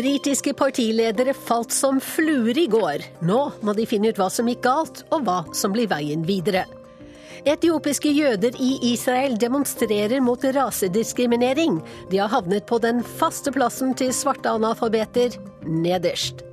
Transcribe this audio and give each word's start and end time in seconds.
Britiske 0.00 0.54
partiledere 0.56 1.34
falt 1.36 1.74
som 1.76 1.98
fluer 2.00 2.56
i 2.58 2.66
går. 2.72 3.02
Nå 3.20 3.40
må 3.60 3.74
de 3.76 3.84
finne 3.84 4.08
ut 4.08 4.16
hva 4.16 4.30
som 4.32 4.48
gikk 4.48 4.62
galt, 4.64 5.02
og 5.12 5.26
hva 5.26 5.42
som 5.52 5.74
blir 5.74 5.90
veien 5.90 6.22
videre. 6.24 6.62
Etiopiske 7.44 8.08
jøder 8.08 8.56
i 8.60 8.70
Israel 8.94 9.36
demonstrerer 9.40 10.22
mot 10.24 10.40
rasediskriminering. 10.56 11.82
De 12.08 12.20
har 12.20 12.32
havnet 12.32 12.64
på 12.68 12.78
den 12.80 13.02
faste 13.20 13.52
plassen 13.52 13.92
til 13.96 14.12
svarte 14.16 14.48
analfabeter, 14.48 15.36
nederst. 15.68 16.46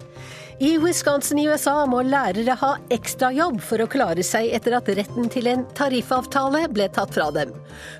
I 0.60 0.74
Wisconsin 0.84 1.40
i 1.40 1.46
USA 1.48 1.86
må 1.88 2.02
lærere 2.04 2.55
ha 2.60 2.72
ekstrajobb 2.91 3.62
for 3.64 3.84
å 3.84 3.88
klare 3.94 4.26
seg 4.27 4.50
etter 4.58 4.76
at 4.80 4.90
retten 5.00 5.30
til 5.32 5.48
en 5.52 5.64
tariffavtale 5.77 6.66
ble 6.74 6.90
tatt 6.91 7.16
fra 7.16 7.30
dem. 7.32 7.54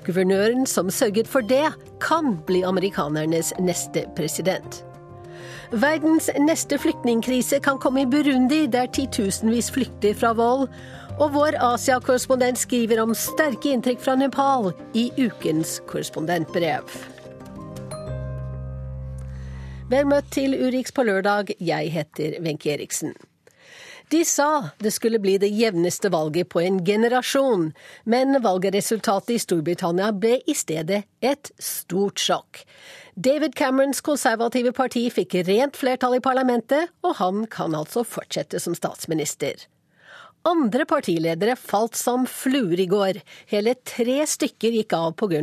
Guvernøren 0.04 0.68
som 0.68 0.92
sørget 0.92 1.30
for 1.30 1.46
det, 1.46 1.70
kan 2.04 2.36
bli 2.50 2.66
amerikanernes 2.68 3.54
neste 3.62 4.04
president. 4.18 4.82
Verdens 5.70 6.30
neste 6.40 6.78
flyktningkrise 6.80 7.60
kan 7.60 7.78
komme 7.78 8.00
i 8.00 8.06
Burundi, 8.06 8.66
der 8.66 8.86
titusenvis 8.88 9.68
flykter 9.70 10.14
fra 10.16 10.32
vold. 10.32 10.68
Og 11.20 11.34
vår 11.34 11.58
Asia-korrespondent 11.60 12.60
skriver 12.62 13.02
om 13.02 13.12
sterke 13.14 13.74
inntrykk 13.74 14.00
fra 14.00 14.14
Nepal 14.16 14.70
i 14.96 15.10
ukens 15.18 15.80
korrespondentbrev. 15.90 16.88
Vel 19.88 20.08
møtt 20.08 20.30
til 20.32 20.56
Urix 20.56 20.92
på 20.94 21.04
lørdag, 21.04 21.52
jeg 21.60 21.92
heter 21.92 22.38
Wenche 22.44 22.72
Eriksen. 22.72 23.12
De 24.08 24.22
sa 24.24 24.70
det 24.80 24.94
skulle 24.94 25.20
bli 25.20 25.34
det 25.36 25.50
jevneste 25.52 26.08
valget 26.12 26.48
på 26.48 26.62
en 26.64 26.80
generasjon, 26.84 27.72
men 28.08 28.40
valgresultatet 28.44 29.34
i 29.34 29.42
Storbritannia 29.42 30.14
ble 30.16 30.38
i 30.48 30.56
stedet 30.56 31.02
et 31.20 31.52
stort 31.60 32.20
sjokk. 32.20 32.62
David 33.20 33.56
Camerons 33.58 33.98
konservative 34.00 34.70
parti 34.70 35.00
fikk 35.10 35.32
rent 35.48 35.74
flertall 35.74 36.12
i 36.14 36.22
parlamentet, 36.22 36.92
og 37.02 37.16
han 37.18 37.40
kan 37.50 37.74
altså 37.74 38.04
fortsette 38.06 38.60
som 38.62 38.76
statsminister. 38.78 39.64
Andre 40.46 40.86
partiledere 40.86 41.56
falt 41.58 41.98
som 41.98 42.28
fluer 42.30 42.78
i 42.78 42.86
går. 42.86 43.18
Hele 43.50 43.74
tre 43.82 44.20
stykker 44.22 44.78
gikk 44.78 44.94
av 44.94 45.16
pga. 45.18 45.42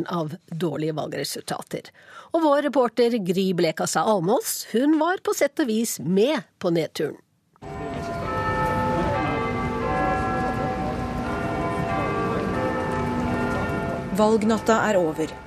Dårlige 0.56 0.96
valgresultater. 0.96 1.92
Og 2.32 2.46
vår 2.48 2.64
reporter 2.70 3.20
Gry 3.20 3.50
Blekassa 3.60 4.08
Almås, 4.08 4.70
hun 4.72 4.96
var 5.02 5.20
på 5.20 5.36
sett 5.36 5.60
og 5.60 5.68
vis 5.68 6.00
med 6.00 6.48
på 6.64 6.72
nedturen. 6.72 7.20
Valgnatta 14.16 14.80
er 14.88 14.96
over. 14.96 15.42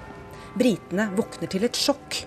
Britene 0.59 1.09
våkner 1.15 1.51
til 1.51 1.65
et 1.69 1.79
sjokk. 1.79 2.25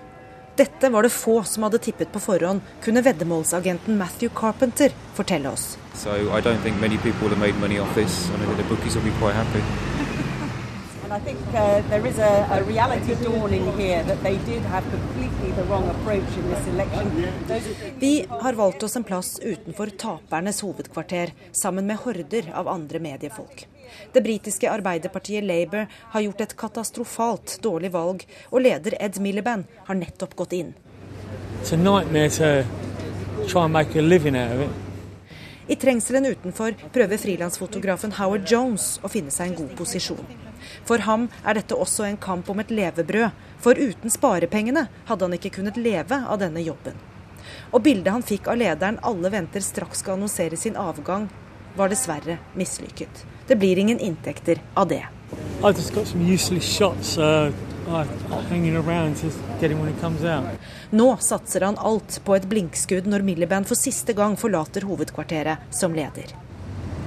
Dette 0.56 0.88
var 0.92 1.04
det 1.04 1.12
få 1.12 1.38
som 1.48 1.64
hadde 1.66 1.80
tippet 1.84 2.12
på 2.12 2.20
forhånd, 2.20 2.60
kunne 2.84 3.02
veddemålsagenten 3.04 3.96
Matthew 3.98 4.32
Carpenter 4.36 4.92
fortelle 5.16 5.52
oss. 5.52 5.76
So 5.94 6.12
I 6.36 6.40
don't 6.40 6.62
think 6.62 6.80
many 6.80 6.98
people 6.98 7.28
have 7.28 7.38
made 7.38 7.58
money 7.60 7.78
off 7.78 7.94
this, 7.94 8.30
and 8.30 8.56
the 8.56 8.68
bookies 8.68 8.96
will 8.96 9.04
be 9.04 9.16
quite 9.20 9.34
happy. 9.34 9.62
And 11.04 11.12
I 11.12 11.20
think 11.20 11.40
uh, 11.48 11.82
there 11.90 12.06
is 12.06 12.18
a, 12.18 12.46
a 12.50 12.62
reality 12.62 13.14
dawning 13.24 13.66
here 13.76 14.02
that 14.04 14.22
they 14.22 14.36
did 14.46 14.62
have 14.62 14.84
completely 14.90 15.50
the 15.56 15.64
wrong 15.64 15.88
approach 15.88 16.36
in 16.38 16.48
this 16.48 16.66
election. 16.68 17.26
Vi 17.98 18.26
har 18.28 18.52
valgt 18.52 18.82
oss 18.82 18.96
en 18.96 19.04
plass 19.04 19.40
utenfor 19.42 19.86
tapernes 19.86 20.60
hovedkvarter, 20.60 21.32
sammen 21.52 21.86
med 21.86 21.96
horder 21.96 22.52
av 22.54 22.68
andre 22.68 22.98
mediefolk. 22.98 23.68
Det 24.12 24.22
britiske 24.24 24.70
arbeiderpartiet 24.70 25.44
Labour 25.44 25.88
har 26.14 26.24
gjort 26.26 26.40
et 26.44 26.56
katastrofalt 26.56 27.58
dårlig 27.64 27.92
valg, 27.94 28.24
og 28.50 28.64
leder 28.64 28.96
Ed 29.00 29.18
Miliband 29.20 29.64
har 29.88 29.98
nettopp 29.98 30.36
gått 30.36 30.56
inn. 30.56 30.72
I 35.68 35.76
trengselen 35.76 36.26
utenfor 36.26 36.74
prøver 36.92 37.20
frilansfotografen 37.22 38.16
Howard 38.18 38.50
Jones 38.50 38.96
å 39.02 39.10
finne 39.12 39.30
seg 39.30 39.52
en 39.52 39.60
god 39.62 39.76
posisjon. 39.78 40.26
For 40.86 41.02
ham 41.06 41.28
er 41.46 41.58
dette 41.58 41.78
også 41.78 42.06
en 42.06 42.18
kamp 42.20 42.50
om 42.50 42.60
et 42.62 42.70
levebrød, 42.74 43.30
for 43.62 43.78
uten 43.78 44.10
sparepengene 44.10 44.88
hadde 45.08 45.26
han 45.26 45.38
ikke 45.38 45.54
kunnet 45.58 45.78
leve 45.78 46.18
av 46.26 46.40
denne 46.42 46.62
jobben. 46.64 46.98
Og 47.70 47.82
bildet 47.86 48.12
han 48.14 48.26
fikk 48.26 48.50
av 48.50 48.58
lederen 48.58 49.00
alle 49.06 49.30
venter 49.32 49.64
straks 49.64 50.02
skal 50.02 50.18
annonsere 50.18 50.58
sin 50.58 50.78
avgang, 50.78 51.28
var 51.76 51.88
dessverre 51.92 52.38
mislykket. 52.54 53.24
Det 53.46 53.56
blir 53.56 53.78
ingen 53.78 53.98
inntekter 53.98 54.62
av 54.74 54.88
det. 54.88 55.06
Uh, 55.62 55.70
Nå 60.90 61.16
satser 61.20 61.60
han 61.60 61.78
alt 61.78 62.20
på 62.24 62.36
et 62.36 62.46
blinkskudd 62.50 63.06
når 63.10 63.26
Milliband 63.26 63.68
for 63.70 63.78
siste 63.78 64.12
gang 64.16 64.36
forlater 64.38 64.86
hovedkvarteret 64.86 65.74
som 65.74 65.94
leder. 65.94 66.41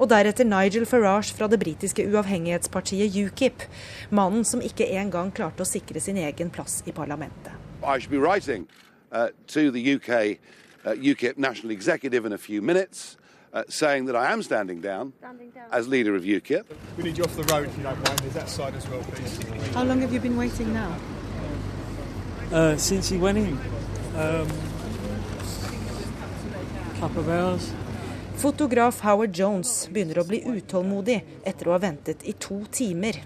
Og 0.00 0.08
deretter 0.08 0.44
Nigel 0.48 0.86
Farage 0.88 1.34
fra 1.36 1.46
det 1.48 1.58
britiske 1.60 2.06
uavhengighetspartiet 2.08 3.16
UKIP. 3.26 3.62
Mannen 4.10 4.44
som 4.44 4.62
ikke 4.64 4.86
engang 4.96 5.28
klarte 5.36 5.60
å 5.60 5.68
sikre 5.68 6.00
sin 6.00 6.16
egen 6.16 6.50
plass 6.50 6.80
i 6.88 6.92
parlamentet. 6.96 7.52
I 7.84 7.98
should 8.00 8.10
be 8.10 8.18
writing 8.18 8.66
uh, 9.12 9.28
UK, 9.56 10.38
uh, 10.84 10.96
UKIP 10.96 11.36
National 11.36 11.72
Executive 11.72 12.24
in 12.24 12.32
a 12.32 12.38
few 12.38 12.62
minutes 12.62 13.18
uh, 13.52 13.62
saying 13.68 14.06
that 14.06 14.16
I 14.16 14.32
am 14.32 14.42
standing 14.42 14.80
down, 14.80 15.12
standing 15.18 15.50
down, 15.50 15.68
as 15.70 15.86
leader 15.86 16.16
of 16.16 16.22
UKIP. 16.22 16.64
We 16.96 17.04
need 17.04 17.18
you 17.18 17.24
off 17.24 17.36
the 17.36 17.44
road 17.52 17.68
if 17.68 17.76
you 17.76 17.82
don't 17.82 18.02
mind. 18.08 18.18
There's 18.20 18.34
that 18.34 18.48
side 18.48 18.74
as 18.74 18.88
well, 18.88 19.02
please. 19.02 19.74
How 19.74 19.84
long 19.84 20.00
have 20.00 20.12
you 20.14 20.20
been 20.20 20.36
waiting 20.36 20.72
now? 20.72 20.96
Uh, 22.50 22.76
since 22.76 23.08
he 23.10 23.18
went 23.18 23.38
in. 23.38 23.58
Um, 24.16 24.48
couple 27.00 27.20
of 27.20 27.28
hours. 27.28 27.72
Fotograf 28.40 29.00
Howard 29.04 29.36
Jones 29.36 29.88
begynner 29.92 30.22
å 30.22 30.22
bli 30.24 30.38
utålmodig 30.48 31.18
etter 31.44 31.68
å 31.68 31.74
ha 31.74 31.78
ventet 31.82 32.22
i 32.24 32.32
to 32.40 32.62
timer. 32.72 33.18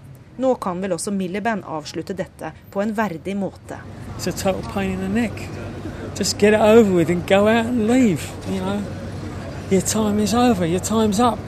Nå 0.43 0.49
kan 0.59 0.81
vel 0.83 0.91
også 0.91 1.13
Miliband 1.15 1.63
avslutte 1.63 2.11
dette 2.19 2.49
på 2.73 2.81
en 2.83 2.91
verdig 2.97 3.37
måte. 3.39 3.77
It's 4.17 4.27
a 4.27 4.33
total 4.33 4.59
pain 4.73 4.91
in 4.91 4.99
the 4.99 5.07
neck. 5.07 5.45
Just 6.19 6.35
get 6.37 6.53
over 6.53 6.91
with 6.91 7.09
and 7.09 7.23
go 7.29 7.47
out 7.47 7.63
and 7.69 7.87
leave, 7.87 8.27
you 8.51 8.59
know. 8.59 8.81
Your 9.71 9.81
time 9.87 10.19
is 10.19 10.33
over. 10.33 10.65
Your 10.65 10.83
time's 10.83 11.21
up. 11.21 11.39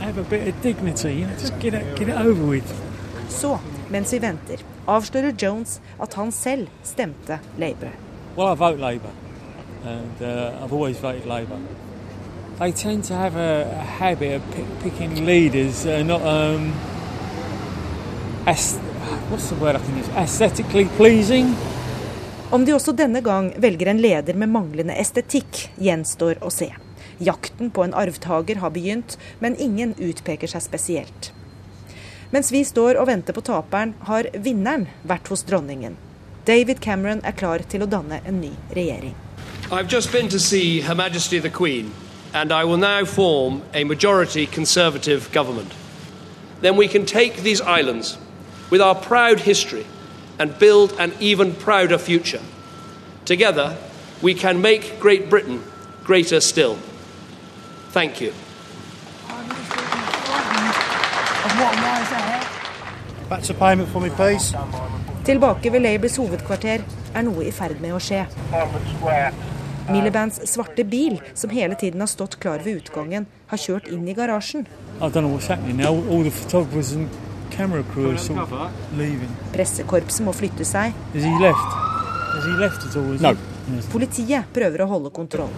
Have 0.00 0.16
a 0.16 0.24
bit 0.24 0.48
of 0.48 0.62
dignity. 0.62 1.12
You 1.20 1.26
know, 1.26 1.36
just 1.36 1.60
get 1.60 1.74
it, 1.74 1.84
get 1.98 2.08
it 2.08 2.16
over 2.16 2.48
with. 2.48 2.72
Så, 3.28 3.58
mens 3.90 4.14
vi 4.14 4.22
venter, 4.24 4.64
avslører 4.88 5.36
Jones 5.36 5.76
at 6.00 6.16
han 6.16 6.32
selv 6.32 6.72
stemte 6.82 7.38
Labour. 7.58 7.92
Well, 8.38 8.48
I 8.48 8.56
vote 8.56 8.80
Labour, 8.80 9.12
and 9.84 10.22
uh, 10.22 10.64
I've 10.64 10.72
always 10.72 10.96
voted 10.96 11.26
Labour. 11.26 11.60
They 12.60 12.72
tend 12.72 13.04
to 13.04 13.14
have 13.14 13.36
a, 13.36 13.62
a 13.72 13.84
habit 13.84 14.34
of 14.36 14.42
picking 14.82 15.24
leaders 15.24 15.86
uh, 15.86 16.02
not 16.02 16.20
um, 16.20 16.72
what's 19.30 19.48
the 19.48 19.54
word 19.54 19.76
I 19.76 19.78
can 19.78 19.96
use? 19.96 20.08
aesthetically 20.14 20.84
pleasing. 20.96 21.56
Om 22.50 22.64
de 22.64 22.74
også 22.74 22.92
denne 22.92 23.22
gang 23.24 23.54
velger 23.56 23.88
en 23.88 24.00
leder 24.02 24.36
med 24.36 24.52
manglende 24.52 24.92
estetikk, 24.92 25.70
gjenstår 25.80 26.42
å 26.44 26.50
se. 26.52 26.68
Jakten 27.18 27.70
på 27.70 27.86
en 27.86 27.94
arvtaker 27.96 28.60
har 28.60 28.74
begynt, 28.76 29.16
men 29.38 29.56
ingen 29.56 29.94
utpeker 29.96 30.52
seg 30.52 30.60
spesielt. 30.66 31.30
Mens 32.30 32.52
vi 32.52 32.60
står 32.64 33.00
og 33.00 33.08
venter 33.08 33.32
på 33.32 33.40
taperen, 33.40 33.94
har 34.04 34.28
vinneren 34.36 34.84
vært 35.08 35.32
hos 35.32 35.46
dronningen. 35.48 35.96
David 36.44 36.84
Cameron 36.84 37.24
er 37.24 37.32
klar 37.40 37.64
til 37.64 37.86
å 37.86 37.88
danne 37.88 38.20
en 38.26 38.44
ny 38.44 38.52
regjering. 38.76 39.16
I've 39.72 39.88
just 39.88 40.12
been 40.12 40.28
to 40.28 40.38
see 40.38 40.80
Her 40.80 40.94
Majesty 40.94 41.40
the 41.40 41.48
Queen, 41.48 41.92
and 42.32 42.52
I 42.52 42.64
will 42.64 42.76
now 42.76 43.04
form 43.04 43.62
a 43.74 43.84
majority 43.84 44.46
Conservative 44.46 45.30
government. 45.32 45.72
Then 46.60 46.76
we 46.76 46.88
can 46.88 47.06
take 47.06 47.38
these 47.38 47.60
islands 47.60 48.18
with 48.70 48.80
our 48.80 48.94
proud 48.94 49.40
history 49.40 49.86
and 50.38 50.58
build 50.58 50.92
an 50.98 51.12
even 51.20 51.54
prouder 51.54 51.98
future. 51.98 52.40
Together, 53.24 53.76
we 54.22 54.34
can 54.34 54.60
make 54.60 55.00
Great 55.00 55.28
Britain 55.28 55.62
greater 56.04 56.40
still. 56.40 56.76
Thank 57.90 58.20
you. 58.20 58.32
Tilbake 65.24 65.72
ved 65.72 65.80
Labours 65.80 66.16
hovedkvarter 66.16 66.80
er 67.14 67.22
noe 67.22 67.44
i 67.44 67.52
ferd 67.52 67.80
med 67.80 67.94
å 67.94 68.00
skje. 68.02 68.24
Millibands 69.90 70.40
svarte 70.46 70.84
bil, 70.84 71.20
som 71.34 71.50
hele 71.50 71.74
tiden 71.74 72.00
har 72.00 72.10
stått 72.10 72.38
klar 72.40 72.62
ved 72.64 72.82
utgangen, 72.82 73.26
har 73.50 73.58
kjørt 73.58 73.88
inn 73.90 74.08
i 74.08 74.14
garasjen. 74.14 74.66
Pressekorpset 79.54 80.26
må 80.26 80.34
flytte 80.36 80.64
seg. 80.64 80.94
No. 83.20 83.32
Politiet 83.92 84.52
prøver 84.54 84.82
å 84.82 84.86
holde 84.90 85.10
kontroll. 85.14 85.50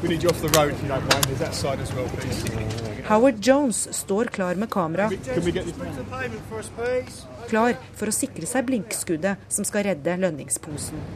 Howard 3.08 3.38
Jones 3.46 3.84
står 3.96 4.32
klar 4.34 4.58
med 4.60 4.70
kamera. 4.72 5.10
Klar 7.52 7.76
for 7.98 8.08
å 8.08 8.16
sikre 8.16 8.48
seg 8.48 8.66
blinkskuddet 8.68 9.52
som 9.52 9.68
skal 9.68 9.86
redde 9.90 10.16
lønningsposen. 10.24 11.06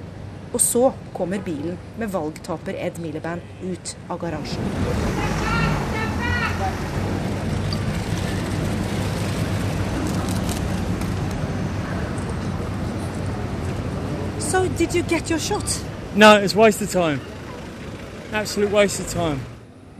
Og 0.56 0.60
så 0.60 0.92
kommer 1.14 1.38
bilen 1.44 1.78
med 1.98 2.08
valgtaper 2.08 2.72
Ed 2.80 2.96
Miliband 2.98 3.40
ut 3.62 3.90
av 4.08 4.18
garasjen. 4.18 4.62
So, 14.38 14.62
did 14.78 14.94
you 14.94 15.02
get 15.02 15.30
your 15.30 15.38
shot? 15.38 15.84
No, 16.14 16.38
it's 16.40 16.56
waste 16.56 16.84
of 16.84 16.90
time. 16.90 17.20
Absolute 18.32 18.72
waste 18.72 19.02
of 19.02 19.12
time. 19.12 19.40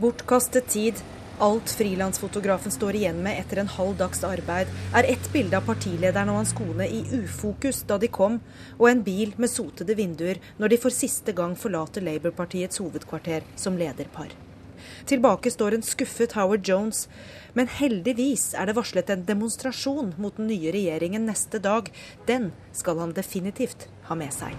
Bortkastet 0.01 0.63
tid. 0.63 0.93
Alt 1.39 1.69
frilansfotografen 1.69 2.71
står 2.71 2.95
igjen 2.97 3.19
med 3.21 3.37
etter 3.37 3.59
en 3.61 3.67
halv 3.69 3.93
dags 3.99 4.23
arbeid, 4.25 4.71
er 4.97 5.05
ett 5.05 5.27
bilde 5.29 5.59
av 5.59 5.67
partilederen 5.67 6.31
og 6.33 6.39
hans 6.39 6.53
kone 6.57 6.87
i 6.89 7.03
ufokus 7.13 7.83
da 7.85 7.99
de 8.01 8.09
kom, 8.09 8.39
og 8.79 8.87
en 8.89 9.03
bil 9.05 9.35
med 9.37 9.51
sotede 9.53 9.93
vinduer 9.99 10.41
når 10.57 10.73
de 10.73 10.79
for 10.81 10.95
siste 10.95 11.35
gang 11.37 11.53
forlater 11.53 12.01
Labour-partiets 12.01 12.81
hovedkvarter 12.81 13.45
som 13.53 13.77
lederpar. 13.77 14.33
Tilbake 15.05 15.53
står 15.53 15.77
en 15.77 15.85
skuffet 15.85 16.33
Howard 16.33 16.65
Jones, 16.65 17.05
men 17.53 17.69
heldigvis 17.69 18.55
er 18.57 18.65
det 18.65 18.77
varslet 18.79 19.13
en 19.13 19.25
demonstrasjon 19.29 20.15
mot 20.17 20.41
den 20.41 20.49
nye 20.49 20.73
regjeringen 20.73 21.29
neste 21.29 21.61
dag. 21.61 21.93
Den 22.25 22.49
skal 22.73 22.97
han 23.05 23.13
definitivt 23.13 23.91
ha 24.09 24.17
med 24.17 24.33
seg. 24.33 24.57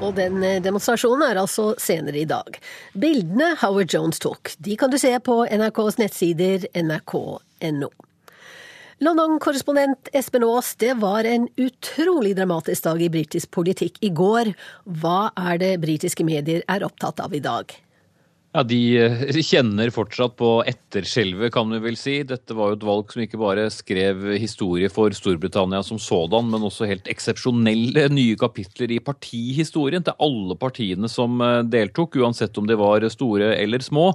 Og 0.00 0.14
den 0.16 0.38
eh, 0.40 0.60
demonstrasjonen 0.64 1.26
er 1.26 1.38
altså 1.42 1.74
senere 1.80 2.22
i 2.22 2.28
dag. 2.28 2.56
Bildene 2.96 3.52
Howard 3.60 3.92
Jones 3.92 4.20
tok, 4.22 4.54
de 4.64 4.76
kan 4.80 4.92
du 4.92 4.96
se 5.00 5.12
på 5.20 5.42
NRKs 5.44 5.98
nettsider 6.00 6.64
nrk.no. 6.80 7.90
London-korrespondent 9.00 10.08
Espen 10.16 10.44
Aas, 10.44 10.72
det 10.80 10.94
var 11.00 11.28
en 11.28 11.46
utrolig 11.60 12.32
dramatisk 12.36 12.84
dag 12.88 13.00
i 13.00 13.12
britisk 13.12 13.52
politikk 13.52 14.00
i 14.04 14.10
går. 14.12 14.52
Hva 15.00 15.30
er 15.36 15.60
det 15.60 15.70
britiske 15.84 16.24
medier 16.24 16.64
er 16.68 16.84
opptatt 16.84 17.20
av 17.24 17.36
i 17.36 17.44
dag? 17.44 17.72
Ja, 18.50 18.64
De 18.66 18.78
eh, 18.98 19.36
kjenner 19.46 19.92
fortsatt 19.94 20.32
på 20.40 20.48
etterskjelvet, 20.66 21.52
kan 21.54 21.70
vi 21.70 21.78
vel 21.84 21.94
si. 21.98 22.16
Dette 22.26 22.56
var 22.58 22.72
jo 22.72 22.78
et 22.80 22.86
valg 22.88 23.12
som 23.14 23.22
ikke 23.22 23.38
bare 23.38 23.68
skrev 23.70 24.24
historie 24.42 24.90
for 24.90 25.14
Storbritannia 25.14 25.84
som 25.86 26.00
sådan, 26.02 26.50
men 26.50 26.66
også 26.66 26.88
helt 26.90 27.06
eksepsjonelle 27.12 28.08
nye 28.10 28.34
kapitler 28.40 28.90
i 28.90 28.98
partihistorien 29.06 30.02
til 30.02 30.18
alle 30.26 30.58
partiene 30.58 31.10
som 31.10 31.38
eh, 31.46 31.60
deltok, 31.70 32.18
uansett 32.18 32.58
om 32.58 32.66
de 32.66 32.78
var 32.80 33.06
store 33.14 33.52
eller 33.54 33.86
små. 33.86 34.10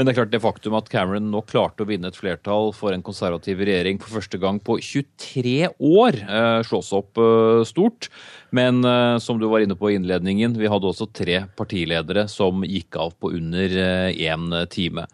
Men 0.00 0.08
det 0.08 0.14
er 0.14 0.22
klart 0.22 0.30
det 0.32 0.38
faktum 0.40 0.74
at 0.78 0.86
Cameron 0.88 1.26
nå 1.28 1.42
klarte 1.44 1.84
å 1.84 1.88
vinne 1.90 2.08
et 2.08 2.16
flertall 2.16 2.70
for 2.72 2.96
en 2.96 3.02
konservativ 3.04 3.58
regjering 3.68 3.98
for 4.00 4.14
første 4.16 4.38
gang 4.40 4.56
på 4.64 4.78
23 4.80 5.68
år, 5.76 6.16
eh, 6.24 6.60
slås 6.64 6.88
opp 6.96 7.20
eh, 7.20 7.60
stort. 7.68 8.08
Men 8.48 8.80
eh, 8.80 9.18
som 9.20 9.36
du 9.36 9.44
var 9.52 9.60
inne 9.60 9.76
på 9.76 9.90
i 9.90 9.98
innledningen, 9.98 10.56
vi 10.56 10.70
hadde 10.72 10.88
også 10.88 11.10
tre 11.12 11.42
partiledere 11.52 12.24
som 12.32 12.64
gikk 12.64 12.96
av 12.96 13.12
på 13.20 13.34
under 13.36 13.76
én 14.16 14.48
time. 14.72 15.04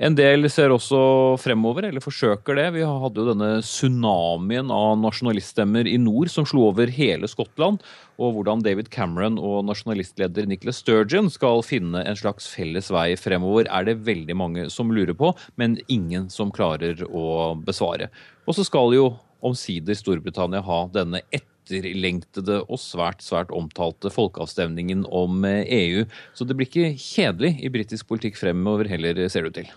En 0.00 0.14
del 0.16 0.46
ser 0.48 0.72
også 0.72 0.98
fremover, 1.42 1.84
eller 1.84 2.00
forsøker 2.00 2.56
det. 2.56 2.62
Vi 2.78 2.84
hadde 2.88 3.20
jo 3.20 3.26
denne 3.28 3.48
tsunamien 3.60 4.70
av 4.72 4.94
nasjonaliststemmer 4.96 5.84
i 5.90 5.98
nord 6.00 6.30
som 6.32 6.46
slo 6.48 6.70
over 6.70 6.88
hele 6.96 7.28
Skottland. 7.28 7.82
Og 8.16 8.38
hvordan 8.38 8.64
David 8.64 8.88
Cameron 8.94 9.36
og 9.36 9.66
nasjonalistleder 9.68 10.48
Nicholas 10.48 10.80
Sturgeon 10.80 11.28
skal 11.28 11.60
finne 11.68 12.00
en 12.00 12.16
slags 12.16 12.48
felles 12.48 12.88
vei 12.88 13.10
fremover, 13.20 13.68
er 13.68 13.90
det 13.90 13.98
veldig 14.08 14.38
mange 14.40 14.66
som 14.72 14.88
lurer 14.88 15.12
på, 15.12 15.34
men 15.60 15.76
ingen 15.92 16.30
som 16.32 16.48
klarer 16.48 17.04
å 17.04 17.52
besvare. 17.60 18.08
Og 18.48 18.56
så 18.56 18.64
skal 18.64 18.96
jo 18.96 19.10
omsider 19.44 20.00
Storbritannia 20.00 20.64
ha 20.64 20.86
denne 20.96 21.20
ett 21.28 21.44
etterlengtede 21.78 22.60
og 22.66 22.80
svært, 22.82 23.22
svært 23.24 23.52
omtalte 23.54 24.12
folkeavstemningen 24.12 25.06
om 25.06 25.44
EU. 25.46 26.04
Så 26.34 26.46
det 26.46 26.58
blir 26.58 26.68
ikke 26.70 26.94
kjedelig 26.98 27.56
i 27.62 27.72
britisk 27.72 28.10
politikk 28.10 28.38
fremover 28.40 28.90
heller, 28.90 29.26
ser 29.28 29.46
det 29.46 29.52
ut 29.52 29.60
til. 29.62 29.70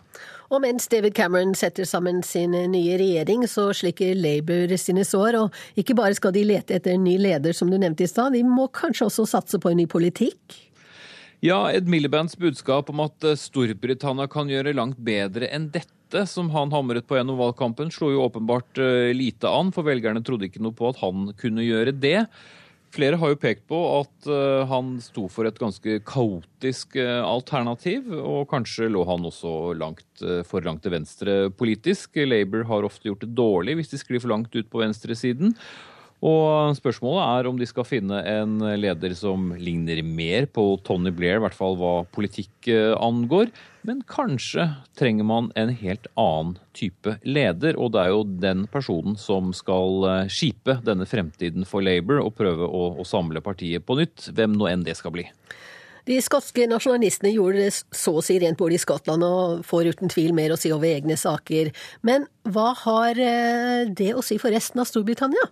Og 0.53 0.61
mens 0.61 0.85
David 0.91 1.15
Cameron 1.17 1.55
setter 1.57 1.87
sammen 1.89 2.21
sin 2.25 2.51
nye 2.51 2.97
regjering, 2.99 3.47
så 3.49 3.71
slikker 3.73 4.13
Labour 4.19 4.75
sine 4.77 5.05
sår. 5.07 5.39
Og 5.39 5.79
ikke 5.79 5.95
bare 5.97 6.17
skal 6.17 6.35
de 6.35 6.43
lete 6.45 6.77
etter 6.77 6.93
en 6.93 7.07
ny 7.07 7.15
leder, 7.21 7.55
som 7.57 7.71
du 7.71 7.79
nevnte 7.79 8.05
i 8.05 8.11
stad, 8.11 8.35
de 8.35 8.43
må 8.45 8.67
kanskje 8.73 9.07
også 9.07 9.25
satse 9.33 9.61
på 9.61 9.71
en 9.71 9.81
ny 9.81 9.87
politikk? 9.89 10.59
Ja, 11.43 11.57
Ed 11.75 11.89
Milibands 11.91 12.37
budskap 12.39 12.87
om 12.93 13.01
at 13.03 13.25
Storbritannia 13.35 14.29
kan 14.31 14.47
gjøre 14.47 14.75
langt 14.77 15.01
bedre 15.03 15.49
enn 15.51 15.65
dette 15.73 15.92
dette, 16.13 16.29
som 16.29 16.49
han 16.53 16.71
hamret 16.73 17.07
på 17.07 17.17
gjennom 17.17 17.39
valgkampen, 17.41 17.91
slo 17.91 18.11
jo 18.13 18.25
åpenbart 18.27 18.77
eh, 18.81 19.13
lite 19.15 19.49
an, 19.49 19.71
for 19.73 19.85
velgerne 19.87 20.23
trodde 20.25 20.47
ikke 20.49 20.61
noe 20.63 20.75
på 20.75 20.91
at 20.91 20.99
han 21.01 21.31
kunne 21.39 21.65
gjøre 21.65 21.95
det. 21.97 22.27
Flere 22.93 23.17
har 23.17 23.31
jo 23.31 23.39
pekt 23.41 23.63
på 23.65 23.77
at 23.89 24.27
uh, 24.29 24.69
han 24.69 24.99
sto 25.01 25.23
for 25.25 25.49
et 25.49 25.57
ganske 25.57 25.95
kaotisk 26.05 26.93
uh, 27.01 27.25
alternativ, 27.25 28.11
og 28.13 28.45
kanskje 28.51 28.91
lå 28.93 29.01
han 29.09 29.25
også 29.25 29.73
langt, 29.73 30.05
for 30.45 30.61
langt 30.61 30.83
til 30.85 30.93
venstre 30.93 31.37
politisk. 31.57 32.21
Labour 32.21 32.67
har 32.69 32.85
ofte 32.85 33.09
gjort 33.09 33.25
det 33.25 33.31
dårlig 33.33 33.79
hvis 33.79 33.89
de 33.95 33.97
sklir 33.97 34.21
for 34.21 34.29
langt 34.35 34.53
ut 34.53 34.69
på 34.69 34.83
venstresiden. 34.83 35.57
Og 36.23 36.77
spørsmålet 36.77 37.23
er 37.25 37.47
om 37.49 37.57
de 37.59 37.67
skal 37.67 37.83
finne 37.83 38.21
en 38.31 38.55
leder 38.79 39.11
som 39.17 39.49
ligner 39.59 39.99
mer 40.07 40.47
på 40.47 40.63
Tony 40.87 41.11
Blair, 41.11 41.41
i 41.41 41.43
hvert 41.43 41.57
fall 41.57 41.75
hva 41.79 42.05
politikk 42.15 42.69
eh, 42.71 42.93
angår. 42.95 43.51
Men 43.83 43.99
kanskje 44.07 44.69
trenger 44.95 45.27
man 45.27 45.49
en 45.59 45.73
helt 45.75 46.07
annen 46.15 46.55
type 46.71 47.17
leder, 47.27 47.75
og 47.75 47.91
det 47.91 48.05
er 48.05 48.13
jo 48.13 48.21
den 48.45 48.63
personen 48.71 49.17
som 49.19 49.51
skal 49.57 50.07
eh, 50.07 50.31
skipe 50.31 50.77
denne 50.87 51.07
fremtiden 51.09 51.67
for 51.67 51.83
Labour 51.83 52.21
og 52.23 52.37
prøve 52.39 52.69
å, 52.71 52.85
å 53.03 53.07
samle 53.07 53.43
partiet 53.43 53.83
på 53.83 53.97
nytt, 53.99 54.29
hvem 54.31 54.55
nå 54.55 54.69
enn 54.71 54.85
det 54.87 54.95
skal 54.99 55.11
bli. 55.17 55.27
De 56.07 56.17
skotske 56.23 56.65
nasjonalistene 56.67 57.31
gjorde 57.31 57.65
det 57.65 57.75
så 57.95 58.17
å 58.19 58.23
si 58.23 58.35
rent 58.39 58.59
bord 58.59 58.75
i 58.75 58.79
Skottland 58.79 59.23
og 59.23 59.61
får 59.67 59.91
uten 59.93 60.11
tvil 60.11 60.31
mer 60.35 60.51
å 60.51 60.59
si 60.59 60.71
over 60.75 60.87
egne 60.87 61.15
saker. 61.19 61.71
Men 62.03 62.27
hva 62.47 62.71
har 62.85 63.19
eh, 63.19 63.91
det 63.91 64.13
å 64.15 64.23
si 64.23 64.39
for 64.39 64.55
resten 64.55 64.83
av 64.83 64.87
Storbritannia? 64.87 65.51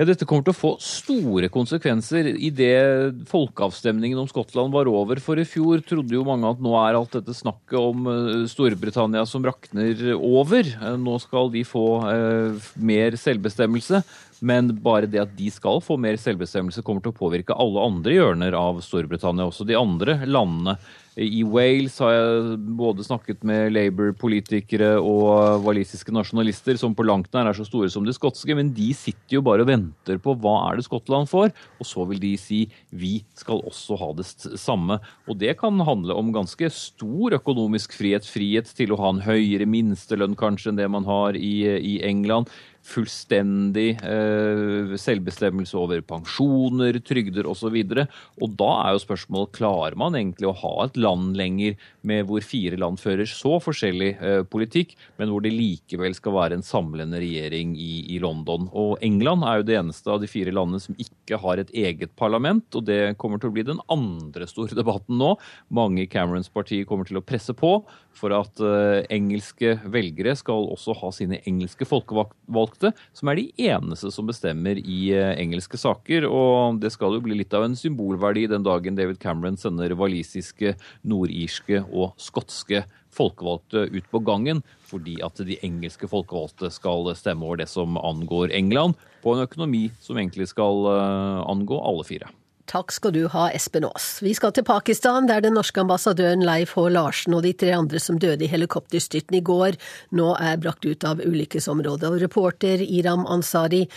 Ja, 0.00 0.06
Dette 0.08 0.24
kommer 0.24 0.46
til 0.46 0.54
å 0.54 0.56
få 0.56 0.68
store 0.80 1.50
konsekvenser 1.52 2.30
idet 2.32 3.18
folkeavstemningen 3.28 4.22
om 4.22 4.30
Skottland 4.30 4.72
var 4.72 4.88
over. 4.88 5.20
For 5.20 5.36
i 5.36 5.44
fjor 5.44 5.82
trodde 5.84 6.16
jo 6.16 6.22
mange 6.24 6.48
at 6.48 6.62
nå 6.64 6.72
er 6.80 6.96
alt 6.96 7.18
dette 7.18 7.34
snakket 7.36 7.76
om 7.76 8.08
eh, 8.08 8.30
Storbritannia 8.48 9.26
som 9.28 9.44
rakner 9.44 10.00
over. 10.16 10.64
Eh, 10.64 10.96
nå 10.96 11.18
skal 11.20 11.52
de 11.52 11.66
få 11.68 11.84
eh, 12.08 12.70
mer 12.80 13.18
selvbestemmelse. 13.20 14.00
Men 14.40 14.72
bare 14.80 15.04
det 15.04 15.20
at 15.20 15.36
de 15.36 15.52
skal 15.52 15.84
få 15.84 15.98
mer 16.00 16.16
selvbestemmelse, 16.16 16.80
kommer 16.80 17.04
til 17.04 17.12
å 17.12 17.20
påvirke 17.20 17.60
alle 17.60 17.84
andre 17.84 18.16
hjørner 18.16 18.56
av 18.56 18.80
Storbritannia, 18.80 19.50
også 19.50 19.68
de 19.68 19.76
andre 19.76 20.22
landene. 20.24 20.78
I 21.18 21.42
Wales 21.42 21.96
har 21.98 22.12
jeg 22.14 22.58
både 22.78 23.02
snakket 23.02 23.42
med 23.46 23.72
Labour-politikere 23.74 24.92
og 25.02 25.64
walisiske 25.64 26.14
nasjonalister, 26.14 26.78
som 26.78 26.94
på 26.94 27.02
langt 27.02 27.32
nær 27.34 27.50
er 27.50 27.56
så 27.56 27.66
store 27.66 27.90
som 27.90 28.06
de 28.06 28.14
skotske, 28.14 28.54
men 28.54 28.70
de 28.76 28.92
sitter 28.94 29.40
jo 29.40 29.42
bare 29.42 29.64
og 29.66 29.72
venter 29.72 30.20
på 30.22 30.36
hva 30.38 30.54
er 30.68 30.78
det 30.78 30.86
Skottland 30.86 31.26
får, 31.30 31.50
og 31.82 31.88
så 31.88 32.06
vil 32.06 32.22
de 32.22 32.32
si 32.38 32.60
vi 32.94 33.16
skal 33.34 33.58
også 33.66 33.98
ha 33.98 34.12
det 34.20 34.28
samme. 34.60 35.00
Og 35.26 35.40
det 35.42 35.56
kan 35.58 35.82
handle 35.82 36.14
om 36.14 36.30
ganske 36.34 36.70
stor 36.70 37.34
økonomisk 37.40 37.98
frihet, 37.98 38.28
frihet 38.30 38.70
til 38.78 38.94
å 38.94 39.00
ha 39.02 39.10
en 39.10 39.24
høyere 39.26 39.66
minstelønn 39.66 40.38
kanskje 40.38 40.70
enn 40.70 40.78
det 40.78 40.90
man 40.94 41.08
har 41.10 41.34
i, 41.34 41.54
i 41.66 41.98
England 42.06 42.46
fullstendig 42.86 43.90
eh, 44.02 44.94
selvbestemmelse 44.98 45.76
over 45.78 46.00
pensjoner, 46.06 46.96
trygder 47.04 47.48
osv. 47.50 47.68
Og, 47.70 47.92
så 47.92 48.06
og 48.40 48.56
da 48.58 48.70
er 48.84 48.94
jo 48.94 49.02
spørsmålet 49.04 49.54
klarer 49.56 49.98
man 50.00 50.16
egentlig 50.18 50.48
å 50.48 50.56
ha 50.62 50.72
et 50.86 50.98
land 51.00 51.36
lenger 51.38 51.76
med 52.06 52.26
hvor 52.28 52.44
fire 52.44 52.78
land 52.80 53.00
fører 53.00 53.28
så 53.28 53.58
forskjellig 53.62 54.10
eh, 54.16 54.42
politikk, 54.48 54.96
men 55.20 55.30
hvor 55.30 55.44
det 55.44 55.52
likevel 55.54 56.16
skal 56.16 56.36
være 56.38 56.58
en 56.58 56.66
samlende 56.66 57.20
regjering 57.20 57.76
i, 57.76 57.92
i, 58.16 58.18
London. 58.22 58.68
Og 58.72 58.96
England 59.04 59.44
er 59.46 59.60
jo 59.60 59.68
det 59.68 59.78
eneste 59.80 60.12
av 60.12 60.22
de 60.22 60.30
fire 60.30 60.54
landene 60.54 60.82
som 60.82 60.96
ikke 61.00 61.40
har 61.40 61.60
et 61.60 61.72
eget 61.76 62.14
parlament, 62.18 62.66
og 62.74 62.86
det 62.88 63.16
kommer 63.20 63.40
til 63.40 63.52
å 63.52 63.56
bli 63.56 63.66
den 63.68 63.82
andre 63.92 64.48
store 64.50 64.76
debatten 64.78 65.20
nå. 65.20 65.34
Mange 65.76 66.04
i 66.04 66.10
Camerons 66.10 66.50
parti 66.52 66.82
kommer 66.88 67.08
til 67.08 67.20
å 67.20 67.24
presse 67.24 67.54
på 67.56 67.76
for 68.16 68.34
at 68.34 68.60
eh, 68.64 69.04
engelske 69.12 69.76
velgere 69.90 70.34
skal 70.38 70.66
også 70.72 70.96
ha 71.00 71.12
sine 71.14 71.40
engelske 71.48 71.86
folkevalgte 71.88 72.69
folkevalgte, 72.70 72.92
som 73.12 73.28
er 73.28 73.36
de 73.36 73.50
eneste 73.58 74.10
som 74.12 74.26
bestemmer 74.26 74.78
i 74.78 75.12
eh, 75.12 75.34
engelske 75.40 75.78
saker. 75.78 76.26
Og 76.28 76.80
det 76.80 76.92
skal 76.92 77.14
jo 77.14 77.22
bli 77.24 77.38
litt 77.38 77.52
av 77.54 77.64
en 77.64 77.76
symbolverdi 77.76 78.46
den 78.48 78.64
dagen 78.64 78.96
David 78.96 79.20
Cameron 79.20 79.56
sender 79.56 79.94
walisiske, 79.94 80.76
nordirske 81.02 81.84
og 81.90 82.14
skotske 82.18 82.84
folkevalgte 83.10 83.88
ut 83.90 84.06
på 84.10 84.20
gangen, 84.22 84.62
fordi 84.86 85.20
at 85.22 85.36
de 85.42 85.58
engelske 85.66 86.06
folkevalgte 86.08 86.70
skal 86.70 87.10
stemme 87.16 87.44
over 87.44 87.58
det 87.58 87.68
som 87.68 87.98
angår 87.98 88.52
England, 88.54 88.94
på 89.22 89.34
en 89.34 89.44
økonomi 89.44 89.90
som 90.00 90.16
egentlig 90.16 90.48
skal 90.48 90.86
eh, 90.94 91.40
angå 91.50 91.80
alle 91.80 92.06
fire. 92.06 92.30
Takk 92.70 92.92
skal 92.94 93.10
du 93.10 93.24
ha, 93.32 93.48
Espen 93.50 93.82
Aas. 93.88 94.20
Vi 94.22 94.30
skal 94.36 94.52
til 94.54 94.62
Pakistan, 94.62 95.26
der 95.26 95.42
den 95.42 95.56
norske 95.58 95.82
ambassadøren 95.82 96.44
Leif 96.46 96.76
H. 96.78 96.84
Larsen 96.94 97.34
og 97.34 97.42
de 97.42 97.50
tre 97.58 97.72
andre 97.74 97.98
som 97.98 98.20
døde 98.22 98.46
i 98.46 98.50
helikopterstyrten 98.52 99.40
i 99.40 99.42
går, 99.42 99.74
nå 100.14 100.28
er 100.38 100.60
brakt 100.62 100.86
ut 100.86 101.06
av 101.08 101.18
ulykkesområdet. 101.18 102.06
Og 102.06 102.20
reporter 102.22 102.84
Iram 102.86 103.26
Ansari 103.26 103.88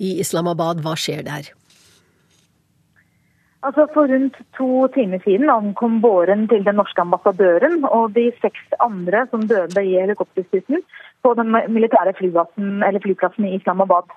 i 0.00 0.14
Islamabad, 0.24 0.80
hva 0.80 0.96
skjer 0.96 1.26
der? 1.28 1.52
Altså 3.62 3.84
For 3.92 4.08
rundt 4.08 4.40
to 4.56 4.88
timer 4.96 5.20
siden 5.22 5.52
ankom 5.52 6.00
båren 6.00 6.48
til 6.48 6.64
den 6.64 6.80
norske 6.80 7.04
ambassadøren 7.04 7.84
og 7.84 8.16
de 8.16 8.30
seks 8.40 8.72
andre 8.80 9.26
som 9.30 9.44
døde 9.46 9.84
i 9.84 9.92
helikopterstyrten 10.00 10.80
på 11.22 11.36
den 11.36 11.52
militære 11.52 12.16
flyplassen 12.16 13.44
i 13.44 13.54
Islamabad. 13.60 14.08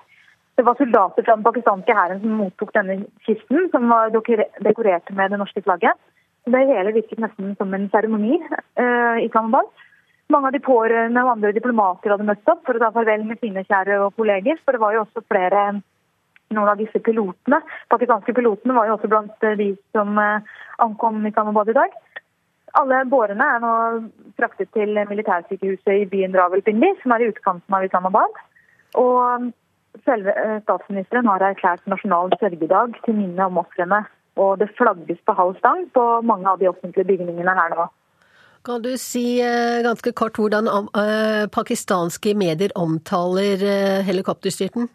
Det 0.56 0.64
var 0.64 0.78
soldater 0.78 1.22
fra 1.22 1.36
den 1.36 1.44
pakistanske 1.44 1.94
hæren 1.96 2.20
som 2.20 2.38
mottok 2.40 2.70
denne 2.72 3.02
kisten, 3.26 3.66
som 3.72 3.90
var 3.92 4.12
dekorert 4.12 5.10
med 5.12 5.30
det 5.30 5.40
norske 5.40 5.62
flagget. 5.62 5.98
Det 6.46 6.62
hele 6.70 6.94
virket 6.94 7.20
nesten 7.20 7.56
som 7.58 7.74
en 7.74 7.90
seremoni 7.92 8.38
uh, 8.38 9.18
i 9.18 9.26
Islamabad. 9.26 9.68
Mange 10.32 10.48
av 10.48 10.54
de 10.54 10.62
pårørende 10.62 11.22
og 11.22 11.32
andre 11.34 11.52
diplomater 11.54 12.10
hadde 12.14 12.26
møtt 12.26 12.48
opp 12.50 12.64
for 12.66 12.78
å 12.78 12.82
ta 12.82 12.88
farvel 12.94 13.26
med 13.26 13.42
sine 13.42 13.66
kjære 13.66 13.98
og 14.04 14.16
kolleger. 14.16 14.58
For 14.64 14.74
det 14.74 14.82
var 14.82 14.94
jo 14.94 15.02
også 15.04 15.22
flere 15.26 15.66
noen 16.54 16.70
av 16.70 16.80
disse 16.80 17.02
pilotene. 17.02 17.60
Pakistanske 17.92 18.34
pilotene 18.34 18.74
var 18.78 18.88
jo 18.88 18.96
også 18.96 19.10
blant 19.12 19.46
eh, 19.46 19.58
de 19.58 19.68
som 19.94 20.18
eh, 20.22 20.56
ankom 20.82 21.20
Islamabad 21.26 21.70
i 21.70 21.76
dag. 21.78 21.94
Alle 22.80 23.04
bårene 23.10 23.46
er 23.54 23.62
nå 23.62 23.74
fraktet 24.38 24.72
til 24.74 24.98
militærsykehuset 25.10 25.92
i 25.94 26.08
byen 26.10 26.34
Rawalpindi, 26.36 26.90
som 27.02 27.14
er 27.14 27.24
i 27.24 27.30
utkanten 27.30 27.76
av 27.76 27.86
Islamabad. 27.86 28.42
Og 28.98 29.50
selve 30.04 30.34
eh, 30.34 30.58
statsministeren 30.64 31.28
har 31.30 31.44
erklært 31.46 31.86
nasjonal 31.86 32.34
sørgedag 32.40 32.98
til 33.04 33.16
minne 33.18 33.46
om 33.48 33.62
ofrene. 33.62 34.02
Og 34.36 34.58
det 34.60 34.68
flagges 34.76 35.22
på 35.24 35.32
halv 35.32 35.56
stang 35.58 35.86
på 35.96 36.02
mange 36.20 36.50
av 36.50 36.60
de 36.60 36.68
offentlige 36.68 37.08
bygningene 37.08 37.54
her 37.56 37.72
nå. 37.72 37.86
Kan 38.66 38.82
du 38.82 38.90
si 39.00 39.38
ganske 39.86 40.10
kort 40.18 40.36
hvordan 40.36 40.66
pakistanske 41.54 42.34
medier 42.34 42.74
omtaler 42.76 43.62
helikopterstyrten? 44.04 44.90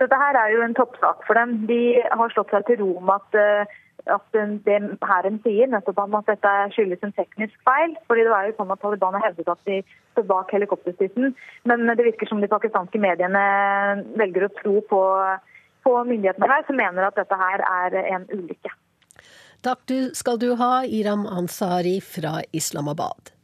Dette 0.00 0.16
her 0.16 0.36
er 0.40 0.54
jo 0.54 0.62
en 0.64 0.76
toppsak 0.76 1.26
for 1.26 1.36
dem. 1.36 1.66
De 1.68 2.00
har 2.00 2.32
slått 2.32 2.52
seg 2.54 2.64
til 2.68 2.80
ro 2.80 2.92
med 3.04 3.20
at, 3.20 3.36
eh, 3.40 3.74
at 4.06 4.36
det 4.66 4.78
hæren 5.04 5.38
sier, 5.44 5.68
nettopp 5.70 5.98
om 6.04 6.16
at 6.18 6.28
dette 6.30 6.52
skyldes 6.74 7.02
en 7.04 7.14
teknisk 7.16 7.56
feil. 7.66 7.96
fordi 8.06 8.24
det 8.26 8.32
var 8.32 8.46
jo 8.48 8.56
sånn 8.56 8.72
at 8.74 8.80
Taliban 8.82 9.16
har 9.18 9.26
hevdet 9.28 9.48
at 9.48 9.64
de 9.68 9.80
står 10.12 10.26
bak 10.30 10.52
helikopterstyrten. 10.54 11.34
Men 11.64 11.86
det 11.88 12.06
virker 12.06 12.30
som 12.30 12.40
de 12.40 12.50
pakistanske 12.50 12.98
mediene 12.98 13.42
velger 14.20 14.46
å 14.46 14.54
tro 14.60 14.76
på, 14.92 15.02
på 15.84 15.96
myndighetene 16.12 16.52
her, 16.52 16.64
som 16.66 16.80
mener 16.80 17.08
at 17.08 17.18
dette 17.18 17.42
her 17.42 17.66
er 17.66 17.98
en 18.14 18.28
ulykke. 18.32 18.72
Takk 19.60 19.84
du 19.92 19.98
skal 20.16 20.40
du 20.40 20.54
ha, 20.56 20.72
Iram 20.88 21.26
Ansari 21.28 21.98
fra 22.00 22.40
Islamabad. 22.56 23.34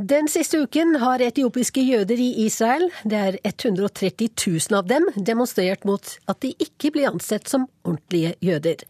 Den 0.00 0.30
siste 0.32 0.56
uken 0.64 0.94
har 0.96 1.20
etiopiske 1.20 1.82
jøder 1.84 2.16
i 2.16 2.46
Israel, 2.46 2.86
det 3.04 3.18
er 3.20 3.34
130 3.44 4.30
000 4.32 4.76
av 4.78 4.86
dem, 4.88 5.04
demonstrert 5.12 5.82
mot 5.84 6.14
at 6.24 6.38
de 6.40 6.54
ikke 6.56 6.88
blir 6.94 7.10
ansett 7.10 7.50
som 7.50 7.66
ordentlige 7.84 8.30
jøder. 8.40 8.80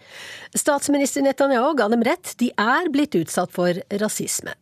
Statsminister 0.54 1.24
Netanyahu 1.26 1.72
ga 1.80 1.88
dem 1.90 2.04
rett, 2.06 2.36
de 2.38 2.52
er 2.54 2.92
blitt 2.94 3.18
utsatt 3.18 3.50
for 3.50 3.80
rasisme. 3.98 4.54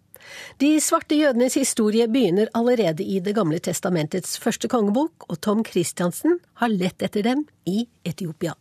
De 0.56 0.70
svarte 0.80 1.18
jødenes 1.20 1.58
historie 1.60 2.08
begynner 2.08 2.48
allerede 2.56 3.04
i 3.04 3.20
Det 3.20 3.34
gamle 3.36 3.60
testamentets 3.60 4.38
første 4.40 4.72
kongebok, 4.72 5.28
og 5.28 5.42
Tom 5.44 5.60
Christiansen 5.68 6.40
har 6.62 6.72
lett 6.72 7.04
etter 7.04 7.28
dem 7.28 7.44
i 7.68 7.82
Etiopia. 8.08 8.56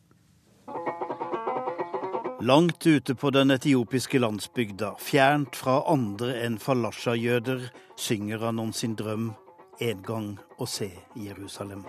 Langt 2.42 2.88
ute 2.88 3.16
på 3.16 3.30
den 3.30 3.52
etiopiske 3.52 4.20
landsbygda, 4.20 4.92
fjernt 5.02 5.56
fra 5.58 5.80
andre 5.90 6.36
enn 6.46 6.60
falasha-jøder, 6.62 7.64
synger 7.98 8.44
han 8.46 8.60
om 8.62 8.70
sin 8.78 8.94
drøm 9.00 9.32
en 9.82 10.04
gang 10.06 10.28
å 10.62 10.68
se 10.70 10.92
Jerusalem. 11.18 11.82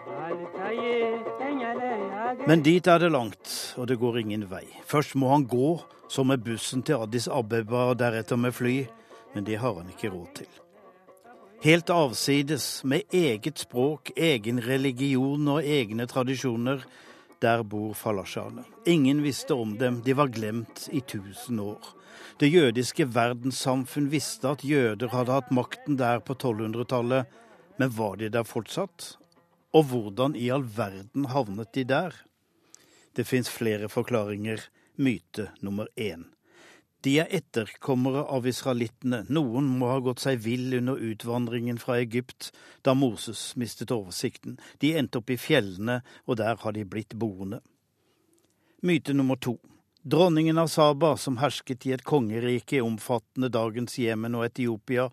Men 2.48 2.64
dit 2.64 2.88
er 2.88 3.02
det 3.02 3.10
langt, 3.12 3.50
og 3.76 3.90
det 3.90 3.98
går 4.00 4.22
ingen 4.22 4.46
vei. 4.48 4.64
Først 4.88 5.18
må 5.20 5.34
han 5.34 5.44
gå, 5.44 5.74
så 6.08 6.24
med 6.24 6.40
bussen 6.46 6.80
til 6.80 7.04
Addis 7.04 7.28
Abeba 7.28 7.90
og 7.90 7.98
deretter 8.00 8.40
med 8.40 8.56
fly, 8.56 8.78
men 9.34 9.44
det 9.44 9.60
har 9.60 9.76
han 9.76 9.92
ikke 9.92 10.14
råd 10.14 10.32
til. 10.40 10.48
Helt 11.60 11.92
avsides, 11.92 12.84
med 12.88 13.04
eget 13.12 13.60
språk, 13.60 14.14
egen 14.16 14.62
religion 14.64 15.44
og 15.58 15.60
egne 15.60 16.08
tradisjoner, 16.08 16.86
der 17.42 17.62
bor 17.62 17.94
falasjane. 17.94 18.64
Ingen 18.86 19.22
visste 19.22 19.54
om 19.54 19.76
dem, 19.78 20.02
de 20.04 20.14
var 20.14 20.28
glemt 20.34 20.88
i 20.92 21.00
tusen 21.00 21.60
år. 21.60 21.94
Det 22.38 22.48
jødiske 22.48 23.06
verdenssamfunn 23.14 24.08
visste 24.12 24.52
at 24.54 24.64
jøder 24.64 25.10
hadde 25.12 25.34
hatt 25.34 25.50
makten 25.54 25.98
der 25.98 26.22
på 26.22 26.34
1200-tallet, 26.34 27.26
men 27.78 27.94
var 27.94 28.16
de 28.18 28.30
der 28.30 28.46
fortsatt? 28.46 29.16
Og 29.74 29.90
hvordan 29.90 30.34
i 30.36 30.48
all 30.50 30.64
verden 30.64 31.28
havnet 31.30 31.74
de 31.74 31.84
der? 31.84 32.14
Det 33.14 33.26
fins 33.26 33.50
flere 33.50 33.88
forklaringer. 33.90 34.68
Myte 34.98 35.50
nummer 35.62 35.86
én. 35.96 36.24
De 37.06 37.14
er 37.22 37.30
etterkommere 37.30 38.24
av 38.26 38.46
israelittene. 38.50 39.22
Noen 39.30 39.68
må 39.78 39.92
ha 39.92 40.00
gått 40.02 40.24
seg 40.24 40.40
vill 40.42 40.72
under 40.80 40.98
utvandringen 40.98 41.78
fra 41.78 42.00
Egypt 42.02 42.50
da 42.82 42.94
Moses 42.98 43.52
mistet 43.56 43.94
oversikten. 43.94 44.56
De 44.82 44.96
endte 44.98 45.20
opp 45.20 45.30
i 45.30 45.38
fjellene, 45.38 46.00
og 46.26 46.40
der 46.42 46.58
har 46.58 46.74
de 46.74 46.82
blitt 46.84 47.14
boende. 47.14 47.60
Myte 48.82 49.14
nummer 49.14 49.38
to. 49.38 49.58
Dronningen 50.02 50.58
av 50.58 50.70
Saba, 50.72 51.16
som 51.16 51.36
hersket 51.38 51.86
i 51.86 51.92
et 51.92 52.04
kongerike 52.06 52.80
omfattende 52.82 53.50
dagens 53.52 53.98
Jemen 53.98 54.34
og 54.38 54.46
Etiopia, 54.46 55.08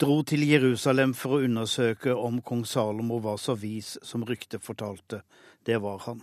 dro 0.00 0.20
til 0.28 0.44
Jerusalem 0.46 1.16
for 1.16 1.36
å 1.36 1.42
undersøke 1.48 2.14
om 2.14 2.38
kong 2.44 2.62
Salomo 2.68 3.18
var 3.24 3.40
så 3.42 3.56
vis 3.58 3.96
som 4.04 4.24
ryktet 4.28 4.64
fortalte. 4.64 5.22
Det 5.64 5.80
var 5.82 6.04
han. 6.06 6.20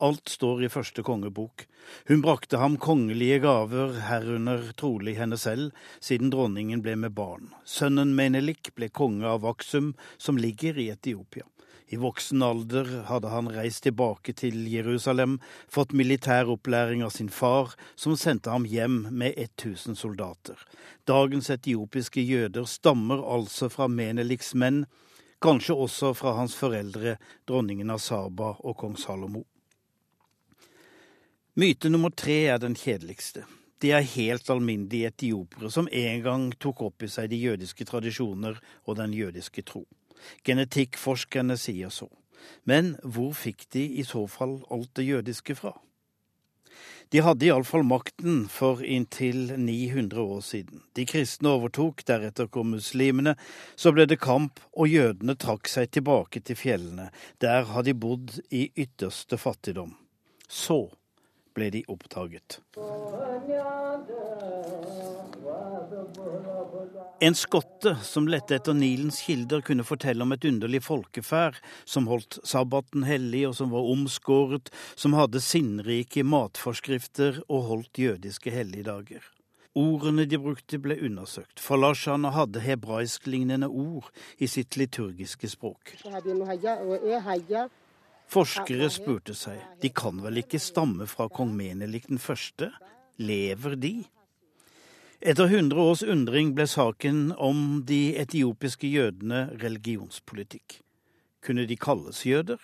Alt 0.00 0.30
står 0.32 0.62
i 0.64 0.68
første 0.72 1.02
kongebok. 1.04 1.66
Hun 2.08 2.22
brakte 2.24 2.56
ham 2.56 2.78
kongelige 2.80 3.42
gaver, 3.44 3.98
herunder 4.06 4.70
trolig 4.80 5.18
henne 5.18 5.36
selv, 5.36 5.74
siden 6.00 6.32
dronningen 6.32 6.80
ble 6.80 6.94
med 6.96 7.12
barn. 7.12 7.50
Sønnen 7.68 8.14
Menelik 8.16 8.72
ble 8.78 8.88
konge 8.88 9.28
av 9.28 9.44
Aksum, 9.44 9.92
som 10.16 10.40
ligger 10.40 10.80
i 10.80 10.88
Etiopia. 10.94 11.44
I 11.92 11.98
voksen 12.00 12.40
alder 12.46 12.88
hadde 13.10 13.34
han 13.34 13.52
reist 13.52 13.82
tilbake 13.84 14.32
til 14.40 14.56
Jerusalem, 14.72 15.36
fått 15.68 15.92
militær 15.92 16.48
opplæring 16.48 17.04
av 17.04 17.12
sin 17.12 17.28
far, 17.28 17.76
som 17.92 18.16
sendte 18.16 18.54
ham 18.54 18.64
hjem 18.64 19.02
med 19.10 19.36
1000 19.36 20.00
soldater. 20.00 20.56
Dagens 21.04 21.52
etiopiske 21.52 22.24
jøder 22.24 22.64
stammer 22.64 23.20
altså 23.20 23.68
fra 23.68 23.90
Meneliks 23.90 24.54
menn, 24.54 24.86
kanskje 25.44 25.76
også 25.76 26.14
fra 26.16 26.38
hans 26.40 26.56
foreldre, 26.56 27.18
dronningen 27.44 27.92
av 27.92 28.00
Saba 28.00 28.54
og 28.64 28.78
kong 28.80 28.96
Salomo. 28.96 29.44
Myte 31.58 31.90
nummer 31.90 32.12
tre 32.14 32.44
er 32.46 32.60
den 32.62 32.76
kjedeligste. 32.78 33.42
De 33.82 33.90
er 33.96 34.04
helt 34.06 34.50
alminnelige 34.52 35.08
etiopere 35.10 35.70
som 35.72 35.88
en 35.90 36.22
gang 36.22 36.44
tok 36.62 36.82
opp 36.86 37.02
i 37.02 37.08
seg 37.10 37.32
de 37.32 37.40
jødiske 37.40 37.86
tradisjoner 37.88 38.60
og 38.84 38.98
den 39.00 39.14
jødiske 39.16 39.64
tro. 39.66 39.82
Genetikkforskerne 40.46 41.56
sier 41.58 41.90
så. 41.90 42.06
Men 42.68 42.94
hvor 43.02 43.32
fikk 43.34 43.66
de 43.74 43.82
i 43.98 44.04
så 44.06 44.26
fall 44.30 44.60
alt 44.70 44.92
det 44.94 45.08
jødiske 45.08 45.56
fra? 45.58 45.72
De 47.10 47.24
hadde 47.26 47.48
iallfall 47.48 47.82
makten 47.82 48.44
for 48.46 48.84
inntil 48.86 49.56
900 49.58 50.22
år 50.22 50.44
siden. 50.46 50.84
De 50.94 51.02
kristne 51.08 51.50
overtok, 51.56 52.04
deretter 52.06 52.46
kom 52.46 52.70
muslimene. 52.76 53.34
Så 53.74 53.90
ble 53.90 54.06
det 54.06 54.20
kamp, 54.22 54.62
og 54.78 54.86
jødene 54.86 55.34
trakk 55.34 55.66
seg 55.66 55.90
tilbake 55.90 56.44
til 56.46 56.60
fjellene. 56.62 57.08
Der 57.42 57.66
har 57.72 57.82
de 57.82 57.96
bodd 57.98 58.38
i 58.54 58.68
ytterste 58.78 59.40
fattigdom. 59.42 59.96
Så 60.46 60.84
ble 61.56 61.70
de 61.74 61.84
oppdaget. 61.90 62.60
En 67.20 67.36
skotte 67.36 67.94
som 68.06 68.28
lette 68.30 68.56
etter 68.56 68.76
Nilens 68.76 69.20
kilder, 69.26 69.60
kunne 69.64 69.84
fortelle 69.84 70.24
om 70.24 70.32
et 70.32 70.46
underlig 70.48 70.80
folkeferd 70.86 71.58
som 71.84 72.08
holdt 72.08 72.38
sabbaten 72.48 73.04
hellig, 73.08 73.44
og 73.50 73.58
som 73.58 73.74
var 73.74 73.90
omskåret, 73.92 74.70
som 74.94 75.16
hadde 75.18 75.42
sinnrike 75.44 76.24
matforskrifter 76.24 77.42
og 77.48 77.68
holdt 77.68 78.00
jødiske 78.00 78.54
helligdager. 78.54 79.20
Ordene 79.78 80.24
de 80.26 80.38
brukte, 80.40 80.80
ble 80.82 80.96
undersøkt. 81.06 81.60
Falasherne 81.62 82.32
hadde 82.34 82.62
hebraisklignende 82.64 83.68
ord 83.68 84.08
i 84.42 84.48
sitt 84.50 84.76
liturgiske 84.80 85.52
språk. 85.52 85.94
Forskere 88.30 88.86
spurte 88.94 89.34
seg, 89.34 89.58
de 89.82 89.88
kan 89.90 90.20
vel 90.22 90.38
ikke 90.44 90.60
stamme 90.62 91.08
fra 91.10 91.26
kong 91.34 91.50
Menelik 91.58 92.06
den 92.06 92.20
første? 92.22 92.68
Lever 93.18 93.74
de? 93.74 94.04
Etter 95.18 95.50
100 95.50 95.80
års 95.82 96.04
undring 96.06 96.52
ble 96.54 96.68
saken 96.70 97.32
om 97.34 97.82
de 97.88 98.14
etiopiske 98.22 98.86
jødene 98.86 99.48
religionspolitikk. 99.58 100.78
Kunne 101.42 101.66
de 101.66 101.76
kalles 101.76 102.22
jøder? 102.24 102.62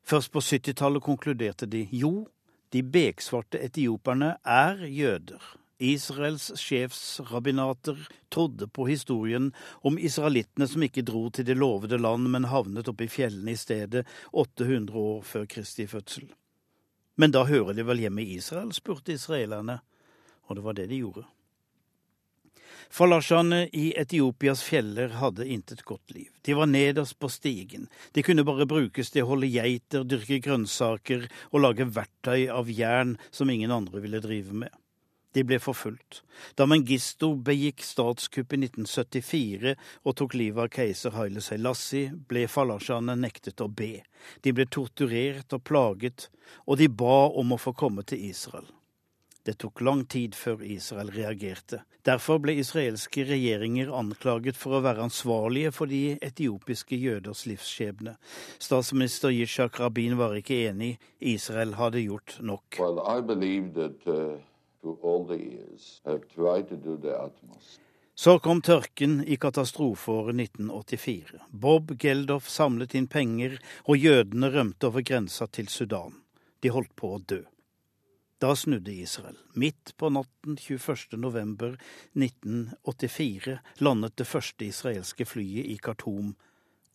Først 0.00 0.32
på 0.32 0.40
70-tallet 0.40 1.04
konkluderte 1.04 1.68
de 1.68 1.84
jo, 1.92 2.24
de 2.72 2.80
beksvarte 2.80 3.60
etioperne 3.60 4.38
er 4.48 4.80
jøder. 4.88 5.59
Israels 5.80 6.50
sjefsrabbinater 6.60 7.98
trodde 8.28 8.68
på 8.68 8.86
historien 8.86 9.50
om 9.80 9.98
israelittene 9.98 10.68
som 10.68 10.84
ikke 10.84 11.04
dro 11.08 11.26
til 11.32 11.48
det 11.48 11.56
lovede 11.56 11.98
land, 11.98 12.28
men 12.28 12.48
havnet 12.52 12.88
oppe 12.92 13.06
i 13.06 13.12
fjellene 13.12 13.56
i 13.56 13.60
stedet 13.60 14.04
800 14.32 14.98
år 14.98 15.24
før 15.24 15.48
Kristi 15.50 15.88
fødsel. 15.90 16.28
Men 17.20 17.32
da 17.32 17.44
hører 17.48 17.76
de 17.76 17.84
vel 17.88 18.04
hjemme 18.04 18.24
i 18.24 18.38
Israel, 18.38 18.72
spurte 18.76 19.16
israelerne, 19.16 19.80
og 20.48 20.56
det 20.56 20.64
var 20.64 20.76
det 20.76 20.88
de 20.92 21.02
gjorde. 21.02 21.26
Falashene 22.90 23.68
i 23.72 23.92
Etiopias 23.96 24.62
fjeller 24.66 25.12
hadde 25.20 25.46
intet 25.46 25.84
godt 25.86 26.10
liv. 26.10 26.28
De 26.42 26.56
var 26.58 26.66
nederst 26.66 27.18
på 27.22 27.28
stigen. 27.30 27.86
De 28.12 28.24
kunne 28.26 28.44
bare 28.44 28.66
brukes 28.66 29.12
til 29.14 29.22
å 29.22 29.30
holde 29.30 29.50
geiter, 29.52 30.02
dyrke 30.02 30.40
grønnsaker 30.42 31.28
og 31.52 31.62
lage 31.62 31.86
verktøy 31.86 32.48
av 32.50 32.70
jern 32.72 33.14
som 33.30 33.50
ingen 33.50 33.70
andre 33.70 34.02
ville 34.02 34.22
drive 34.24 34.56
med. 34.64 34.74
De 35.32 35.44
ble 35.46 35.60
forfulgt. 35.62 36.22
Da 36.58 36.66
Mengisto 36.66 37.34
begikk 37.46 37.84
statskupp 37.86 38.56
i 38.56 38.58
1974 38.64 39.76
og 40.02 40.16
tok 40.18 40.34
livet 40.34 40.64
av 40.64 40.72
keiser 40.74 41.14
Haile 41.14 41.42
Selassie, 41.44 42.10
ble 42.10 42.48
falashane 42.50 43.14
nektet 43.18 43.62
å 43.62 43.68
be. 43.70 44.00
De 44.42 44.54
ble 44.56 44.66
torturert 44.66 45.54
og 45.54 45.62
plaget, 45.62 46.28
og 46.66 46.82
de 46.82 46.90
ba 46.90 47.28
om 47.30 47.54
å 47.54 47.60
få 47.62 47.76
komme 47.78 48.02
til 48.02 48.26
Israel. 48.32 48.66
Det 49.46 49.54
tok 49.62 49.80
lang 49.80 50.02
tid 50.04 50.34
før 50.36 50.60
Israel 50.66 51.14
reagerte. 51.14 51.80
Derfor 52.04 52.40
ble 52.42 52.58
israelske 52.60 53.24
regjeringer 53.28 53.92
anklaget 53.96 54.56
for 54.56 54.76
å 54.76 54.82
være 54.84 55.06
ansvarlige 55.06 55.72
for 55.72 55.88
de 55.88 56.18
etiopiske 56.24 56.96
jøders 56.96 57.46
livsskjebne. 57.48 58.16
Statsminister 58.60 59.32
Yishak 59.32 59.80
Rabin 59.80 60.18
var 60.20 60.36
ikke 60.36 60.60
enig. 60.68 60.94
Israel 61.20 61.76
hadde 61.80 62.04
gjort 62.04 62.38
nok. 62.44 62.80
Well, 62.80 63.00
så 68.20 68.38
kom 68.38 68.58
tørken 68.60 69.22
i 69.24 69.36
katastrofeåret 69.40 70.36
1984. 70.40 71.38
Bob 71.50 71.94
Geldof 71.96 72.48
samlet 72.52 72.92
inn 72.98 73.06
penger, 73.08 73.54
og 73.88 73.96
jødene 73.96 74.50
rømte 74.52 74.90
over 74.90 75.00
grensa 75.00 75.46
til 75.48 75.70
Sudan. 75.72 76.18
De 76.60 76.68
holdt 76.74 76.92
på 77.00 77.14
å 77.16 77.22
dø. 77.32 77.40
Da 78.40 78.52
snudde 78.56 78.92
Israel. 78.92 79.38
Midt 79.56 79.94
på 79.96 80.10
natten 80.12 80.58
21. 80.60 81.16
november 81.16 81.78
1984 82.12 83.56
landet 83.84 84.16
det 84.20 84.28
første 84.28 84.68
israelske 84.68 85.24
flyet 85.28 85.72
i 85.72 85.78
Khartoum 85.80 86.34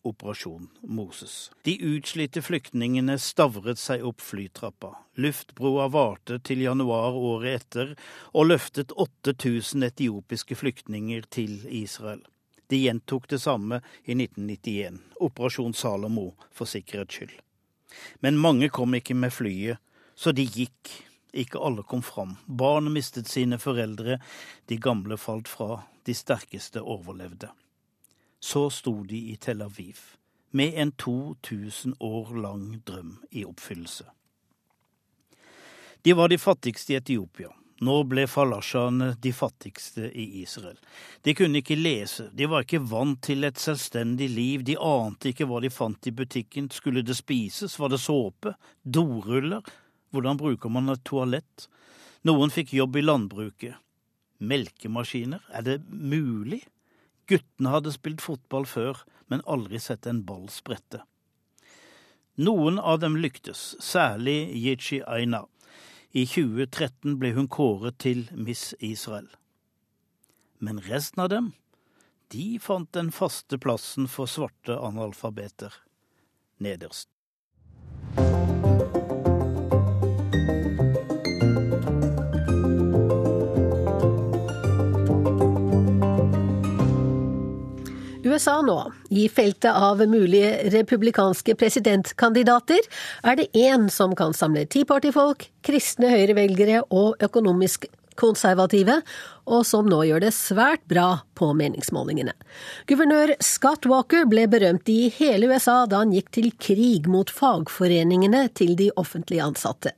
Operasjon 0.06 0.68
Moses. 0.80 1.50
De 1.62 1.74
utslitte 1.82 2.42
flyktningene 2.42 3.18
stavret 3.18 3.80
seg 3.82 4.04
opp 4.06 4.22
flytrappa. 4.22 4.92
Luftbroa 5.18 5.88
varte 5.90 6.38
til 6.46 6.62
januar 6.62 7.16
året 7.18 7.62
etter 7.62 7.92
og 8.32 8.52
løftet 8.52 8.94
8000 8.94 9.88
etiopiske 9.88 10.58
flyktninger 10.62 11.26
til 11.38 11.58
Israel. 11.66 12.22
De 12.70 12.80
gjentok 12.84 13.26
det 13.30 13.40
samme 13.42 13.80
i 14.04 14.14
1991, 14.14 15.02
Operasjon 15.22 15.74
Salomo 15.74 16.32
for 16.54 16.70
sikkerhets 16.70 17.18
skyld. 17.18 17.36
Men 18.22 18.38
mange 18.38 18.70
kom 18.70 18.94
ikke 18.98 19.14
med 19.14 19.34
flyet, 19.34 19.82
så 20.14 20.34
de 20.34 20.46
gikk. 20.46 20.94
Ikke 21.36 21.60
alle 21.60 21.82
kom 21.84 22.00
fram. 22.06 22.38
Barn 22.46 22.88
mistet 22.94 23.28
sine 23.28 23.58
foreldre, 23.60 24.20
de 24.70 24.78
gamle 24.80 25.18
falt 25.20 25.50
fra, 25.50 25.82
de 26.06 26.14
sterkeste 26.14 26.80
overlevde 26.80 27.50
så 28.40 28.68
sto 28.70 29.02
de 29.04 29.18
i 29.32 29.36
Tel 29.36 29.62
Aviv 29.62 30.00
med 30.56 30.74
en 30.74 30.92
2000 30.92 31.96
år 32.00 32.36
lang 32.42 32.80
drøm 32.84 33.18
i 33.30 33.44
oppfyllelse. 33.44 34.04
De 36.02 36.14
var 36.14 36.28
de 36.28 36.38
fattigste 36.38 36.92
i 36.92 36.96
Etiopia. 36.96 37.50
Nå 37.84 37.96
ble 38.08 38.24
falasjaene 38.30 39.10
de 39.20 39.32
fattigste 39.36 40.06
i 40.08 40.24
Israel. 40.40 40.78
De 41.20 41.34
kunne 41.36 41.60
ikke 41.60 41.76
lese, 41.76 42.30
de 42.32 42.48
var 42.48 42.64
ikke 42.64 42.80
vant 42.88 43.18
til 43.26 43.44
et 43.44 43.60
selvstendig 43.60 44.30
liv, 44.32 44.64
de 44.64 44.78
ante 44.80 45.32
ikke 45.32 45.44
hva 45.50 45.60
de 45.60 45.68
fant 45.72 46.08
i 46.08 46.14
butikken. 46.14 46.70
Skulle 46.72 47.04
det 47.04 47.18
spises, 47.18 47.76
var 47.76 47.92
det 47.92 48.00
såpe, 48.00 48.54
doruller? 48.80 49.66
Hvordan 50.14 50.40
bruker 50.40 50.72
man 50.72 50.88
et 50.94 51.04
toalett? 51.04 51.66
Noen 52.24 52.54
fikk 52.54 52.72
jobb 52.78 52.96
i 52.96 53.04
landbruket. 53.04 53.76
Melkemaskiner, 54.40 55.44
er 55.52 55.68
det 55.68 55.76
mulig? 55.90 56.62
Guttene 57.26 57.72
hadde 57.74 57.92
spilt 57.94 58.22
fotball 58.22 58.66
før, 58.70 59.02
men 59.26 59.42
aldri 59.50 59.80
sett 59.82 60.06
en 60.06 60.22
ball 60.26 60.46
sprette. 60.52 61.02
Noen 62.36 62.78
av 62.78 63.00
dem 63.02 63.16
lyktes, 63.16 63.74
særlig 63.82 64.52
Yichi 64.54 65.00
Aina. 65.08 65.46
I 66.12 66.26
2013 66.28 67.16
ble 67.20 67.32
hun 67.36 67.48
kåret 67.48 67.98
til 68.04 68.26
Miss 68.32 68.74
Israel. 68.78 69.28
Men 70.60 70.80
resten 70.86 71.24
av 71.24 71.32
dem, 71.32 71.50
de 72.32 72.56
fant 72.62 72.88
den 72.96 73.10
faste 73.14 73.58
plassen 73.58 74.08
for 74.10 74.30
svarte 74.30 74.78
analfabeter 74.78 75.74
nederst. 76.62 77.15
USA 88.36 88.60
nå. 88.62 88.92
I 89.10 89.28
feltet 89.32 89.72
av 89.72 90.02
mulige 90.08 90.68
republikanske 90.74 91.54
presidentkandidater 91.56 92.84
er 93.24 93.38
det 93.38 93.48
én 93.56 93.88
som 93.92 94.12
kan 94.16 94.36
samle 94.36 94.66
Tea 94.68 94.84
Party-folk, 94.88 95.48
kristne 95.64 96.10
høyrevelgere 96.12 96.82
og 96.92 97.16
økonomisk 97.24 97.88
konservative, 98.16 99.00
og 99.48 99.64
som 99.68 99.88
nå 99.88 100.02
gjør 100.08 100.24
det 100.24 100.32
svært 100.36 100.84
bra 100.88 101.22
på 101.36 101.50
meningsmålingene. 101.56 102.32
Guvernør 102.88 103.36
Scott 103.44 103.88
Walker 103.88 104.28
ble 104.28 104.46
berømt 104.52 104.88
i 104.92 105.06
hele 105.16 105.48
USA 105.52 105.82
da 105.88 106.02
han 106.04 106.12
gikk 106.16 106.32
til 106.36 106.50
krig 106.60 107.08
mot 107.12 107.32
fagforeningene 107.32 108.48
til 108.56 108.76
de 108.76 108.90
offentlig 109.00 109.40
ansatte. 109.44 109.94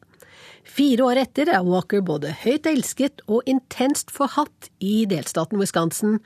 Fire 0.69 1.07
år 1.09 1.23
etter 1.25 1.49
er 1.51 1.65
Walker 1.67 2.03
både 2.05 2.35
høyt 2.45 2.69
elsket 2.69 3.23
og 3.27 3.47
intenst 3.51 4.13
forhatt 4.15 4.69
i 4.85 5.07
delstaten 5.11 5.59
Wisconsin, 5.59 6.19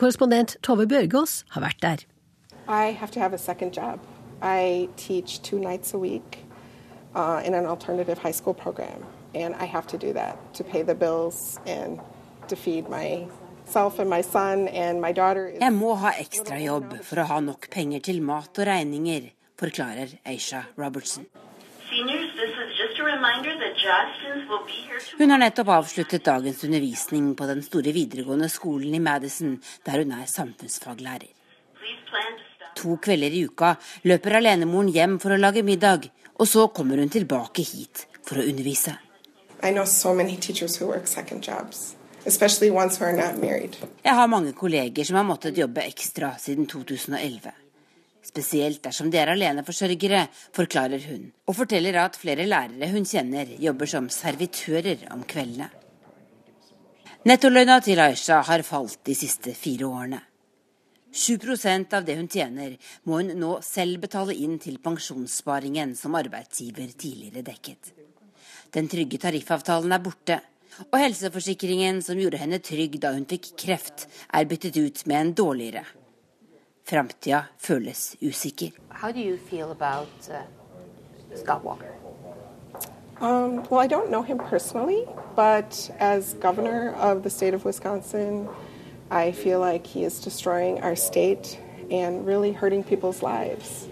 Korrespondent 0.00 0.56
Tove 0.64 0.86
Bjørgaas 0.88 1.44
har 1.52 1.60
vært 1.60 1.82
der. 1.82 2.04
I 2.66 2.92
have 2.96 3.10
to 3.12 3.20
have 3.20 3.34
a 3.34 3.38
second 3.38 3.76
job. 3.76 3.98
I 4.40 4.88
teach 4.96 5.42
two 5.42 5.58
nights 5.58 5.92
a 5.92 5.98
week 5.98 6.38
uh, 7.14 7.42
in 7.44 7.52
an 7.52 7.66
alternative 7.66 8.16
high 8.16 8.32
school 8.32 8.54
program, 8.54 9.04
and 9.34 9.54
I 9.56 9.66
have 9.66 9.86
to 9.88 9.98
do 9.98 10.14
that 10.14 10.38
to 10.54 10.64
pay 10.64 10.82
the 10.82 10.94
bills 10.94 11.60
and 11.66 12.00
to 12.48 12.56
feed 12.56 12.88
myself 12.88 13.98
and 13.98 14.08
my 14.08 14.22
son 14.22 14.68
and 14.68 15.02
my 15.02 15.12
daughter. 15.12 15.52
Jeg 15.60 15.72
må 15.72 15.92
ha 16.00 16.14
ekstrajobb 16.16 16.96
for 17.04 17.20
å 17.20 17.28
ha 17.34 17.40
nok 17.44 17.68
penger 17.70 18.00
til 18.00 18.22
mat 18.24 18.56
og 18.56 18.66
regninger, 18.72 19.28
forklarer 19.60 20.16
Aisha 20.24 20.64
Robertson. 20.80 21.28
Hun 25.18 25.30
har 25.30 25.38
nettopp 25.38 25.68
avsluttet 25.68 26.24
dagens 26.24 26.64
undervisning 26.64 27.34
på 27.36 27.46
den 27.46 27.62
store 27.62 27.92
videregående 27.92 28.48
skolen 28.48 28.94
i 28.94 29.02
Madison, 29.02 29.56
der 29.86 30.02
hun 30.02 30.12
er 30.16 30.26
samfunnsfaglærer. 30.30 31.28
To 32.80 32.96
kvelder 33.02 33.34
i 33.34 33.44
uka 33.44 33.74
løper 34.08 34.38
alenemoren 34.38 34.88
hjem 34.94 35.18
for 35.20 35.34
å 35.34 35.40
lage 35.40 35.62
middag, 35.66 36.06
og 36.38 36.48
så 36.48 36.68
kommer 36.74 37.02
hun 37.02 37.12
tilbake 37.12 37.64
hit 37.66 38.06
for 38.24 38.40
å 38.40 38.46
undervise. 38.46 38.94
Jeg 44.04 44.14
har 44.20 44.28
mange 44.28 44.52
kolleger 44.52 45.04
som 45.04 45.16
har 45.20 45.26
måttet 45.28 45.58
jobbe 45.60 45.84
ekstra 45.84 46.32
siden 46.40 46.66
2011. 46.70 47.59
Spesielt 48.20 48.82
dersom 48.84 49.08
de 49.10 49.18
er 49.18 49.32
aleneforsørgere, 49.32 50.26
forklarer 50.56 51.02
hun, 51.08 51.30
og 51.48 51.56
forteller 51.56 51.96
at 52.02 52.18
flere 52.20 52.44
lærere 52.46 52.90
hun 52.92 53.06
kjenner, 53.08 53.54
jobber 53.58 53.88
som 53.88 54.10
servitører 54.12 55.06
om 55.14 55.24
kveldene. 55.24 55.70
Nettolønna 57.24 57.80
til 57.84 58.00
Aisha 58.00 58.40
har 58.44 58.64
falt 58.64 59.00
de 59.04 59.16
siste 59.16 59.54
fire 59.56 59.88
årene. 59.88 60.20
7% 61.10 61.96
av 61.96 62.04
det 62.06 62.14
hun 62.20 62.28
tjener, 62.30 62.76
må 63.04 63.18
hun 63.18 63.32
nå 63.40 63.56
selv 63.66 64.04
betale 64.04 64.36
inn 64.36 64.60
til 64.62 64.78
pensjonssparingen 64.84 65.96
som 65.98 66.14
arbeidsgiver 66.14 66.92
tidligere 66.94 67.42
dekket. 67.42 67.92
Den 68.70 68.86
trygge 68.88 69.18
tariffavtalen 69.18 69.92
er 69.92 70.04
borte, 70.04 70.38
Og 70.88 70.96
helseforsikringen 70.96 72.00
som 72.04 72.18
gjorde 72.20 72.40
henne 72.40 72.60
trygg 72.64 72.98
da 73.02 73.12
hun 73.14 73.26
fikk 73.28 73.52
kreft, 73.58 74.06
er 74.32 74.46
byttet 74.48 74.78
ut 74.78 75.02
med 75.10 75.20
en 75.20 75.32
dårligere. 75.42 75.84
Framtida 76.90 77.44
føles 77.58 78.16
usikker. 78.20 78.70
How 78.88 79.12
do 79.12 79.20
you 79.20 79.36
feel 79.36 79.70
about 79.70 80.08
uh, 80.28 80.42
Scott 81.36 81.62
Walker? 81.62 81.94
Um, 83.20 83.62
well, 83.70 83.78
I 83.78 83.86
don't 83.86 84.10
know 84.10 84.22
him 84.22 84.38
personally, 84.38 85.06
but 85.36 85.90
as 86.00 86.34
governor 86.34 86.94
of 86.94 87.22
the 87.22 87.30
state 87.30 87.54
of 87.54 87.64
Wisconsin, 87.64 88.48
I 89.08 89.30
feel 89.30 89.60
like 89.60 89.86
he 89.86 90.04
is 90.04 90.20
destroying 90.20 90.82
our 90.82 90.96
state 90.96 91.60
and 91.92 92.26
really 92.26 92.50
hurting 92.50 92.82
people's 92.82 93.22
lives. 93.22 93.88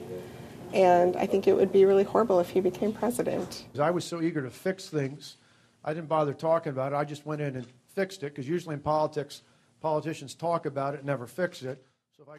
And 0.74 1.14
I 1.16 1.26
think 1.26 1.46
it 1.46 1.54
would 1.54 1.70
be 1.70 1.84
really 1.84 2.04
horrible 2.04 2.40
if 2.40 2.50
he 2.50 2.61
became 2.61 2.92
president. 2.92 3.64
I 3.78 3.92
was 3.92 4.04
so 4.04 4.20
eager 4.20 4.42
to 4.42 4.50
fix 4.50 4.88
things, 4.88 5.37
I 5.84 5.94
didn't 5.94 6.08
bother 6.08 6.34
talking 6.34 6.72
about 6.72 6.92
it. 6.92 6.96
I 6.96 7.04
just 7.04 7.24
went 7.24 7.42
in 7.42 7.54
and 7.54 7.66
fixed 7.94 8.24
it, 8.24 8.34
because 8.34 8.48
usually 8.48 8.74
in 8.74 8.80
politics, 8.80 9.42
politicians 9.80 10.34
talk 10.34 10.66
about 10.66 10.94
it, 10.94 10.98
and 10.98 11.06
never 11.06 11.28
fix 11.28 11.62
it. 11.62 11.78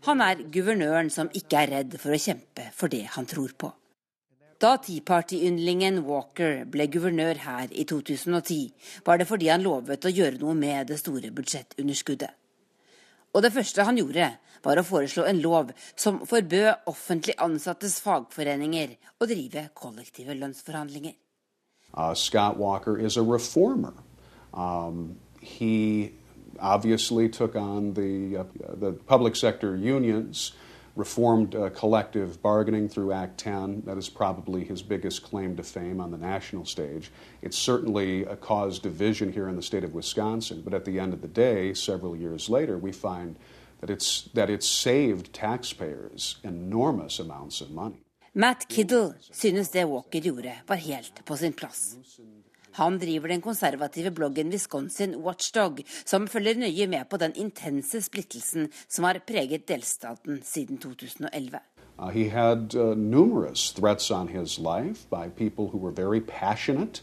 Han 0.04 0.22
er 0.22 0.42
guvernøren 0.52 1.12
som 1.14 1.30
ikke 1.36 1.62
er 1.64 1.72
redd 1.74 1.94
for 2.02 2.16
å 2.16 2.20
kjempe 2.20 2.66
for 2.76 2.92
det 2.92 3.06
han 3.16 3.28
tror 3.30 3.54
på. 3.56 3.72
Da 4.60 4.74
Tea 4.84 5.00
Party-yndlingen 5.08 6.02
Walker 6.04 6.66
ble 6.68 6.90
guvernør 6.92 7.40
her 7.46 7.72
i 7.72 7.86
2010, 7.88 8.74
var 9.08 9.22
det 9.22 9.28
fordi 9.30 9.48
han 9.48 9.64
lovet 9.64 10.04
å 10.04 10.12
gjøre 10.12 10.42
noe 10.42 10.56
med 10.58 10.92
det 10.92 10.98
store 11.00 11.32
budsjettunderskuddet. 11.32 12.34
Og 13.32 13.46
det 13.46 13.54
første 13.56 13.86
han 13.88 14.02
gjorde, 14.02 14.34
var 14.66 14.82
å 14.82 14.84
foreslå 14.84 15.24
en 15.30 15.40
lov 15.40 15.72
som 15.96 16.20
forbød 16.28 16.90
offentlig 16.92 17.38
ansattes 17.40 18.02
fagforeninger 18.04 18.98
å 19.22 19.28
drive 19.30 19.70
kollektive 19.80 20.36
lønnsforhandlinger. 20.36 21.16
Uh, 21.96 22.14
Scott 22.14 22.58
Walker 22.58 22.98
is 23.00 23.16
a 23.16 23.24
reformer. 23.24 23.94
Um, 24.54 25.16
he 25.40 26.12
obviously 26.62 27.30
took 27.30 27.56
on 27.56 27.94
the, 27.94 28.38
uh, 28.38 28.44
the 28.74 28.94
public 28.94 29.36
sector 29.36 29.76
unions, 29.76 30.54
reformed 30.96 31.56
uh, 31.56 31.70
collective 31.70 32.42
bargaining 32.42 32.90
through 32.90 33.14
Act 33.14 33.38
10. 33.38 33.84
That 33.86 33.98
is 33.98 34.10
probably 34.10 34.66
his 34.66 34.82
biggest 34.82 35.24
claim 35.24 35.56
to 35.56 35.64
fame 35.64 36.02
on 36.02 36.12
the 36.12 36.18
national 36.18 36.66
stage. 36.66 37.12
It 37.42 37.54
certainly 37.54 38.26
uh, 38.26 38.36
caused 38.36 38.84
division 38.84 39.32
here 39.32 39.48
in 39.48 39.56
the 39.56 39.64
state 39.64 39.84
of 39.84 39.94
Wisconsin, 39.94 40.62
but 40.64 40.74
at 40.74 40.86
the 40.86 41.00
end 41.00 41.14
of 41.14 41.22
the 41.22 41.28
day, 41.28 41.74
several 41.74 42.16
years 42.16 42.50
later, 42.50 42.78
we 42.78 42.92
find 42.92 43.36
that 43.80 43.90
it's, 43.90 44.30
that 44.34 44.50
it's 44.50 44.68
saved 44.68 45.34
taxpayers 45.34 46.38
enormous 46.44 47.20
amounts 47.20 47.62
of 47.62 47.72
money. 47.72 48.04
Matt 48.34 48.68
Kiddle 48.68 49.14
synes 49.32 49.70
det 49.70 49.86
Walker 49.86 50.20
gjorde, 50.20 50.54
var 50.68 50.76
helt 50.76 51.26
på 51.26 51.38
sin 51.38 51.54
plass. 51.54 51.98
Han 52.78 53.00
driver 53.00 53.28
den 53.28 53.42
konservative 53.42 54.12
bloggen 54.12 54.52
Wisconsin 54.54 55.16
Watchdog, 55.16 55.80
som 56.06 56.28
følger 56.28 56.60
nøye 56.60 56.88
med 56.88 57.10
på 57.10 57.18
den 57.18 57.34
intense 57.36 58.02
splittelsen 58.02 58.70
som 58.88 59.04
har 59.04 59.22
preget 59.28 59.68
delstaten 59.68 60.42
siden 60.44 60.78
2011. 60.78 61.60
Uh, 62.00 62.10
he 62.10 62.30
had 62.30 62.76
uh, 62.76 62.96
numerous 62.96 63.74
threats 63.74 64.12
on 64.12 64.28
his 64.28 64.58
life 64.58 65.10
by 65.10 65.28
people 65.28 65.68
who 65.68 65.78
were 65.78 65.92
very 65.92 66.22
passionate. 66.22 67.02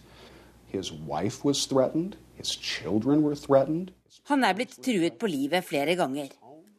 His 0.66 0.92
wife 0.92 1.44
was 1.44 1.66
threatened. 1.66 2.16
His 2.34 2.48
children 2.48 3.22
were 3.22 3.34
threatened. 3.34 3.90
Han 4.28 4.44
er 4.44 4.54
blitt 4.54 4.78
truet 4.82 5.18
på 5.18 5.26
livet 5.26 5.64
flere 5.64 5.94
ganger. 5.96 6.28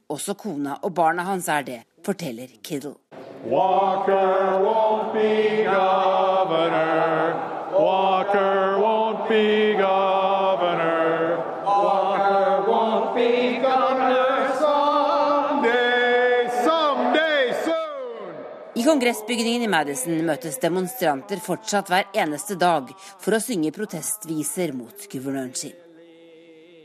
Også 0.09 0.33
kona 0.33 0.77
og 0.83 0.93
barna 0.95 1.23
hans 1.23 1.47
er 1.47 1.61
det, 1.61 1.81
forteller 2.05 2.47
Kiddle. 2.63 2.95
Walker 3.45 4.59
won't 4.63 5.13
be 5.13 5.63
governor. 5.63 7.46
Kongressbygningen 18.87 19.65
i 19.65 19.67
Madison 19.67 20.21
møtes 20.23 20.61
demonstranter 20.63 21.41
fortsatt 21.43 21.89
hver 21.91 22.05
eneste 22.15 22.55
dag 22.59 22.93
for 23.19 23.35
å 23.35 23.41
synge 23.43 23.73
protestviser 23.75 24.71
mot 24.77 25.07
guvernøren 25.11 25.51
sin. 25.59 25.75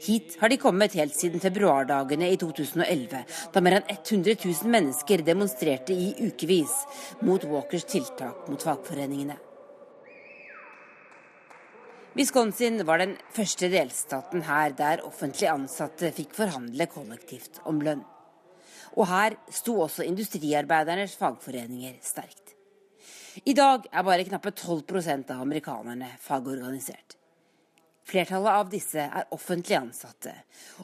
Hit 0.03 0.35
har 0.41 0.51
de 0.51 0.59
kommet 0.59 0.97
helt 0.99 1.15
siden 1.15 1.39
februardagene 1.39 2.33
i 2.33 2.39
2011, 2.41 3.21
da 3.55 3.63
mer 3.63 3.77
enn 3.79 3.87
100 3.93 4.35
000 4.35 4.73
mennesker 4.75 5.23
demonstrerte 5.23 5.95
i 5.95 6.09
ukevis 6.27 6.75
mot 7.23 7.47
Walkers 7.47 7.87
tiltak 7.93 8.49
mot 8.51 8.67
fagforeningene. 8.67 9.39
Wisconsin 12.19 12.83
var 12.85 12.99
den 12.99 13.15
første 13.33 13.71
delstaten 13.73 14.43
her 14.49 14.75
der 14.77 15.07
offentlig 15.07 15.53
ansatte 15.55 16.11
fikk 16.19 16.35
forhandle 16.35 16.91
kollektivt 16.91 17.63
om 17.71 17.79
lønn. 17.79 18.03
Og 18.97 19.07
her 19.09 19.39
sto 19.53 19.79
også 19.85 20.05
industriarbeidernes 20.07 21.17
fagforeninger 21.21 21.97
sterkt. 22.05 22.55
I 23.49 23.55
dag 23.57 23.87
er 23.89 24.05
bare 24.05 24.25
knappe 24.29 24.53
12% 24.53 25.33
av 25.33 25.41
amerikanerne 25.41 26.11
fagorganisert. 26.21 27.17
Flertallet 28.03 28.59
av 28.59 28.69
disse 28.69 29.05
er 29.05 29.29
offentlig 29.33 29.77
ansatte, 29.79 30.33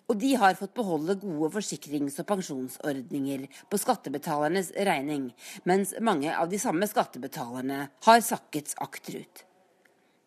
og 0.06 0.14
de 0.20 0.30
har 0.38 0.54
fått 0.56 0.76
beholde 0.76 1.16
gode 1.18 1.50
forsikrings- 1.56 2.20
og 2.22 2.28
pensjonsordninger 2.30 3.44
på 3.68 3.80
skattebetalernes 3.82 4.70
regning, 4.86 5.26
mens 5.66 5.96
mange 6.00 6.30
av 6.30 6.48
de 6.48 6.60
samme 6.62 6.86
skattebetalerne 6.88 7.80
har 8.06 8.24
sakket 8.24 8.76
akterut. 8.80 9.42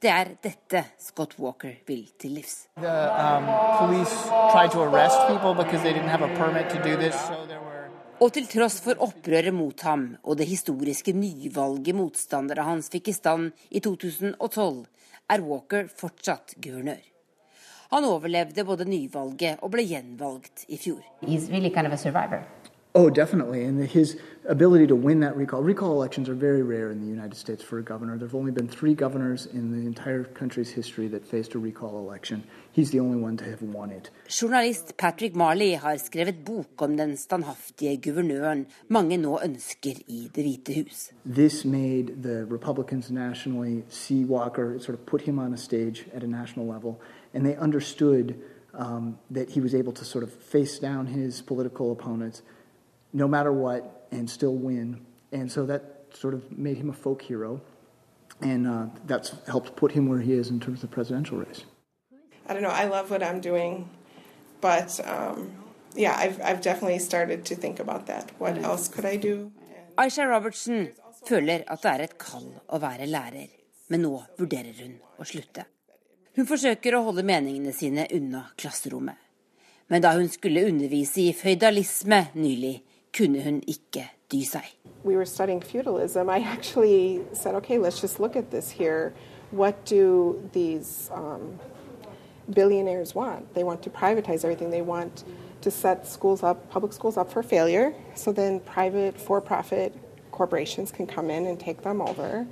Det 0.01 0.09
er 0.09 0.31
dette 0.41 0.79
Scott 0.97 1.35
Walker 1.37 1.75
vil 1.85 2.07
til 2.17 2.31
livs. 2.39 2.67
The 2.81 2.95
um, 3.13 3.45
police 3.77 4.15
tried 4.49 4.71
to 4.73 4.81
arrest 4.81 5.19
people 5.27 5.53
because 5.53 5.83
they 5.83 5.93
didn't 5.93 6.09
have 6.09 6.25
a 6.25 6.31
permit 6.37 6.69
to 6.69 6.81
do 6.81 6.97
this. 6.97 7.13
So 7.13 7.45
there 7.45 7.61
were 7.61 7.71
Og 8.21 8.29
til 8.33 8.45
tross 8.45 8.75
for 8.85 8.97
opprøret 9.01 9.53
mot 9.53 9.79
ham 9.81 10.03
og 10.21 10.35
det 10.37 10.45
historiske 10.45 11.13
nyvalget 11.17 11.97
motstandere 11.97 12.65
hans 12.67 12.89
fikk 12.93 13.09
i 13.09 13.15
stand 13.17 13.47
i 13.73 13.81
2012, 13.81 14.83
er 15.33 15.41
Walker 15.41 15.87
fortsatt 15.89 16.53
guvernør. 16.61 17.01
Han 17.89 18.05
overlevde 18.05 18.65
både 18.65 18.85
nyvalget 18.85 19.61
og 19.65 19.73
ble 19.73 19.87
gjenvalgt 19.89 20.67
i 20.69 20.77
fjor. 20.77 21.01
He's 21.25 21.49
really 21.49 21.73
kind 21.73 21.89
of 21.89 21.93
a 21.93 21.97
survivor. 21.97 22.45
Oh, 22.93 23.09
definitely. 23.09 23.63
And 23.63 23.87
his 23.87 24.19
ability 24.45 24.87
to 24.87 24.95
win 24.95 25.21
that 25.21 25.37
recall. 25.37 25.61
Recall 25.61 25.93
elections 25.93 26.27
are 26.27 26.33
very 26.33 26.61
rare 26.61 26.91
in 26.91 26.99
the 26.99 27.07
United 27.07 27.37
States 27.37 27.63
for 27.63 27.79
a 27.79 27.83
governor. 27.83 28.17
There 28.17 28.27
have 28.27 28.35
only 28.35 28.51
been 28.51 28.67
three 28.67 28.93
governors 28.93 29.45
in 29.45 29.71
the 29.71 29.87
entire 29.87 30.25
country's 30.25 30.71
history 30.71 31.07
that 31.07 31.25
faced 31.25 31.55
a 31.55 31.59
recall 31.59 31.99
election. 31.99 32.43
He's 32.73 32.91
the 32.91 32.99
only 32.99 33.17
one 33.17 33.37
to 33.37 33.45
have 33.45 33.61
won 33.61 33.91
it. 33.91 34.09
Journalist 34.27 34.97
Patrick 34.97 35.35
Marley 35.35 35.75
har 35.75 35.97
skrevet 35.97 36.45
bok 36.45 36.81
om 36.81 36.97
den 36.97 37.17
standhaftige 37.17 37.97
guvernøren 37.97 38.65
mange 38.87 39.17
nå 39.17 39.39
ønsker 39.43 40.01
i 40.07 40.29
Det 40.35 40.43
hvite 40.43 40.73
hus. 40.73 41.11
This 41.25 41.65
made 41.65 42.23
the 42.23 42.45
Republicans 42.45 43.11
nationally 43.11 43.83
see 43.89 44.25
Walker, 44.25 44.75
it 44.75 44.83
sort 44.83 44.99
of 44.99 45.05
put 45.05 45.21
him 45.21 45.39
on 45.39 45.53
a 45.53 45.57
stage 45.57 46.05
at 46.13 46.23
a 46.23 46.27
national 46.27 46.67
level, 46.67 46.99
and 47.33 47.45
they 47.45 47.55
understood 47.55 48.35
um, 48.73 49.17
that 49.33 49.49
he 49.49 49.61
was 49.61 49.73
able 49.73 49.93
to 49.93 50.05
sort 50.05 50.23
of 50.23 50.31
face 50.33 50.79
down 50.79 51.05
his 51.07 51.41
political 51.41 51.91
opponents 51.91 52.41
no 53.13 53.27
matter 53.27 53.51
what 53.51 54.07
and 54.11 54.29
still 54.29 54.55
win. 54.55 55.05
And 55.31 55.51
so 55.51 55.65
that 55.65 55.83
sort 56.13 56.33
of 56.33 56.51
made 56.51 56.77
him 56.77 56.89
a 56.89 56.93
folk 56.93 57.21
hero. 57.21 57.61
And 58.41 58.67
uh, 58.67 58.85
that's 59.05 59.35
helped 59.47 59.75
put 59.75 59.91
him 59.91 60.09
where 60.09 60.19
he 60.19 60.33
is 60.33 60.49
in 60.49 60.59
terms 60.59 60.83
of 60.83 60.89
the 60.89 60.95
presidential 60.95 61.37
race. 61.37 61.63
I 62.47 62.53
don't 62.53 62.63
know. 62.63 62.69
I 62.69 62.85
love 62.85 63.11
what 63.11 63.23
I'm 63.23 63.39
doing, 63.39 63.87
but 64.61 64.99
um, 65.05 65.51
yeah, 65.95 66.15
I've, 66.17 66.41
I've 66.41 66.61
definitely 66.61 66.99
started 66.99 67.45
to 67.45 67.55
think 67.55 67.79
about 67.79 68.07
that. 68.07 68.31
What 68.39 68.57
else 68.57 68.87
could 68.87 69.05
I 69.05 69.15
do? 69.15 69.51
Aisha 69.97 70.27
Robertson 70.27 70.87
føler 71.27 71.63
at 71.67 71.83
det 71.83 71.91
er 71.91 72.03
et 72.07 72.17
kall 72.17 72.47
å 72.67 72.79
være 72.81 73.05
lærer, 73.05 73.51
men 73.93 74.01
nå 74.01 74.15
vurderer 74.39 74.73
hun 74.81 74.95
å 75.19 75.27
slutte. 75.27 75.67
Hun 76.35 76.47
forsøker 76.47 76.95
å 76.95 77.03
holde 77.09 77.25
meningene 77.27 77.73
sine 77.75 78.07
unna 78.15 78.47
klasserommet. 78.57 79.19
Men 79.91 80.01
da 80.01 80.13
hun 80.15 80.29
skulle 80.31 80.63
undervise 80.65 81.27
i 81.27 81.33
føydalisme 81.35 82.21
nylig, 82.39 82.79
kunne 83.13 83.41
hun 83.41 83.61
ikke 83.67 84.09
dy 84.31 84.43
seg. 84.43 84.65
We 85.03 85.15
were 85.15 85.25
studying 85.25 85.61
feudalism. 85.61 86.29
I 86.29 86.39
actually 86.39 87.21
said, 87.33 87.55
okay, 87.55 87.77
let's 87.77 87.99
just 87.99 88.19
look 88.19 88.35
at 88.35 88.51
this 88.51 88.69
here. 88.69 89.13
What 89.51 89.85
do 89.85 90.49
these 90.53 91.09
um, 91.13 91.59
billionaires 92.53 93.13
want? 93.15 93.53
They 93.53 93.63
want 93.63 93.81
to 93.83 93.89
privatize 93.89 94.43
everything. 94.45 94.69
They 94.69 94.81
want 94.81 95.23
to 95.61 95.71
set 95.71 96.07
schools 96.07 96.43
up, 96.43 96.69
public 96.69 96.93
schools 96.93 97.17
up 97.17 97.31
for 97.31 97.43
failure, 97.43 97.93
so 98.15 98.31
then 98.31 98.59
private, 98.61 99.19
for 99.19 99.41
profit 99.41 99.93
corporations 100.31 100.91
can 100.91 101.05
come 101.05 101.29
in 101.29 101.45
and 101.45 101.59
take 101.59 101.81
them 101.81 102.01
over. 102.01 102.47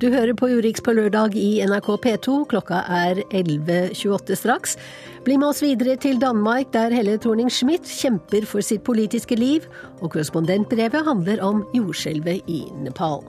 Du 0.00 0.06
hører 0.08 0.32
på 0.32 0.48
Urix 0.48 0.80
på 0.80 0.94
lørdag 0.96 1.34
i 1.36 1.60
NRK 1.68 1.88
P2. 2.00 2.36
Klokka 2.48 2.78
er 2.88 3.18
11.28 3.36 4.38
straks. 4.38 4.78
Bli 5.26 5.36
med 5.36 5.50
oss 5.50 5.60
videre 5.60 5.98
til 6.00 6.16
Danmark, 6.22 6.70
der 6.72 6.94
Helle 6.96 7.18
Thorning-Schmidt 7.20 7.84
kjemper 7.84 8.46
for 8.48 8.64
sitt 8.64 8.80
politiske 8.86 9.36
liv. 9.36 9.66
Og 10.00 10.14
korrespondentbrevet 10.14 11.04
handler 11.04 11.44
om 11.44 11.66
jordskjelvet 11.76 12.48
i 12.48 12.62
Nepal. 12.80 13.20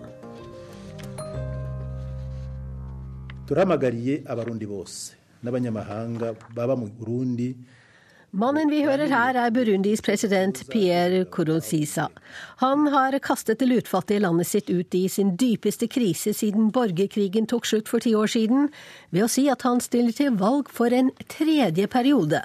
turamagariye 3.51 4.23
abarundi 4.31 4.63
bose 4.63 5.11
n'abanyamahanga 5.43 6.31
baba 6.55 6.75
mu 6.79 6.87
burundi 6.87 7.51
Mannen 8.31 8.69
vi 8.71 8.77
hører 8.85 9.11
her 9.11 9.35
er 9.35 9.51
Burundis 9.51 9.99
president 9.99 10.61
Pierre 10.71 11.25
Kourouziza. 11.27 12.05
Han 12.61 12.85
har 12.93 13.17
kastet 13.19 13.59
det 13.59 13.67
lutfattige 13.67 14.21
landet 14.23 14.47
sitt 14.47 14.69
ut 14.71 14.95
i 14.95 15.01
sin 15.11 15.33
dypeste 15.35 15.89
krise 15.91 16.31
siden 16.37 16.69
borgerkrigen 16.71 17.49
tok 17.51 17.67
slutt 17.67 17.91
for 17.91 17.99
ti 17.99 18.13
år 18.15 18.31
siden, 18.31 18.69
ved 19.11 19.25
å 19.25 19.29
si 19.33 19.49
at 19.51 19.65
han 19.67 19.83
stiller 19.83 20.15
til 20.15 20.37
valg 20.39 20.71
for 20.71 20.95
en 20.95 21.11
tredje 21.27 21.89
periode. 21.91 22.39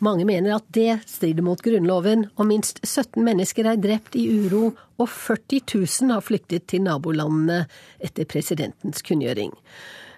Mange 0.00 0.24
mener 0.24 0.56
at 0.56 0.72
det 0.72 1.02
strider 1.04 1.44
mot 1.44 1.60
Grunnloven, 1.60 2.30
og 2.40 2.48
minst 2.48 2.80
17 2.86 3.20
mennesker 3.20 3.68
er 3.68 3.76
drept 3.76 4.16
i 4.16 4.24
uro, 4.40 4.70
og 4.96 5.12
40 5.12 5.66
000 5.68 6.16
har 6.16 6.24
flyktet 6.24 6.64
til 6.72 6.86
nabolandene 6.88 7.66
etter 8.00 8.24
presidentens 8.24 9.04
kunngjøring. 9.04 9.52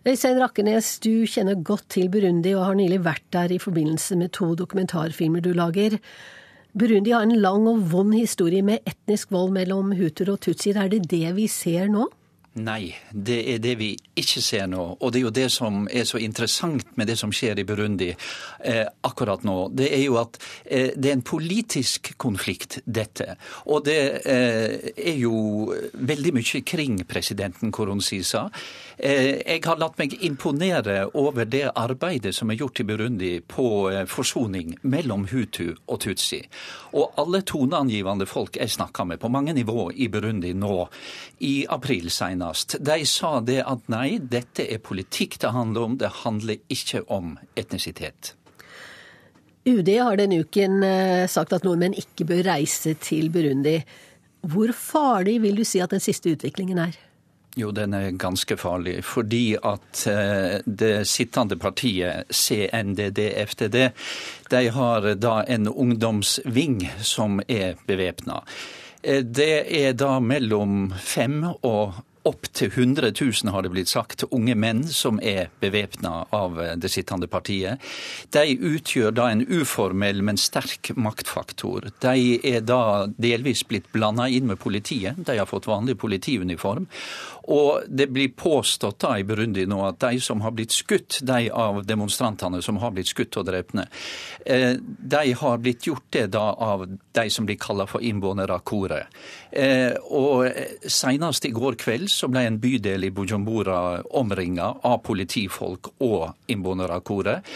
Øystein 0.06 0.38
Rakkenes, 0.38 0.98
du 1.02 1.26
kjenner 1.26 1.58
godt 1.66 1.88
til 1.90 2.10
Burundi 2.10 2.52
og 2.54 2.68
har 2.68 2.76
nylig 2.78 3.00
vært 3.02 3.24
der 3.34 3.50
i 3.50 3.58
forbindelse 3.58 4.16
med 4.20 4.30
to 4.36 4.52
dokumentarfilmer 4.54 5.42
du 5.42 5.50
lager. 5.58 5.98
Burundi 6.78 7.10
har 7.10 7.26
en 7.26 7.34
lang 7.42 7.66
og 7.66 7.82
vond 7.90 8.14
historie 8.14 8.62
med 8.62 8.86
etnisk 8.86 9.32
vold 9.34 9.50
mellom 9.56 9.90
huter 9.98 10.30
og 10.30 10.38
tutsier. 10.46 10.78
Er 10.78 10.92
det 10.92 11.08
det 11.10 11.34
vi 11.34 11.48
ser 11.50 11.90
nå? 11.90 12.06
Nei, 12.58 12.90
det 13.12 13.38
er 13.52 13.58
det 13.62 13.74
vi 13.78 13.88
ikke 14.18 14.40
ser 14.42 14.66
nå. 14.70 14.84
Og 14.98 15.12
det 15.12 15.20
er 15.20 15.24
jo 15.26 15.34
det 15.34 15.46
som 15.52 15.84
er 15.90 16.06
så 16.08 16.18
interessant 16.22 16.96
med 16.98 17.06
det 17.10 17.18
som 17.20 17.32
skjer 17.34 17.60
i 17.60 17.64
Burundi 17.66 18.08
eh, 18.10 18.84
akkurat 19.06 19.44
nå. 19.46 19.56
Det 19.78 19.90
er 19.94 20.02
jo 20.02 20.18
at 20.20 20.38
eh, 20.64 20.90
det 20.96 21.10
er 21.10 21.18
en 21.18 21.26
politisk 21.26 22.12
konflikt, 22.18 22.80
dette. 22.86 23.36
Og 23.70 23.84
det 23.86 24.00
eh, 24.24 24.90
er 24.96 25.20
jo 25.20 25.68
veldig 25.94 26.34
mye 26.38 26.64
kring 26.66 27.02
presidenten 27.08 27.74
Koronsiza. 27.74 28.48
Eh, 28.98 29.38
jeg 29.46 29.62
har 29.62 29.78
latt 29.78 29.98
meg 30.00 30.16
imponere 30.26 31.04
over 31.14 31.46
det 31.46 31.68
arbeidet 31.78 32.32
som 32.34 32.50
er 32.50 32.58
gjort 32.58 32.80
i 32.82 32.86
Burundi 32.88 33.30
på 33.46 33.66
eh, 33.92 34.02
forsoning 34.10 34.74
mellom 34.82 35.28
hutu 35.30 35.76
og 35.86 36.00
tutsi. 36.02 36.40
Og 36.98 37.14
alle 37.22 37.44
toneangivende 37.46 38.26
folk 38.26 38.58
jeg 38.58 38.74
snakka 38.74 39.06
med 39.06 39.22
på 39.22 39.30
mange 39.30 39.54
nivå 39.54 39.92
i 39.94 40.10
Burundi 40.10 40.50
nå, 40.50 40.88
i 41.46 41.62
april 41.70 42.10
senest, 42.10 42.80
de 42.82 42.98
sa 43.06 43.38
det 43.38 43.60
at 43.62 43.86
nei, 43.92 44.18
dette 44.18 44.66
er 44.66 44.82
politikk 44.82 45.38
det 45.44 45.54
handler 45.54 45.86
om, 45.86 45.96
det 46.02 46.10
handler 46.24 46.58
ikke 46.66 47.06
om 47.06 47.36
etnisitet. 47.54 48.34
UD 49.68 49.88
har 49.94 50.18
denne 50.18 50.42
uken 50.42 50.82
eh, 50.82 51.26
sagt 51.30 51.54
at 51.54 51.62
nordmenn 51.62 51.94
ikke 51.94 52.26
bør 52.26 52.46
reise 52.50 52.98
til 52.98 53.30
Burundi. 53.30 53.78
Hvor 54.48 54.74
farlig 54.74 55.38
vil 55.44 55.60
du 55.60 55.66
si 55.66 55.78
at 55.82 55.94
den 55.94 56.02
siste 56.02 56.34
utviklingen 56.34 56.82
er? 56.82 56.98
Jo, 57.58 57.72
den 57.74 57.94
er 57.94 58.12
ganske 58.14 58.56
farlig. 58.56 59.00
Fordi 59.04 59.56
at 59.56 60.04
eh, 60.06 60.60
det 60.64 61.08
sittende 61.10 61.56
partiet, 61.58 62.30
CNDD-FTD, 62.30 63.78
de 64.50 64.60
har 64.76 65.08
da 65.18 65.40
en 65.42 65.66
ungdomsving 65.68 66.84
som 67.02 67.40
er 67.48 67.74
bevæpna. 67.86 68.44
Eh, 69.02 69.24
det 69.24 69.66
er 69.80 69.96
da 69.98 70.20
mellom 70.22 70.92
fem 71.02 71.42
og 71.50 71.98
Opptil 72.28 72.68
100 72.74 73.12
000 73.20 73.52
har 73.54 73.64
det 73.64 73.70
blitt 73.72 73.88
sagt, 73.88 74.26
unge 74.30 74.52
menn 74.58 74.82
som 74.92 75.16
er 75.24 75.48
bevæpna 75.62 76.26
av 76.34 76.58
det 76.76 76.90
sittende 76.92 77.28
partiet. 77.30 77.80
De 78.34 78.52
utgjør 78.52 79.14
da 79.16 79.30
en 79.32 79.44
uformell, 79.48 80.20
men 80.26 80.36
sterk 80.40 80.90
maktfaktor. 80.96 81.88
De 82.04 82.36
er 82.44 82.60
da 82.68 83.06
delvis 83.16 83.64
blitt 83.68 83.88
blanda 83.94 84.28
inn 84.28 84.50
med 84.50 84.60
politiet. 84.60 85.16
De 85.24 85.38
har 85.38 85.48
fått 85.48 85.70
vanlig 85.70 85.96
politiuniform. 86.02 86.88
Og 87.48 87.88
det 87.88 88.10
blir 88.12 88.34
påstått 88.36 88.98
da 89.00 89.14
i 89.16 89.24
Burundi 89.24 89.64
nå 89.64 89.80
at 89.86 90.00
de 90.02 90.20
som 90.20 90.42
har 90.44 90.52
blitt 90.52 90.74
skutt, 90.76 91.22
de 91.24 91.48
av 91.48 91.80
demonstrantene 91.88 92.60
som 92.64 92.76
har 92.82 92.92
blitt 92.92 93.08
skutt 93.08 93.38
og 93.40 93.46
drepne, 93.48 93.86
de 94.44 95.22
har 95.40 95.62
blitt 95.64 95.88
gjort 95.88 96.04
det 96.12 96.26
da 96.36 96.50
av 96.52 96.84
de 96.88 97.26
som 97.32 97.48
blir 97.48 97.56
kalla 97.60 97.88
for 97.88 98.04
innvånere 98.04 98.58
av 98.58 98.64
Og 100.12 100.44
senest 100.84 101.48
i 101.48 101.54
går 101.56 101.80
kveld 101.80 102.10
så 102.18 102.28
ble 102.30 102.42
en 102.48 102.58
bydel 102.60 103.06
i 103.06 103.12
Bujumbura 103.14 104.02
omringa 104.18 104.68
av 104.88 104.98
politifolk 105.06 105.92
og 106.04 106.50
innvånere 106.50 106.98
av 106.98 107.04
koret. 107.06 107.46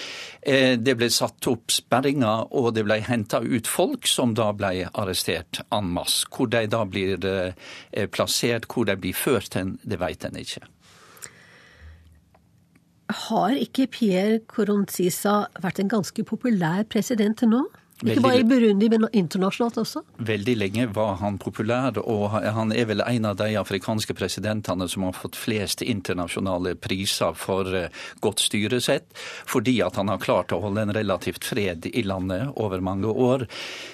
Det 0.43 0.95
ble 0.99 1.09
satt 1.13 1.49
opp 1.51 1.75
sperringer, 1.75 2.47
og 2.55 2.73
det 2.77 2.87
ble 2.87 3.01
henta 3.07 3.43
ut 3.43 3.69
folk 3.71 4.07
som 4.11 4.35
da 4.39 4.53
ble 4.55 4.87
arrestert 4.89 5.63
en 5.75 5.91
masse. 5.97 6.29
Hvor 6.31 6.51
de 6.53 6.65
da 6.71 6.85
blir 6.87 7.19
plassert, 8.15 8.69
hvor 8.71 8.87
de 8.89 8.97
blir 8.99 9.19
ført 9.19 9.59
hen, 9.59 9.77
det 9.83 9.99
vet 10.03 10.25
en 10.29 10.39
ikke. 10.39 10.65
Har 13.13 13.53
ikke 13.59 13.91
Pierre 13.93 14.41
Coronzisa 14.49 15.47
vært 15.61 15.83
en 15.83 15.91
ganske 15.93 16.25
populær 16.25 16.87
president 16.89 17.43
til 17.43 17.51
nå? 17.53 17.67
Ikke 18.03 18.23
bare 18.25 18.41
i 18.41 18.47
Burundi, 18.47 18.89
men 18.91 19.07
internasjonalt 19.13 19.79
også? 19.83 20.03
Veldig 20.27 20.55
lenge 20.59 20.87
var 20.95 21.17
han 21.21 21.39
populær, 21.43 22.01
og 22.03 22.35
han 22.35 22.75
er 22.75 22.89
vel 22.91 23.03
en 23.07 23.29
av 23.31 23.37
de 23.39 23.53
afrikanske 23.61 24.15
presidentene 24.19 24.89
som 24.91 25.07
har 25.07 25.15
fått 25.17 25.39
flest 25.39 25.85
internasjonale 25.87 26.75
priser 26.83 27.37
for 27.39 27.71
eh, 27.79 28.03
godt 28.25 28.43
styresett, 28.43 29.07
fordi 29.47 29.79
at 29.87 29.99
han 30.01 30.11
har 30.11 30.23
klart 30.23 30.55
å 30.55 30.61
holde 30.65 30.87
en 30.87 30.95
relativt 30.97 31.47
fred 31.47 31.87
i 31.93 32.03
landet 32.07 32.51
over 32.57 32.83
mange 32.83 33.11
år. 33.11 33.47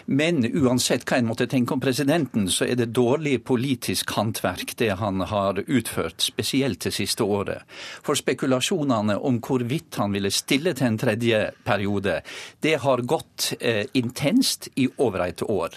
Men 0.07 0.41
uansett 0.47 1.05
hva 1.09 1.21
en 1.21 1.29
måtte 1.29 1.49
tenke 1.51 1.77
om 1.77 1.83
presidenten, 1.83 2.49
så 2.49 2.65
er 2.69 2.79
det 2.81 2.91
dårlig 2.97 3.39
politisk 3.49 4.15
håndverk 4.17 4.77
det 4.81 4.95
han 5.03 5.21
har 5.29 5.61
utført, 5.67 6.23
spesielt 6.25 6.87
det 6.87 6.95
siste 6.97 7.27
året. 7.27 7.67
For 8.05 8.19
spekulasjonene 8.19 9.19
om 9.21 9.41
hvorvidt 9.45 10.01
han 10.01 10.17
ville 10.17 10.33
stille 10.33 10.73
til 10.79 10.89
en 10.89 11.01
tredje 11.01 11.43
periode, 11.67 12.21
det 12.65 12.77
har 12.83 13.05
gått 13.09 13.53
eh, 13.61 13.85
intenst 13.99 14.69
i 14.77 14.89
over 14.97 15.27
et 15.27 15.43
år. 15.43 15.77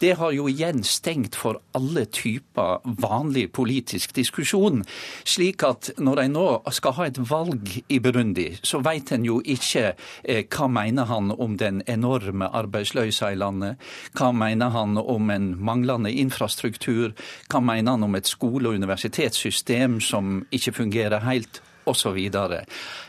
Det 0.00 0.14
har 0.20 0.32
jo 0.36 0.46
igjen 0.50 0.82
stengt 0.86 1.36
for 1.38 1.60
alle 1.76 2.06
typer 2.06 2.80
vanlig 3.02 3.48
politisk 3.56 4.14
diskusjon. 4.16 4.84
Slik 5.26 5.64
at 5.66 5.90
når 5.98 6.22
en 6.24 6.36
nå 6.36 6.46
skal 6.74 6.96
ha 6.98 7.08
et 7.08 7.20
valg 7.30 7.72
i 7.88 8.00
Burundi, 8.02 8.48
så 8.62 8.80
vet 8.84 9.12
en 9.14 9.26
jo 9.26 9.40
ikke 9.44 9.92
eh, 10.24 10.44
hva 10.46 10.68
mener 10.70 11.08
han 11.10 11.32
om 11.32 11.56
den 11.60 11.82
enorme 11.86 12.48
arbeidsløsa 12.52 13.32
i 13.32 13.40
landet. 13.40 13.80
Hva 14.16 14.32
mener 14.36 14.72
han 14.74 14.98
om 15.00 15.30
en 15.32 15.52
manglende 15.58 16.12
infrastruktur? 16.12 17.14
Hva 17.50 17.62
mener 17.64 17.96
han 17.96 18.06
om 18.06 18.18
et 18.18 18.28
skole- 18.28 18.68
og 18.68 18.80
universitetssystem 18.80 20.00
som 20.00 20.44
ikke 20.54 20.76
fungerer 20.82 21.24
helt? 21.26 21.62
Osv. 21.86 22.18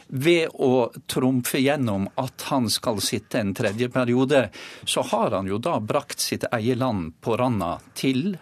Ved 0.08 0.54
å 0.54 0.72
trumfe 1.10 1.60
gjennom 1.60 2.08
at 2.16 2.48
han 2.52 2.70
skal 2.72 3.02
sitte 3.04 3.42
en 3.42 3.54
tredje 3.58 3.90
periode, 3.92 4.48
så 4.86 5.04
har 5.12 5.36
han 5.36 5.50
jo 5.52 5.60
da 5.60 5.80
brakt 5.84 6.24
sitt 6.24 6.48
eget 6.52 6.80
land 6.80 7.18
på 7.22 7.38
randa 7.38 7.78
til 7.98 8.38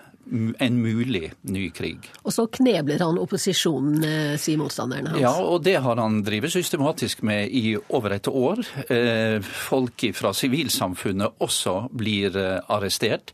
en 0.59 0.77
mulig 0.81 1.31
ny 1.41 1.69
krig. 1.69 2.07
Og 2.23 2.33
så 2.33 2.47
knebler 2.51 3.01
han 3.03 3.19
opposisjonen, 3.21 4.03
eh, 4.03 4.37
sier 4.41 4.57
motstanderne 4.57 5.13
hans. 5.13 5.21
Ja, 5.21 5.33
og 5.37 5.63
det 5.63 5.75
har 5.83 5.99
han 6.01 6.21
drevet 6.25 6.51
systematisk 6.51 7.21
med 7.23 7.51
i 7.51 7.75
over 7.89 8.15
et 8.15 8.27
år. 8.27 8.63
Eh, 8.89 9.39
Folk 9.41 10.05
fra 10.13 10.33
sivilsamfunnet 10.33 11.39
også 11.39 11.89
blir 11.91 12.35
eh, 12.35 12.59
arrestert. 12.69 13.31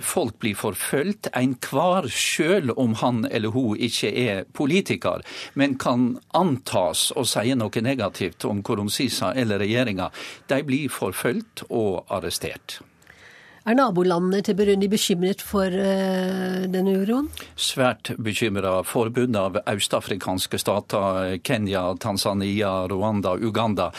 Folk 0.00 0.38
blir 0.38 0.54
forfulgt. 0.54 1.28
Enhver, 1.36 2.08
selv 2.08 2.72
om 2.76 2.94
han 2.94 3.26
eller 3.30 3.52
hun 3.52 3.76
ikke 3.76 4.12
er 4.12 4.44
politiker, 4.44 5.22
men 5.54 5.76
kan 5.78 6.18
antas 6.34 7.10
å 7.16 7.24
si 7.26 7.54
noe 7.54 7.82
negativt 7.82 8.44
om 8.44 8.62
Koronsisa 8.62 9.32
eller 9.34 9.58
regjeringa, 9.58 10.10
de 10.48 10.62
blir 10.62 10.88
forfulgt 10.88 11.64
og 11.70 12.06
arrestert. 12.10 12.80
Er 13.62 13.76
nabolandene 13.78 14.40
til 14.42 14.56
Burundi 14.58 14.88
bekymret 14.90 15.42
for 15.46 15.70
uh, 15.70 16.64
denne 16.66 16.96
uroen? 16.98 17.28
Svært 17.54 18.10
bekymra. 18.18 18.80
Forbundet 18.82 19.38
av 19.38 19.58
østafrikanske 19.70 20.58
stater, 20.58 21.36
Kenya, 21.46 21.84
Tanzania, 22.02 22.72
Rwanda, 22.90 23.36
Uganda. 23.38 23.92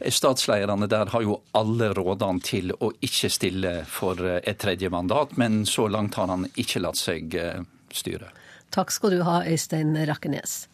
Statslederne 0.00 0.88
der 0.88 1.12
har 1.12 1.26
jo 1.26 1.36
alle 1.52 1.92
rådene 1.92 2.40
til 2.40 2.72
å 2.80 2.94
ikke 3.04 3.28
stille 3.28 3.74
for 3.84 4.24
et 4.40 4.56
tredje 4.64 4.88
mandat, 4.88 5.36
men 5.36 5.66
så 5.68 5.84
langt 5.92 6.16
har 6.16 6.32
han 6.32 6.48
ikke 6.56 6.80
latt 6.80 6.96
seg 6.96 7.36
eh, 7.36 7.60
styre. 7.92 8.32
Takk 8.72 8.94
skal 8.94 9.18
du 9.18 9.24
ha, 9.28 9.42
Øystein 9.44 9.92
Rakkenes. 10.08 10.69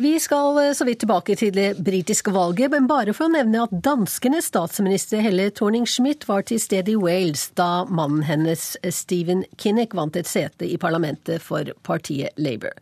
Vi 0.00 0.20
skal 0.20 0.58
eh, 0.58 0.72
så 0.72 0.84
vidt 0.88 1.02
tilbake 1.02 1.34
til 1.36 1.50
det 1.52 1.74
britiske 1.84 2.32
valget, 2.32 2.70
men 2.72 2.86
bare 2.88 3.12
for 3.12 3.28
å 3.28 3.34
nevne 3.34 3.66
at 3.66 3.74
danskenes 3.84 4.46
statsminister 4.48 5.20
Helle 5.20 5.50
Thorning-Schmidt 5.52 6.24
var 6.24 6.46
til 6.48 6.56
stede 6.62 6.94
i 6.94 6.96
Wales 6.96 7.50
da 7.60 7.84
mannen 7.84 8.24
hennes 8.24 8.78
Stephen 8.96 9.44
Kinnock 9.60 9.92
vant 9.98 10.16
et 10.16 10.30
sete 10.30 10.64
i 10.64 10.80
parlamentet 10.80 11.44
for 11.44 11.68
partiet 11.84 12.32
Labour. 12.40 12.72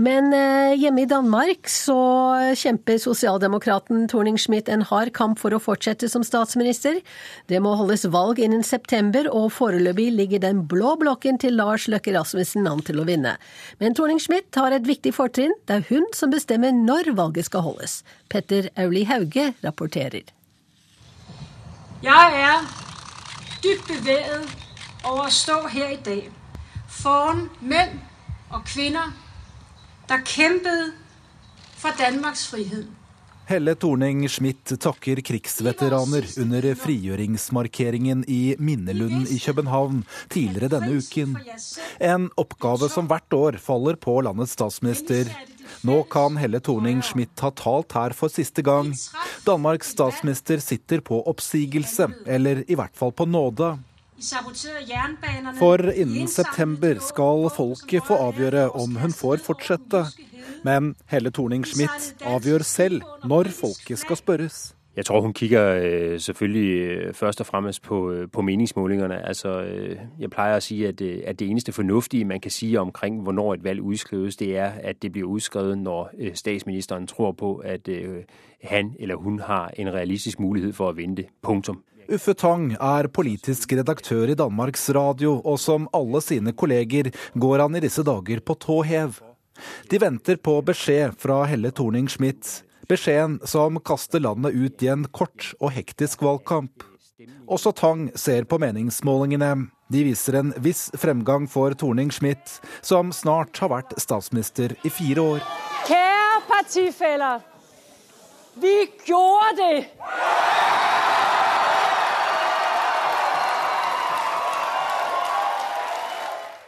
Men 0.00 0.32
eh, 0.32 0.78
hjemme 0.80 1.02
i 1.02 1.08
Danmark 1.08 1.68
så 1.68 1.96
kjemper 2.56 2.96
sosialdemokraten 3.02 4.06
Thorning-Schmidt 4.08 4.70
en 4.72 4.84
hard 4.88 5.12
kamp 5.16 5.40
for 5.42 5.52
å 5.52 5.60
fortsette 5.60 6.08
som 6.08 6.24
statsminister. 6.24 7.00
Det 7.52 7.60
må 7.60 7.74
holdes 7.76 8.06
valg 8.08 8.40
innen 8.40 8.64
september, 8.66 9.28
og 9.28 9.50
foreløpig 9.56 10.08
ligger 10.16 10.40
den 10.44 10.62
blå 10.70 10.94
blokken 11.00 11.40
til 11.42 11.58
Lars 11.58 11.88
Løkke 11.90 12.14
Rasmussen 12.16 12.68
an 12.70 12.80
til 12.86 13.02
å 13.02 13.06
vinne. 13.08 13.34
Men 13.82 13.96
Thorning-Schmidt 13.98 14.56
har 14.56 14.72
et 14.72 14.88
viktig 14.88 15.12
fortrinn. 15.16 15.52
Det 15.68 15.80
er 15.80 15.88
hun 15.90 16.08
som 16.16 16.32
bestemme 16.40 16.72
når 16.72 17.12
valget 17.16 17.46
skal 17.46 17.64
holdes. 17.68 18.00
Petter 18.32 18.70
Auli 18.76 19.04
Hauge 19.04 19.52
rapporterer. 19.64 20.24
Jeg 22.02 22.40
er 22.40 22.64
dypt 23.60 23.88
beveget 23.88 24.48
over 25.04 25.26
å 25.28 25.32
stå 25.32 25.66
her 25.68 25.92
i 25.92 25.98
dag 26.04 26.30
foran 26.90 27.48
menn 27.60 27.98
og 28.50 28.64
kvinner 28.68 29.12
der 30.08 30.24
kjempet 30.26 30.96
for 31.78 31.94
Danmarks 31.98 32.46
frihet. 32.50 32.88
Helle 33.50 33.74
Thorning-Schmidt 33.74 34.76
takker 34.78 35.18
krigsveteraner 35.26 36.26
under 36.38 36.68
frigjøringsmarkeringen 36.78 38.22
i 38.30 38.54
Minnelunden 38.62 39.26
i 39.26 39.40
København 39.42 40.04
tidligere 40.30 40.70
denne 40.76 41.00
uken. 41.02 41.34
En 41.98 42.28
oppgave 42.38 42.86
som 42.92 43.10
hvert 43.10 43.34
år 43.34 43.58
faller 43.58 43.98
på 43.98 44.20
landets 44.22 44.54
statsminister. 44.54 45.32
Nå 45.86 46.02
kan 46.12 46.36
Helle 46.40 46.60
Thorning-Schmidt 46.60 47.40
ha 47.44 47.50
talt 47.56 47.94
her 47.96 48.14
for 48.16 48.32
siste 48.32 48.64
gang. 48.66 48.92
Danmarks 49.46 49.94
statsminister 49.94 50.60
sitter 50.62 51.00
på 51.04 51.22
oppsigelse, 51.30 52.10
eller 52.26 52.64
i 52.66 52.76
hvert 52.78 52.96
fall 52.96 53.12
på 53.16 53.26
nåde. 53.28 53.76
For 55.58 55.92
innen 55.92 56.28
september 56.28 56.98
skal 57.00 57.46
folket 57.54 58.04
få 58.04 58.18
avgjøre 58.28 58.66
om 58.76 58.98
hun 59.00 59.14
får 59.16 59.40
fortsette. 59.46 60.04
Men 60.66 60.92
Helle 61.08 61.32
Thorning-Schmidt 61.32 62.26
avgjør 62.28 62.66
selv 62.66 63.06
når 63.24 63.48
folket 63.56 64.02
skal 64.02 64.20
spørres. 64.20 64.60
Jeg 64.96 65.06
tror 65.06 65.20
hun 65.20 65.32
kikker 65.32 65.80
øh, 65.82 66.20
selvfølgelig 66.20 66.70
øh, 66.70 67.14
først 67.14 67.40
og 67.40 67.46
fremmest 67.46 67.82
på, 67.82 68.10
øh, 68.10 68.28
på 68.32 68.42
meningsmålingerne. 68.42 69.26
Altså, 69.26 69.62
øh, 69.62 69.96
jeg 70.18 70.30
pleier 70.30 70.56
å 70.56 70.60
si 70.60 70.84
at, 70.84 71.00
øh, 71.00 71.22
at, 71.26 71.38
det 71.38 71.48
eneste 71.50 71.72
fornuftige 71.72 72.24
man 72.24 72.40
kan 72.40 72.50
si 72.50 72.76
omkring 72.76 73.22
hvornår 73.22 73.54
et 73.54 73.64
valg 73.64 73.80
udskrives, 73.82 74.36
det 74.36 74.56
er 74.56 74.70
at 74.82 75.02
det 75.02 75.12
blir 75.12 75.24
udskrevet, 75.24 75.78
når 75.78 76.10
statsministeren 76.34 77.06
tror 77.06 77.32
på 77.32 77.56
at 77.56 77.88
han 78.64 78.94
eller 78.98 79.14
hun 79.14 79.38
har 79.38 79.70
en 79.76 79.94
realistisk 79.94 80.40
mulighet 80.40 80.74
for 80.74 80.92
vinne 80.92 81.16
det. 81.16 81.26
Punktum. 81.42 81.82
Uffe 82.14 82.32
Tang 82.32 82.72
er 82.72 83.06
politisk 83.06 83.72
redaktør 83.72 84.26
i 84.26 84.34
Danmarks 84.34 84.90
Radio, 84.94 85.40
og 85.44 85.58
som 85.58 85.88
alle 85.94 86.20
sine 86.20 86.52
kolleger 86.52 87.10
går 87.38 87.62
han 87.62 87.76
i 87.76 87.80
disse 87.80 88.02
dager 88.02 88.40
på 88.40 88.54
tå 88.54 88.82
hev. 88.82 89.14
De 89.90 90.00
venter 90.00 90.36
på 90.36 90.60
beskjed 90.60 91.12
fra 91.18 91.44
Helle 91.44 91.70
Thorning-Schmidt. 91.70 92.69
Beskjeden 92.90 93.38
som 93.46 93.76
kaster 93.86 94.18
landet 94.18 94.56
ut 94.56 94.82
i 94.82 94.88
en 94.90 95.04
kort 95.14 95.52
og 95.60 95.70
hektisk 95.76 96.24
valgkamp. 96.26 96.82
Også 97.46 97.70
Tang 97.76 98.08
ser 98.18 98.48
på 98.50 98.58
meningsmålingene. 98.58 99.68
De 99.90 100.02
viser 100.08 100.40
en 100.40 100.50
viss 100.58 100.88
fremgang 100.98 101.46
for 101.50 101.76
Thorning-Schmidt, 101.78 102.56
som 102.82 103.12
snart 103.14 103.58
har 103.62 103.70
vært 103.70 103.94
statsminister 104.02 104.74
i 104.82 104.90
fire 104.90 105.22
år. 105.36 105.46
Kjære 105.86 106.42
partifeller, 106.50 107.46
vi 108.58 108.74
gjorde 109.06 109.54
det! 109.60 109.84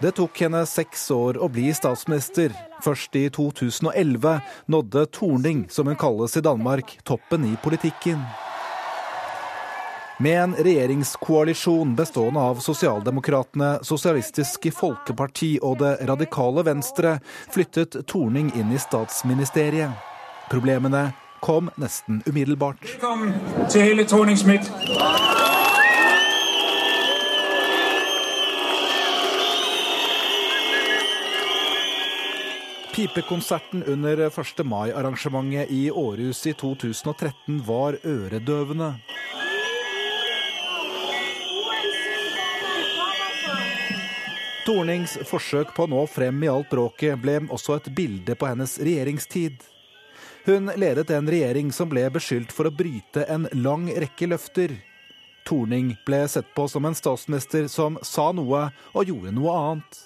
Det 0.02 0.10
tok 0.18 0.40
henne 0.42 0.64
seks 0.66 1.04
år 1.14 1.36
å 1.38 1.46
bli 1.52 1.68
statsminister. 1.70 2.50
Først 2.82 3.14
i 3.14 3.28
2011 3.30 4.40
nådde 4.66 5.04
Torning, 5.14 5.60
som 5.70 5.86
hun 5.86 5.98
kalles 6.00 6.34
i 6.36 6.42
Danmark, 6.42 6.96
toppen 7.06 7.44
i 7.46 7.52
politikken. 7.62 8.18
Med 10.18 10.40
en 10.40 10.56
regjeringskoalisjon 10.58 11.94
bestående 11.94 12.42
av 12.42 12.58
Sosialdemokratene, 12.66 13.76
Sosialistiske 13.86 14.74
Folkeparti 14.74 15.52
og 15.62 15.78
Det 15.84 15.94
radikale 16.10 16.66
Venstre 16.66 17.20
flyttet 17.54 18.00
Torning 18.10 18.50
inn 18.58 18.74
i 18.74 18.82
statsministeriet. 18.82 19.94
Problemene 20.50 21.12
kom 21.46 21.70
nesten 21.78 22.24
umiddelbart. 22.26 22.82
Velkommen 22.96 23.38
til 23.70 23.86
hele 23.86 24.02
Thorning-Schmidt. 24.02 24.66
Pipekonserten 32.92 33.82
under 33.82 34.18
1. 34.18 34.64
mai-arrangementet 34.64 35.70
i 35.70 35.90
Århus 35.90 36.46
i 36.46 36.52
2013 36.52 37.62
var 37.66 37.96
øredøvende. 38.04 38.94
Tornings 44.66 45.16
forsøk 45.24 45.72
på 45.72 45.86
å 45.86 45.90
nå 45.94 46.04
frem 46.06 46.44
i 46.44 46.52
alt 46.52 46.68
bråket 46.70 47.16
ble 47.24 47.38
også 47.48 47.78
et 47.80 47.88
bilde 47.96 48.36
på 48.36 48.52
hennes 48.52 48.76
regjeringstid. 48.76 49.56
Hun 50.44 50.68
ledet 50.76 51.16
en 51.16 51.32
regjering 51.32 51.72
som 51.72 51.88
ble 51.88 52.04
beskyldt 52.12 52.52
for 52.52 52.68
å 52.68 52.76
bryte 52.76 53.24
en 53.24 53.48
lang 53.56 53.88
rekke 53.88 54.28
løfter. 54.28 54.76
Torning 55.48 55.94
ble 56.04 56.26
sett 56.28 56.52
på 56.52 56.68
som 56.68 56.84
en 56.84 56.98
statsminister 56.98 57.72
som 57.72 57.96
sa 58.04 58.28
noe 58.36 58.68
og 58.92 59.08
gjorde 59.08 59.32
noe 59.32 59.60
annet. 59.64 60.02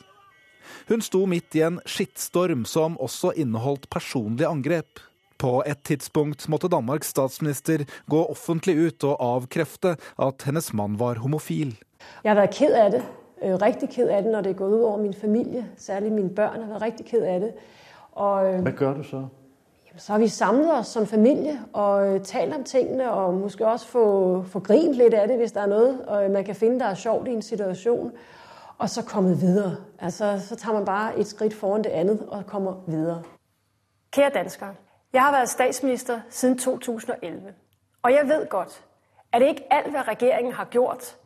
Hun 0.89 1.03
sto 1.05 1.25
midt 1.27 1.57
i 1.59 1.65
en 1.67 1.81
skittstorm 1.87 2.65
som 2.65 2.99
også 3.03 3.33
inneholdt 3.37 3.91
personlige 3.91 4.49
angrep. 4.49 5.01
På 5.39 5.63
et 5.67 5.83
tidspunkt 5.85 6.49
måtte 6.49 6.69
Danmarks 6.73 7.11
statsminister 7.13 7.85
gå 8.09 8.23
offentlig 8.25 8.77
ut 8.87 9.05
og 9.05 9.21
avkrefte 9.21 9.97
at 10.19 10.47
hennes 10.49 10.73
mann 10.73 10.97
var 11.01 11.21
homofil. 11.21 11.75
Jeg 12.25 12.31
har 12.33 12.41
vært 12.41 12.55
ked 12.57 12.77
av 12.77 12.93
det. 12.97 13.03
Øh, 13.43 13.57
Riktig 13.61 13.91
ked 13.93 14.09
av 14.09 14.23
det 14.23 14.33
når 14.33 14.47
det 14.47 14.51
er 14.55 14.61
gått 14.61 14.73
ut 14.73 14.85
over 14.85 15.03
min 15.03 15.15
familie. 15.15 15.67
Særlig 15.77 16.13
mine 16.13 16.31
barn 16.31 16.63
har 16.63 16.73
vært 16.73 16.83
riktig 16.83 17.07
ked 17.11 17.27
av 17.27 17.41
det. 17.41 17.53
Og, 18.13 18.47
øh, 18.47 18.63
Hva 18.63 18.73
gjør 18.79 18.95
du 18.95 19.03
så? 19.03 19.27
så 19.99 20.13
har 20.13 20.19
vi 20.19 20.29
samlet 20.29 20.71
oss 20.79 20.89
som 20.93 21.07
familie 21.07 21.59
og 21.73 22.07
øh, 22.07 22.21
talt 22.21 22.55
om 22.55 22.65
tingene, 22.65 23.11
og 23.13 23.35
måske 23.35 23.67
også 23.67 23.87
få, 23.87 24.43
få 24.43 24.61
grint 24.61 24.97
litt 24.97 25.15
av 25.15 25.29
det 25.29 25.39
hvis 25.41 25.53
det 25.53 25.63
er 25.63 25.71
noe 25.73 26.29
man 26.29 26.45
kan 26.45 26.55
finne 26.55 26.79
der 26.79 26.93
er 26.93 27.01
sjovt 27.01 27.29
i 27.29 27.33
en 27.33 27.43
situasjon. 27.43 28.13
Og 28.79 28.91
så 28.91 29.05
kommet 29.05 29.41
videre. 29.41 29.77
Altså, 29.99 30.41
så 30.49 30.57
tar 30.57 30.73
man 30.73 30.85
bare 30.85 31.19
et 31.19 31.27
skridt 31.27 31.55
foran 31.55 31.85
det 31.85 31.91
andet 31.91 32.27
og 32.29 32.47
kommer 32.47 32.75
videre. 32.87 33.23
Kære 34.11 34.31
danskere. 34.35 34.75
Jeg 35.12 35.23
har 35.23 35.33
vært 35.33 35.49
statsminister 35.49 36.21
siden 36.31 36.59
2011. 36.59 37.55
Og 38.03 38.12
jeg 38.12 38.29
ved 38.29 38.49
godt, 38.49 38.85
at 39.33 39.43
ikke 39.43 39.73
alt, 39.73 39.91
hva 39.91 40.03
regjeringen 40.03 40.53
har 40.53 40.65
gjort, 40.65 41.17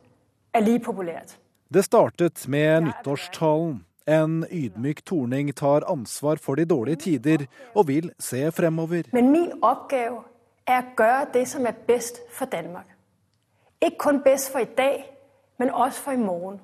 er 0.53 0.59
lige 0.59 0.79
populært. 0.79 1.37
Det 1.73 1.85
startet 1.85 2.47
med 2.47 2.81
nyttårstalen. 2.81 3.85
En 4.07 4.45
ydmyk 4.51 5.05
Torning 5.05 5.55
tar 5.55 5.91
ansvar 5.91 6.35
for 6.35 6.55
de 6.55 6.65
dårlige 6.65 6.95
tider 6.95 7.45
og 7.75 7.87
vil 7.87 8.11
se 8.19 8.51
fremover. 8.51 9.03
Men 9.11 9.29
min 9.31 9.51
oppgave 9.61 10.23
er 10.67 10.81
å 10.81 10.95
gjøre 10.97 11.27
det 11.33 11.47
som 11.47 11.65
er 11.65 11.77
best 11.87 12.19
for 12.31 12.45
Danmark. 12.45 12.87
Ikke 13.81 13.97
kun 13.97 14.21
best 14.23 14.51
for 14.51 14.59
i 14.59 14.65
dag, 14.77 15.05
men 15.59 15.69
også 15.69 16.01
for 16.01 16.11
i 16.11 16.17
morgen. 16.17 16.59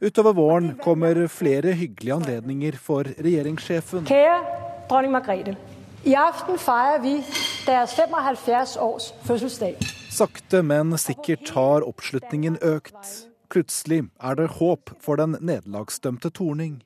Utover 0.00 0.32
våren 0.32 0.70
kommer 0.80 1.26
flere 1.28 1.74
hyggelige 1.76 2.14
anledninger 2.14 2.76
for 2.80 3.04
regjeringssjefen. 3.20 4.06
Kære 4.08 4.38
dronning 4.88 5.12
Margrethe. 5.12 5.56
I 6.08 6.14
aften 6.16 6.56
feirer 6.56 7.02
vi 7.04 7.18
deres 7.66 7.92
75 7.98 8.76
års 8.80 9.10
fødselsdag. 9.28 9.76
Sakte, 10.10 10.62
men 10.64 10.96
sikkert 10.96 11.52
har 11.52 11.84
oppslutningen 11.84 12.56
økt. 12.64 12.96
Plutselig 13.52 14.06
er 14.24 14.40
det 14.40 14.48
håp 14.56 14.94
for 15.04 15.20
den 15.20 15.36
nederlagsdømte 15.36 16.32
Torning. 16.32 16.80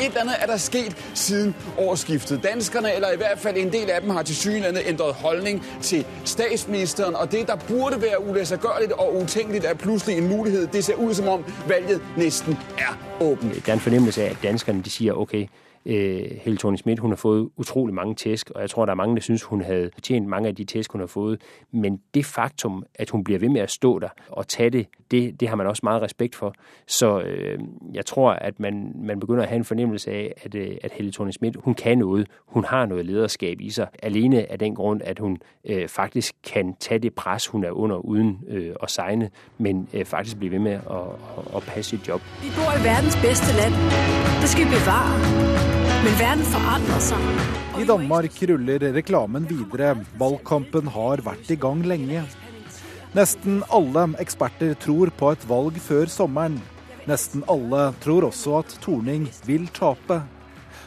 Et 0.00 0.06
eller 0.06 0.20
annet 0.20 0.34
er 0.40 0.46
der 0.46 0.56
sket 0.56 0.96
siden 1.14 1.54
årsskiftet. 1.78 2.42
Danskerne, 2.42 2.94
eller 2.94 3.12
i 3.12 3.16
hvert 3.16 3.38
fall 3.38 3.56
en 3.56 3.72
del 3.72 3.90
av 3.90 4.00
dem, 4.00 4.10
har 4.10 4.22
til 4.22 4.34
tilsyneladende 4.34 4.88
endret 4.88 5.14
holdning 5.14 5.62
til 5.82 6.06
statsministeren. 6.24 7.14
Og 7.14 7.32
det, 7.32 7.46
der 7.46 7.56
burde 7.68 8.02
være 8.02 8.28
ulæssergørligt 8.28 8.92
og 8.92 9.16
utænkeligt, 9.16 9.64
er 9.64 9.74
pludselig 9.74 10.18
en 10.18 10.28
mulighed. 10.28 10.66
Det 10.66 10.84
ser 10.84 10.94
ut 10.94 11.16
som 11.16 11.28
om 11.28 11.44
valget 11.68 12.00
næsten 12.16 12.58
er 12.78 13.22
åbent. 13.24 13.66
Der 13.66 13.72
er 13.72 13.74
en 13.74 13.80
fornemmelse 13.80 14.24
av 14.24 14.30
at 14.30 14.36
danskerne 14.42 14.82
de 14.82 14.90
sier 14.90 15.12
ok, 15.12 15.34
øh, 15.34 15.46
Helle 16.42 16.58
Thorning-Schmidt 16.58 16.98
hun 16.98 17.10
har 17.10 17.16
fået 17.16 17.48
utrolig 17.56 17.94
mange 17.94 18.14
tæsk, 18.14 18.50
og 18.50 18.60
jeg 18.60 18.70
tror, 18.70 18.84
der 18.84 18.92
er 18.92 18.96
mange, 18.96 19.14
der 19.16 19.22
synes, 19.22 19.42
hun 19.42 19.62
havde 19.62 19.90
tjent 20.02 20.28
mange 20.28 20.48
af 20.48 20.54
de 20.54 20.64
tæsk, 20.64 20.92
hun 20.92 21.00
har 21.00 21.06
fået. 21.06 21.40
Men 21.72 22.00
det 22.14 22.26
faktum, 22.26 22.84
at 22.94 23.10
hun 23.10 23.24
bliver 23.24 23.38
ved 23.38 23.48
med 23.48 23.60
at 23.60 23.70
stå 23.70 23.98
der 23.98 24.08
og 24.28 24.48
tage 24.48 24.70
det, 24.70 24.86
det, 25.10 25.40
det 25.40 25.48
har 25.48 25.56
man 25.56 25.66
også 25.66 25.80
meget 25.82 26.02
respekt 26.02 26.34
for. 26.34 26.54
Så 26.86 27.20
øh, 27.20 27.58
jeg 27.94 28.06
tror, 28.06 28.30
at 28.32 28.60
man, 28.60 28.92
man 28.94 29.20
begynder 29.20 29.42
at 29.42 29.48
have 29.48 29.56
en 29.56 29.64
fornemmelse 29.64 30.10
af, 30.10 30.34
at, 30.44 30.54
øh, 30.54 30.76
at 30.82 30.92
Helle 30.92 31.12
Thorning-Schmidt, 31.12 31.54
hun 31.64 31.74
kan 31.74 31.98
noget. 31.98 32.26
Hun 32.46 32.64
har 32.64 32.86
noget 32.86 33.06
lederskab 33.06 33.60
i 33.60 33.70
sig. 33.70 33.88
Alene 34.02 34.52
af 34.52 34.58
den 34.58 34.74
grund, 34.74 35.00
at 35.04 35.18
hun 35.18 35.38
øh, 35.64 35.88
faktisk 35.88 36.34
kan 36.52 36.74
tage 36.80 36.98
det 36.98 37.14
pres, 37.14 37.46
hun 37.46 37.64
er 37.64 37.70
under, 37.70 37.96
uden 37.96 38.40
øh, 38.48 38.74
at 38.82 38.90
sejne, 38.90 39.30
men 39.58 39.88
øh, 39.94 40.04
faktisk 40.04 40.38
blive 40.38 40.52
ved 40.52 40.58
med 40.58 40.72
at, 40.72 40.80
at, 41.38 41.56
at 41.56 41.62
passe 41.62 41.90
sit 41.90 42.08
job. 42.08 42.20
Vi 42.42 42.48
bor 42.56 42.80
i 42.80 42.84
verdens 42.84 43.16
bedste 43.26 43.56
land. 43.60 43.74
Det 44.40 44.48
skal 44.48 44.64
vi 44.64 44.70
bevare. 44.70 45.14
Men 46.04 46.12
verden 46.24 46.44
forandrer 46.54 47.00
seg. 47.08 47.20
I 47.80 47.84
Danmark 47.86 48.24
ruller 48.42 48.94
reklamen 48.94 49.50
videre. 49.50 49.96
Valgkampen 50.18 50.86
har 50.86 51.20
vært 51.24 51.50
i 51.50 51.54
gang 51.54 51.86
lenge. 51.86 52.22
Nesten 53.10 53.64
alle 53.74 54.04
eksperter 54.22 54.76
tror 54.78 55.10
på 55.18 55.32
et 55.34 55.44
valg 55.50 55.78
før 55.82 56.06
sommeren. 56.06 56.60
Nesten 57.10 57.42
alle 57.50 57.88
tror 58.04 58.28
også 58.28 58.60
at 58.60 58.74
Torning 58.84 59.24
vil 59.48 59.64
tape. 59.74 60.20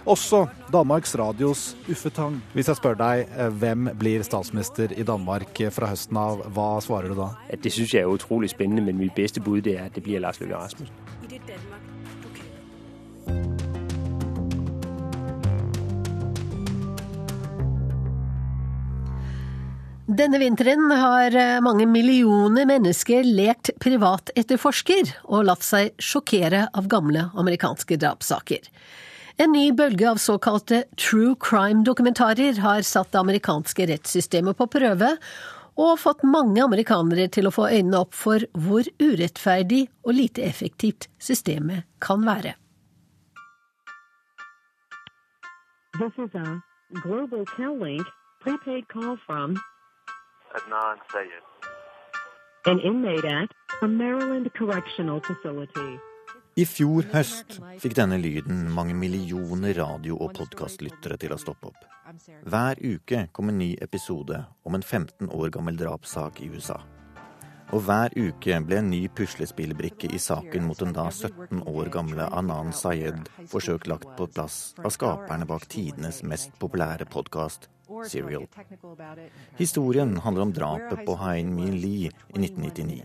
Også 0.08 0.46
Danmarks 0.72 1.18
Radios 1.20 1.76
Uffe 1.92 2.10
Tang. 2.16 2.38
Hvis 2.56 2.70
jeg 2.72 2.80
spør 2.80 2.96
deg 3.00 3.26
eh, 3.28 3.52
hvem 3.60 3.90
blir 4.00 4.24
statsminister 4.24 4.96
i 4.96 5.04
Danmark 5.04 5.60
fra 5.76 5.90
høsten 5.92 6.20
av, 6.20 6.46
hva 6.56 6.70
svarer 6.84 7.12
du 7.12 7.20
da? 7.20 7.30
Det 7.60 7.72
syns 7.76 7.92
jeg 7.96 8.08
er 8.08 8.12
utrolig 8.12 8.54
spennende, 8.56 8.86
men 8.88 9.00
mitt 9.04 9.16
beste 9.20 9.44
bud 9.44 9.68
er 9.68 9.84
at 9.90 9.96
det 9.96 10.04
blir 10.08 10.24
Lars 10.24 10.40
Løkke 10.40 10.60
Rasmussen. 10.60 11.93
Denne 20.14 20.38
vinteren 20.38 20.92
har 20.92 21.34
eh, 21.34 21.62
mange 21.64 21.88
millioner 21.90 22.68
mennesker 22.70 23.26
lekt 23.26 23.72
privatetterforsker 23.82 25.10
og 25.24 25.48
latt 25.48 25.66
seg 25.66 25.96
sjokkere 25.98 26.68
av 26.78 26.90
gamle 26.92 27.24
amerikanske 27.40 27.98
drapssaker. 27.98 28.68
En 29.42 29.56
ny 29.56 29.72
bølge 29.74 30.12
av 30.12 30.22
såkalte 30.22 30.84
true 31.02 31.34
crime-dokumentarer 31.42 32.62
har 32.62 32.86
satt 32.86 33.10
det 33.16 33.22
amerikanske 33.24 33.90
rettssystemet 33.90 34.60
på 34.60 34.70
prøve, 34.76 35.16
og 35.82 35.98
fått 35.98 36.22
mange 36.28 36.62
amerikanere 36.62 37.26
til 37.34 37.50
å 37.50 37.56
få 37.56 37.72
øynene 37.72 38.04
opp 38.06 38.14
for 38.14 38.46
hvor 38.54 38.86
urettferdig 39.02 39.88
og 40.06 40.20
lite 40.20 40.46
effektivt 40.46 41.10
systemet 41.18 41.88
kan 42.04 42.22
være. 42.28 42.54
This 45.98 46.14
is 46.22 46.36
a 46.38 46.60
Global 47.02 47.48
Tel-Link 47.58 48.06
prepaid 48.44 48.86
call 48.94 49.18
from 49.26 49.58
Adnan 50.58 50.98
Sayed. 51.12 51.44
an 52.66 52.80
inmate 52.80 53.26
at 53.26 53.50
a 53.82 53.88
Maryland 53.88 54.50
Correctional 54.54 55.20
Facility. 55.20 56.00
I 56.56 56.66
fjor 56.70 57.08
høst 57.10 57.58
fikk 57.82 57.96
denne 57.98 58.20
lyden 58.22 58.68
mange 58.72 58.94
millioner 58.94 59.74
radio- 59.74 60.20
og 60.22 60.36
podkastlyttere 60.38 61.18
til 61.18 61.34
å 61.34 61.40
stoppe 61.42 61.72
opp. 61.72 61.82
Hver 62.46 62.78
uke 62.78 63.28
kom 63.34 63.50
en 63.50 63.58
ny 63.58 63.72
episode 63.82 64.46
om 64.64 64.78
en 64.78 64.84
15 64.86 65.32
år 65.34 65.50
gammel 65.50 65.80
drapssak 65.80 66.44
i 66.46 66.52
USA. 66.54 66.78
Og 67.74 67.82
hver 67.88 68.14
uke 68.14 68.58
ble 68.68 68.78
en 68.78 68.90
ny 68.92 69.00
puslespillbrikke 69.18 70.12
i 70.14 70.20
saken 70.22 70.68
mot 70.68 70.78
den 70.78 70.92
da 70.94 71.08
17 71.10 71.64
år 71.66 71.88
gamle 71.94 72.28
Anan 72.30 72.70
Sayed 72.70 73.32
forsøkt 73.50 73.88
lagt 73.90 74.12
på 74.18 74.28
plass 74.30 74.76
av 74.78 74.94
skaperne 74.94 75.48
bak 75.50 75.66
tidenes 75.72 76.22
mest 76.22 76.54
populære 76.62 77.08
podkast, 77.10 77.72
Serial. 78.10 78.46
Historien 79.58 80.18
handler 80.18 80.46
om 80.46 80.54
drapet 80.54 81.02
på 81.06 81.16
Hein 81.24 81.50
Min 81.56 81.80
Lee 81.82 82.12
i 82.12 82.40
1999, 82.40 83.02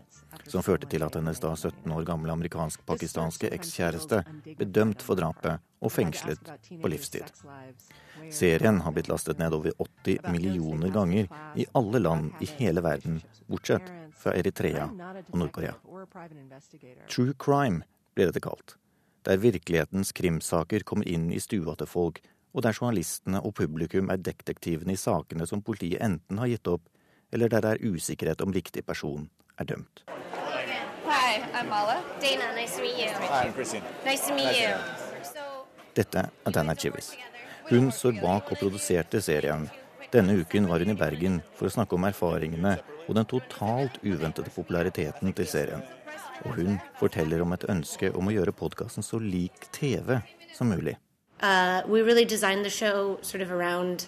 som 0.52 0.64
førte 0.64 0.88
til 0.92 1.04
at 1.04 1.16
hennes 1.16 1.40
da 1.40 1.54
17 1.56 1.92
år 1.92 2.04
gamle 2.08 2.36
amerikansk-pakistanske 2.36 3.50
ekskjæreste 3.56 4.20
ble 4.50 4.68
dømt 4.68 5.04
for 5.04 5.16
drapet 5.16 5.64
og 5.80 5.92
fengslet 5.92 6.52
på 6.82 6.92
livstid. 6.92 7.32
Serien 8.34 8.82
har 8.84 8.92
blitt 8.92 9.08
lastet 9.08 9.40
ned 9.40 9.56
over 9.56 9.72
80 9.80 10.28
millioner 10.28 10.92
ganger 10.92 11.32
i 11.56 11.66
alle 11.78 12.04
land 12.04 12.44
i 12.44 12.50
hele 12.58 12.84
verden, 12.84 13.22
bortsett 13.48 13.92
fra 14.18 14.34
Eritrea 14.36 14.88
og 14.90 15.38
Nord-Korea. 15.38 15.74
True 17.08 17.34
crime 17.38 17.84
blir 18.14 18.30
dette 18.30 18.42
kalt, 18.42 18.76
der 19.26 19.40
virkelighetens 19.42 20.12
krimsaker 20.12 20.84
kommer 20.86 21.08
inn 21.08 21.30
i 21.32 21.40
stua 21.42 21.76
til 21.78 21.90
folk, 21.90 22.20
og 22.54 22.64
der 22.64 22.74
journalistene 22.74 23.42
og 23.44 23.54
publikum 23.58 24.10
er 24.10 24.18
detektivene 24.18 24.94
i 24.96 25.00
sakene 25.00 25.46
som 25.46 25.62
politiet 25.62 26.02
enten 26.02 26.40
har 26.40 26.50
gitt 26.50 26.70
opp, 26.70 26.88
eller 27.32 27.52
der 27.52 27.64
det 27.64 27.74
er 27.76 27.94
usikkerhet 27.94 28.40
om 28.42 28.54
riktig 28.56 28.84
person 28.86 29.28
er 29.58 29.68
dømt. 29.68 30.04
Hi, 31.08 31.40
I'm 31.52 31.68
Mala. 31.68 32.02
Dana, 32.20 32.54
nice 32.54 32.76
to 32.76 32.82
meet 32.82 32.98
you. 32.98 33.12
Hi, 33.28 33.46
I'm 33.46 33.52
Christine. 33.54 33.84
Nice 34.04 34.26
to 34.26 34.34
meet 34.34 34.56
you. 34.56 34.74
Dette 35.94 36.30
er 36.46 36.50
Dana 36.52 36.74
Chivis. 36.74 37.14
Hun 37.68 37.90
står 37.92 38.20
bak 38.22 38.52
og 38.52 38.58
produserte 38.60 39.20
serien. 39.20 39.68
Denne 40.12 40.38
uken 40.40 40.68
var 40.68 40.80
hun 40.80 40.90
i 40.90 40.96
Bergen 40.96 41.40
for 41.56 41.68
å 41.68 41.72
snakke 41.72 41.96
om 41.96 42.06
erfaringene 42.08 42.78
og 43.06 43.16
den 43.16 43.26
totalt 43.28 43.98
uventede 44.00 44.48
populariteten 44.54 45.34
til 45.36 45.48
serien. 45.48 45.82
Og 46.46 46.54
hun 46.56 46.78
forteller 46.96 47.42
om 47.44 47.52
et 47.52 47.66
ønske 47.68 48.08
om 48.16 48.30
å 48.30 48.32
gjøre 48.32 48.56
podkasten 48.56 49.04
så 49.04 49.20
lik 49.20 49.68
TV 49.76 50.20
som 50.56 50.72
mulig. 50.72 50.96
Uh, 51.42 51.82
we 51.86 52.00
really 52.02 52.24
designed 52.24 52.64
the 52.64 52.70
show 52.70 53.18
sort 53.22 53.42
of 53.42 53.52
around 53.52 54.06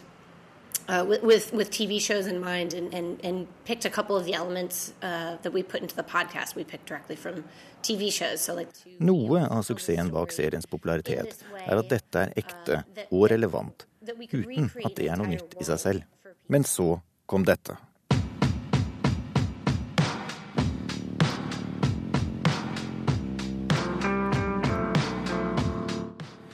uh, 0.89 1.05
with, 1.05 1.53
with 1.53 1.71
TV 1.71 2.01
shows 2.01 2.27
in 2.27 2.41
mind, 2.41 2.75
and, 2.75 2.93
and, 2.95 3.21
and 3.25 3.47
picked 3.65 3.85
a 3.85 3.91
couple 3.91 4.17
of 4.17 4.25
the 4.25 4.35
elements 4.35 4.93
uh, 5.03 5.37
that 5.43 5.53
we 5.53 5.63
put 5.63 5.81
into 5.81 5.95
the 5.95 6.03
podcast. 6.03 6.57
We 6.57 6.65
picked 6.65 6.87
directly 6.87 7.17
from 7.17 7.45
TV 7.83 8.11
shows, 8.11 8.41
so 8.41 8.55
like 8.55 8.69
Noe 8.99 9.45
av 9.47 9.63
suksessen 9.63 10.11
bak 10.11 10.33
seriens 10.35 10.67
popularitet 10.67 11.45
er 11.67 11.79
at 11.79 11.93
dette 11.93 12.25
er 12.25 12.35
ekte 12.41 12.83
og 13.11 13.29
relevant, 13.31 13.87
uten 14.01 14.71
at 14.85 14.97
det 14.97 15.07
er 15.09 15.21
noe 15.21 15.29
nytt 15.29 15.57
i 15.61 15.67
seg 15.69 15.81
selv. 15.81 16.35
Men 16.49 16.65
så 16.65 16.97
kom 17.29 17.45
dette. 17.47 17.77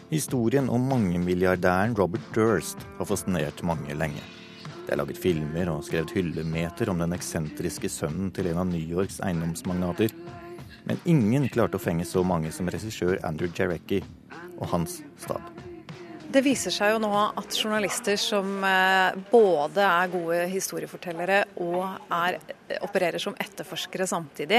Historien 0.06 0.68
om 0.70 0.84
mangemilliardæren 0.88 1.96
Robert 1.98 2.26
Durst 2.34 2.86
har 2.98 3.08
fascinert 3.08 3.62
mange 3.66 3.94
lenge. 3.94 4.22
Det 4.86 4.94
er 4.94 5.00
laget 5.00 5.18
filmer 5.18 5.68
og 5.72 5.82
skrevet 5.84 6.14
hyllemeter 6.14 6.92
om 6.92 7.02
den 7.02 7.12
eksentriske 7.16 7.90
sønnen 7.90 8.30
til 8.30 8.52
en 8.52 8.62
av 8.62 8.70
New 8.70 8.80
Yorks 8.80 9.18
eiendomsmagnater. 9.26 10.14
Men 10.86 11.02
ingen 11.10 11.50
klarte 11.50 11.80
å 11.80 11.82
fenge 11.82 12.06
så 12.06 12.22
mange 12.22 12.54
som 12.54 12.70
regissør 12.70 13.18
Andrew 13.26 13.50
Jarecki 13.50 14.04
og 14.56 14.68
hans 14.70 15.00
stab. 15.18 15.65
Det 16.26 16.42
viser 16.42 16.74
seg 16.74 16.90
jo 16.90 16.98
nå 17.00 17.10
at 17.38 17.54
journalister 17.54 18.16
som 18.18 18.64
eh, 18.66 19.16
både 19.30 19.84
er 19.84 20.10
gode 20.10 20.40
historiefortellere 20.50 21.38
og 21.62 21.84
er, 22.12 22.38
opererer 22.82 23.22
som 23.22 23.36
etterforskere 23.38 24.08
samtidig, 24.10 24.58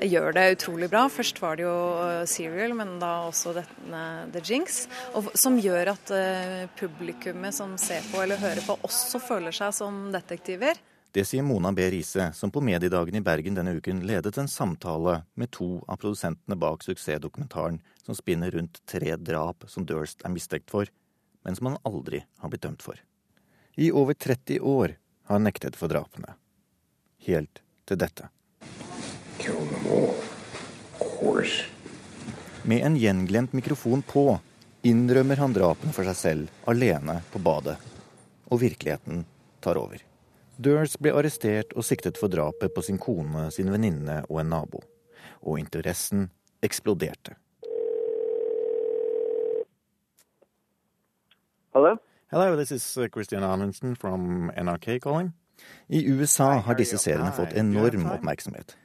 gjør 0.00 0.32
det 0.34 0.46
utrolig 0.56 0.88
bra. 0.92 1.04
Først 1.12 1.38
var 1.42 1.60
det 1.60 1.66
jo 1.66 1.76
eh, 2.06 2.22
Serial, 2.30 2.72
men 2.78 2.96
da 3.02 3.12
også 3.28 3.52
denne 3.58 4.02
The 4.32 4.42
Jinx. 4.48 4.84
Og, 5.12 5.28
som 5.38 5.60
gjør 5.60 5.92
at 5.92 6.14
eh, 6.16 6.64
publikummet 6.80 7.54
som 7.54 7.76
ser 7.80 8.04
på 8.10 8.24
eller 8.24 8.40
hører 8.40 8.64
på, 8.64 8.78
også 8.88 9.20
føler 9.22 9.54
seg 9.54 9.76
som 9.76 10.06
detektiver. 10.14 10.80
Det 11.14 11.22
sier 11.28 11.44
Mona 11.46 11.70
B. 11.70 11.84
Riise, 11.92 12.32
som 12.34 12.50
på 12.50 12.64
Mediedagen 12.64 13.14
i 13.14 13.22
Bergen 13.22 13.54
denne 13.54 13.76
uken 13.76 14.00
ledet 14.08 14.34
en 14.40 14.50
samtale 14.50 15.20
med 15.38 15.52
to 15.54 15.76
av 15.86 16.00
produsentene 16.02 16.58
bak 16.58 16.82
suksessdokumentaren 16.82 17.78
som 18.06 18.14
spinner 18.14 18.50
rundt 18.50 18.80
tre 18.86 19.16
drap 19.16 19.64
som 19.68 19.86
Durst 19.88 20.22
er 20.24 20.32
mistenkt 20.32 20.70
for, 20.70 20.88
men 21.44 21.56
som 21.56 21.70
han 21.70 21.80
aldri 21.82 22.24
har 22.38 22.52
blitt 22.52 22.62
dømt 22.62 22.84
for. 22.84 23.00
I 23.74 23.90
over 23.92 24.14
30 24.14 24.60
år 24.60 24.96
har 25.24 25.34
han 25.34 25.44
nektet 25.44 25.76
for 25.76 25.88
drapene. 25.88 26.36
Helt 27.26 27.62
til 27.88 27.98
dette. 27.98 28.28
Med 32.62 32.86
en 32.86 32.96
gjenglemt 32.96 33.52
mikrofon 33.52 34.02
på 34.02 34.38
innrømmer 34.84 35.40
han 35.40 35.52
drapene 35.52 35.92
for 35.96 36.06
seg 36.08 36.16
selv, 36.16 36.50
alene 36.68 37.18
på 37.32 37.40
badet. 37.40 37.76
Og 38.52 38.60
virkeligheten 38.60 39.24
tar 39.64 39.80
over. 39.80 40.00
Durst 40.56 41.00
ble 41.02 41.14
arrestert 41.16 41.72
og 41.74 41.84
siktet 41.84 42.20
for 42.20 42.30
drapet 42.30 42.74
på 42.74 42.84
sin 42.84 43.00
kone, 43.00 43.48
sin 43.50 43.72
venninne 43.72 44.20
og 44.28 44.42
en 44.44 44.52
nabo. 44.52 44.84
Og 45.42 45.58
interessen 45.58 46.28
eksploderte. 46.64 47.34
Hello? 51.74 51.96
Hello, 52.30 52.54
this 52.54 52.70
is 52.70 52.98
uh, 52.98 53.08
Christian 53.08 53.42
Amundsen 53.42 53.96
from 53.96 54.52
NRK 54.56 55.00
calling. 55.00 55.32
I 55.88 56.04
USA 56.06 56.60
har 56.60 56.76
disse 56.78 57.00
seriene 57.02 57.32
fått 57.34 57.56
enorm 57.58 58.04
oppmerksomhet. 58.12 58.76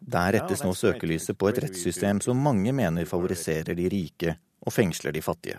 Der 0.00 0.32
rettes 0.32 0.62
nå 0.64 0.70
søkelyset 0.72 1.36
på 1.36 1.50
et 1.50 1.60
rettssystem 1.60 2.22
som 2.24 2.40
mange 2.40 2.72
mener 2.72 3.04
favoriserer 3.10 3.76
de 3.76 3.90
rike 3.92 4.32
og 4.64 4.72
fengsler 4.72 5.12
de 5.12 5.20
fattige. 5.20 5.58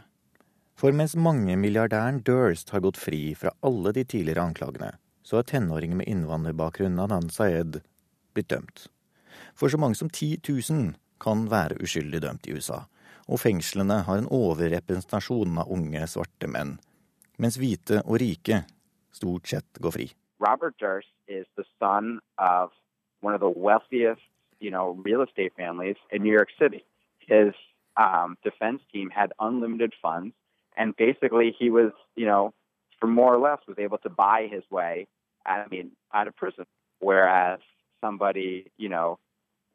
For 0.74 0.90
mens 0.98 1.14
mangemilliardæren 1.14 2.24
Durst 2.26 2.74
har 2.74 2.82
gått 2.82 2.98
fri 2.98 3.22
fra 3.38 3.54
alle 3.62 3.94
de 3.94 4.02
tidligere 4.02 4.48
anklagene, 4.50 4.96
så 5.22 5.44
har 5.44 5.46
tenåringer 5.54 6.02
med 6.02 6.10
innvandrerbakgrunn 6.10 6.98
Adnan 7.06 7.30
Sayed 7.30 7.84
blitt 8.34 8.50
dømt. 8.50 8.88
For 9.54 9.70
så 9.70 9.78
mange 9.78 10.02
som 10.02 10.10
10 10.10 10.42
000 10.50 10.96
kan 11.22 11.46
være 11.54 11.78
uskyldig 11.86 12.26
dømt 12.26 12.50
i 12.50 12.58
USA, 12.58 12.88
og 13.28 13.40
fengslene 13.40 14.02
har 14.08 14.20
en 14.20 14.30
overrepresentasjon 14.32 15.58
av 15.62 15.72
unge, 15.72 16.04
svarte 16.08 16.50
menn, 16.50 16.78
mens 17.40 17.58
hvite 17.60 18.02
og 18.04 18.20
rike 18.22 18.64
stort 19.14 19.48
sett 19.48 19.82
går 19.82 19.96
fri. 19.96 20.08
Robert 20.44 20.76
Durst 20.80 21.14
is 21.28 21.46
the 21.56 21.64
son 21.80 22.20
of 22.38 22.72
one 23.22 23.34
of 23.34 23.40
the 23.40 23.50
wealthiest, 23.50 24.22
in 24.60 26.24
New 26.24 26.32
York 26.32 26.50
City. 26.58 26.86
His 27.20 27.54
um, 27.98 28.38
defense 28.44 28.82
team 28.92 29.10
had 29.10 29.34
unlimited 29.40 29.94
funds, 30.02 30.34
and 30.78 30.96
basically 30.96 31.56
he 31.58 31.70
was, 31.70 31.92
you 32.16 32.26
know, 32.26 32.54
for 33.00 33.08
more 33.08 33.34
or 33.34 33.40
less 33.40 33.60
was 33.68 33.78
able 33.80 33.98
to 34.00 34.10
buy 34.10 34.48
his 34.50 34.64
way, 34.72 35.08
I 35.46 35.66
mean, 35.70 35.92
out 36.14 36.28
of 36.28 36.36
prison. 36.36 36.66
Whereas 37.00 37.60
somebody, 38.00 38.72
you 38.78 38.90
know, 38.90 39.20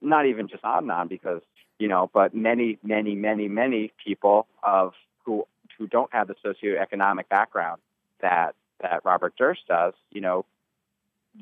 not 0.01 0.27
even 0.27 0.49
just 0.49 0.63
Adnan, 0.63 1.09
because 1.09 1.43
you 1.79 1.89
know, 1.89 2.11
but 2.13 2.35
many, 2.35 2.79
many, 2.83 3.15
many, 3.15 3.49
many 3.49 3.93
people 4.05 4.47
of 4.63 4.93
who 5.25 5.47
who 5.79 5.87
don't 5.87 6.13
have 6.13 6.27
the 6.27 6.35
socioeconomic 6.45 7.29
background 7.29 7.81
that 8.21 8.53
that 8.83 9.01
Robert 9.05 9.35
Durst 9.39 9.67
does, 9.69 9.95
you 10.11 10.21
know, 10.21 10.45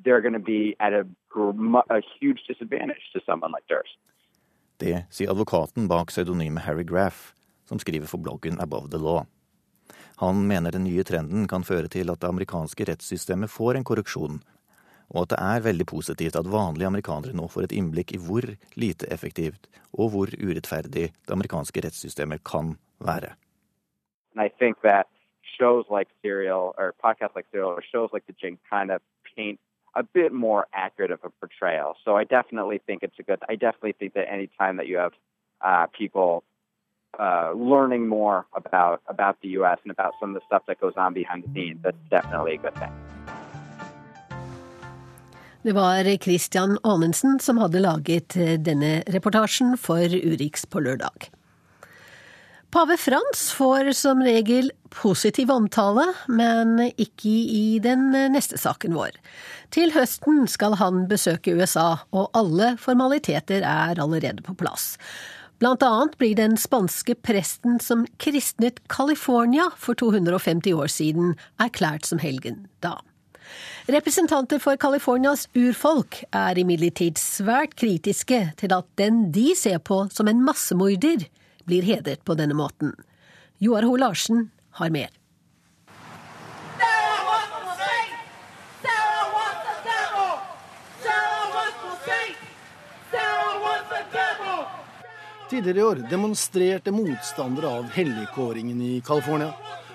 they're 0.04 0.20
going 0.20 0.32
to 0.32 0.46
be 0.54 0.76
at 0.80 0.92
a, 0.92 1.04
a 1.90 2.00
huge 2.20 2.40
disadvantage 2.48 3.04
to 3.12 3.20
someone 3.26 3.52
like 3.52 3.66
Durst. 3.68 3.98
Det 4.76 5.04
sier 5.10 5.30
advokaten 5.30 5.88
bak 5.88 6.10
pseudonymet 6.10 6.62
Harry 6.64 6.84
Graff, 6.84 7.32
som 7.64 7.78
skriver 7.78 8.06
for 8.06 8.18
bloggen 8.18 8.60
Above 8.60 8.90
the 8.90 8.98
Law. 8.98 9.24
Han 10.16 10.46
mener 10.46 10.70
den 10.70 10.84
nye 10.84 11.04
trenden 11.04 11.48
kan 11.48 11.64
føre 11.64 11.88
til 11.88 12.10
at 12.10 12.20
det 12.20 12.28
amerikanske 12.28 12.84
rettssystemet 12.88 13.50
får 13.50 13.76
en 13.76 13.84
korreksjon, 13.84 14.40
og 15.14 15.22
at 15.22 15.34
det 15.34 15.40
er 15.40 15.64
veldig 15.66 15.86
positivt 15.86 16.36
at 16.38 16.50
vanlige 16.50 16.88
amerikanere 16.90 17.36
nå 17.36 17.48
får 17.52 17.68
et 17.68 17.76
innblikk 17.78 18.14
i 18.16 18.22
hvor 18.22 18.46
lite 18.74 19.08
effektivt 19.12 19.68
og 19.92 20.12
hvor 20.14 20.32
urettferdig 20.34 21.10
det 21.12 21.34
amerikanske 21.36 21.84
rettssystemet 21.84 22.44
kan 22.44 22.76
være. 22.98 23.34
Think 24.58 24.80
that 24.82 25.06
shows 25.58 25.84
like 25.90 26.08
Serial 26.22 26.74
or 26.78 26.94
podcasts 27.04 27.36
like 27.36 27.46
Serial 27.52 27.70
or 27.70 27.82
shows 27.82 28.10
like 28.12 28.26
The 28.26 28.34
Jing 28.40 28.58
kind 28.70 28.90
of 28.90 29.00
paint 29.36 29.60
a 29.94 30.02
bit 30.02 30.32
more 30.32 30.66
accurate 30.74 31.10
of 31.10 31.20
a 31.24 31.30
portrayal. 31.40 31.96
So 32.04 32.16
I 32.16 32.24
definitely 32.24 32.78
think 32.86 33.02
it's 33.02 33.18
a 33.18 33.22
good. 33.22 33.40
I 33.48 33.54
definitely 33.54 33.94
think 33.98 34.14
that 34.14 34.26
any 34.30 34.48
time 34.58 34.76
that 34.76 34.86
you 34.86 34.98
have 34.98 35.12
uh, 35.62 35.86
people 35.86 36.44
uh, 37.18 37.52
learning 37.52 38.06
more 38.08 38.46
about 38.54 39.00
about 39.08 39.40
the 39.40 39.48
U.S. 39.60 39.78
and 39.84 39.90
about 39.90 40.12
some 40.20 40.30
of 40.30 40.34
the 40.34 40.44
stuff 40.46 40.62
that 40.68 40.80
goes 40.80 40.94
on 40.96 41.14
behind 41.14 41.44
the 41.44 41.52
scenes, 41.54 41.80
that's 41.82 41.96
definitely 42.10 42.54
a 42.54 42.58
good 42.58 42.74
thing. 42.76 42.92
Det 45.66 45.72
var 45.72 46.16
Christian 46.22 46.78
Anundsen 46.82 47.40
som 47.42 47.58
hadde 47.58 47.80
laget 47.82 48.36
eh, 48.38 48.52
denne 48.54 49.00
reportasjen 49.10 49.72
for 49.74 50.12
Urix 50.14 50.62
på 50.70 50.78
lørdag. 50.78 51.26
Pave 52.70 52.94
Frans 53.02 53.40
får 53.56 53.90
som 53.98 54.22
regel 54.22 54.70
positiv 54.94 55.50
omtale, 55.50 56.04
men 56.30 56.76
ikke 56.94 57.32
i 57.58 57.80
den 57.82 58.12
neste 58.30 58.60
saken 58.62 58.94
vår. 58.94 59.18
Til 59.74 59.90
høsten 59.96 60.46
skal 60.46 60.78
han 60.78 61.08
besøke 61.10 61.56
USA, 61.58 61.96
og 62.14 62.30
alle 62.38 62.76
formaliteter 62.78 63.66
er 63.66 63.98
allerede 63.98 64.46
på 64.46 64.54
plass. 64.62 64.92
Blant 65.58 65.82
annet 65.82 66.14
blir 66.22 66.38
den 66.38 66.54
spanske 66.54 67.18
presten 67.26 67.82
som 67.82 68.06
kristnet 68.22 68.78
California 68.86 69.66
for 69.74 69.98
250 69.98 70.78
år 70.78 70.94
siden, 70.94 71.34
erklært 71.58 72.06
som 72.06 72.22
helgen 72.22 72.68
da. 72.86 73.00
Representanter 73.86 74.58
for 74.58 74.76
Californias 74.76 75.46
urfolk 75.54 76.24
er 76.34 76.58
imidlertid 76.58 77.20
svært 77.20 77.76
kritiske 77.78 78.40
til 78.58 78.74
at 78.74 78.88
den 78.98 79.28
de 79.34 79.52
ser 79.54 79.78
på 79.78 80.06
som 80.10 80.26
en 80.30 80.42
massemorder, 80.42 81.28
blir 81.66 81.86
hedret 81.86 82.22
på 82.26 82.34
denne 82.38 82.54
måten. 82.54 82.92
Joar 83.62 83.86
Ho 83.86 83.96
Larsen 83.98 84.50
har 84.78 84.90
mer. 84.90 85.10
Tidligere 95.50 95.78
i 95.78 95.82
år 95.82 96.02
demonstrerte 96.10 96.90
motstandere 96.90 97.70
av 97.78 97.84
helligkåringen 97.94 98.82
i 98.82 99.00
California. 99.06 99.52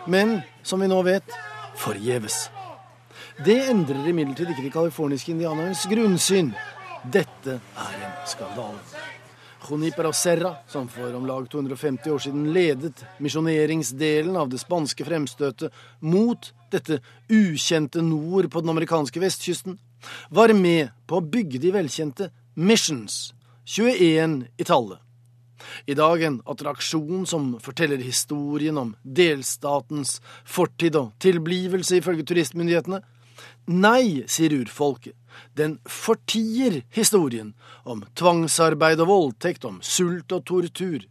Men 0.08 0.40
som 0.64 0.80
vi 0.80 0.88
nå 0.88 1.02
vet 1.04 1.28
forgjeves. 1.76 2.46
Det 3.46 3.56
endrer 3.72 4.06
imidlertid 4.12 4.52
ikke 4.52 4.62
de 4.68 4.70
californiske 4.70 5.32
indianernes 5.34 5.82
grunnsyn. 5.90 6.52
Dette 7.10 7.56
er 7.58 7.94
en 8.06 8.12
skandale. 8.30 8.82
Junipero 9.66 10.12
Serra, 10.14 10.52
som 10.70 10.86
for 10.92 11.16
om 11.18 11.26
lag 11.26 11.48
250 11.50 12.12
år 12.14 12.20
siden 12.22 12.52
ledet 12.54 13.02
misjoneringsdelen 13.24 14.36
av 14.38 14.52
det 14.52 14.60
spanske 14.62 15.06
fremstøtet 15.08 15.74
mot 16.06 16.52
dette 16.74 17.00
ukjente 17.34 18.04
nord 18.06 18.50
på 18.52 18.62
den 18.62 18.74
amerikanske 18.76 19.24
vestkysten, 19.24 19.80
var 20.30 20.54
med 20.54 20.92
på 21.10 21.18
å 21.18 21.26
bygge 21.26 21.62
de 21.64 21.72
velkjente 21.74 22.30
Missions, 22.62 23.32
21 23.66 24.44
i 24.58 24.68
tallet. 24.68 25.00
I 25.90 25.96
dag 25.98 26.22
en 26.28 26.38
attraksjon 26.46 27.26
som 27.30 27.56
forteller 27.64 28.02
historien 28.06 28.78
om 28.78 28.94
delstatens 29.02 30.20
fortid 30.46 30.98
og 31.00 31.16
tilblivelse, 31.22 32.02
ifølge 32.02 32.28
turistmyndighetene. 32.28 33.02
Nei, 33.66 34.24
sier 34.28 34.54
urfolket. 34.54 35.16
Den 35.56 35.78
fortier 35.86 36.82
historien 36.92 37.54
om 37.84 38.04
tvangsarbeid 38.18 39.00
og 39.04 39.12
voldtekt, 39.12 39.66
om 39.66 39.80
sult 39.86 40.32
og 40.36 40.46
tortur. 40.50 41.06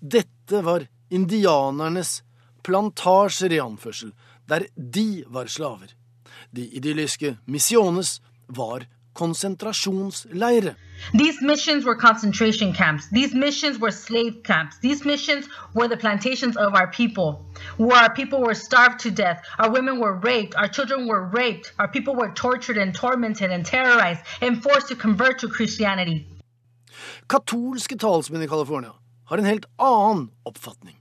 Dette 0.00 0.62
var 0.64 0.86
indianernes 1.10 2.20
plantasjer 2.62 3.56
i 3.56 3.60
anførsel, 3.62 4.12
der 4.48 4.66
de 4.74 5.24
var 5.28 5.50
slaver. 5.50 5.92
De 6.50 6.66
idylliske 6.76 7.36
missiones 7.44 8.20
var 8.46 8.86
konsentrasjonsleire. 9.14 10.76
These 11.14 11.40
missions 11.42 11.84
were 11.84 11.96
concentration 11.96 12.72
camps. 12.72 13.08
These 13.08 13.34
missions 13.34 13.78
were 13.78 13.90
slave 13.90 14.42
camps. 14.42 14.78
These 14.78 15.04
missions 15.04 15.48
were 15.74 15.88
the 15.88 15.96
plantations 15.96 16.56
of 16.56 16.74
our 16.74 16.90
people, 16.90 17.46
where 17.76 17.96
our 17.96 18.12
people 18.14 18.40
were 18.40 18.54
starved 18.54 19.00
to 19.00 19.10
death, 19.10 19.42
our 19.58 19.70
women 19.70 19.98
were 19.98 20.14
raped, 20.14 20.54
our 20.56 20.68
children 20.68 21.06
were 21.06 21.24
raped, 21.24 21.72
our 21.78 21.88
people 21.88 22.14
were 22.14 22.30
tortured 22.34 22.76
and 22.76 22.94
tormented 22.94 23.50
and 23.50 23.64
terrorized 23.64 24.20
and 24.40 24.62
forced 24.62 24.88
to 24.88 24.96
convert 24.96 25.38
to 25.38 25.48
Christianity. 25.48 26.26
Katolske 27.26 27.96
talsmenn 27.96 28.42
i 28.42 28.48
California 28.48 28.92
har 29.24 29.38
en 29.38 29.44
helt 29.44 29.66
annen 29.78 30.30
oppfatning. 30.44 30.96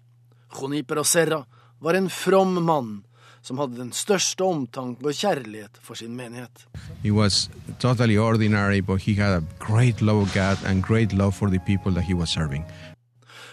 Juniper 0.60 1.04
Serra 1.04 1.46
var 1.80 1.94
en 1.94 2.10
from 2.10 2.66
mann 2.66 3.04
som 3.42 3.58
hadde 3.58 3.80
den 3.80 3.92
største 3.96 4.44
omtanke 4.44 5.06
og 5.06 5.16
kjærlighet 5.16 5.80
for 5.82 5.96
sin 5.96 6.16
menighet. 6.16 6.68
He 7.04 7.12
was 7.12 7.50
totally 7.80 8.18
ordinary, 8.18 8.82
but 8.82 9.02
he 9.02 9.16
had 9.16 9.34
a 9.34 9.44
great 9.60 10.02
love 10.02 10.22
of 10.22 10.34
God 10.34 10.58
and 10.66 10.84
great 10.84 11.14
love 11.14 11.36
for 11.36 11.50
the 11.50 11.60
people 11.60 11.94
that 11.94 12.04
he 12.04 12.14
was 12.14 12.30
serving. 12.30 12.66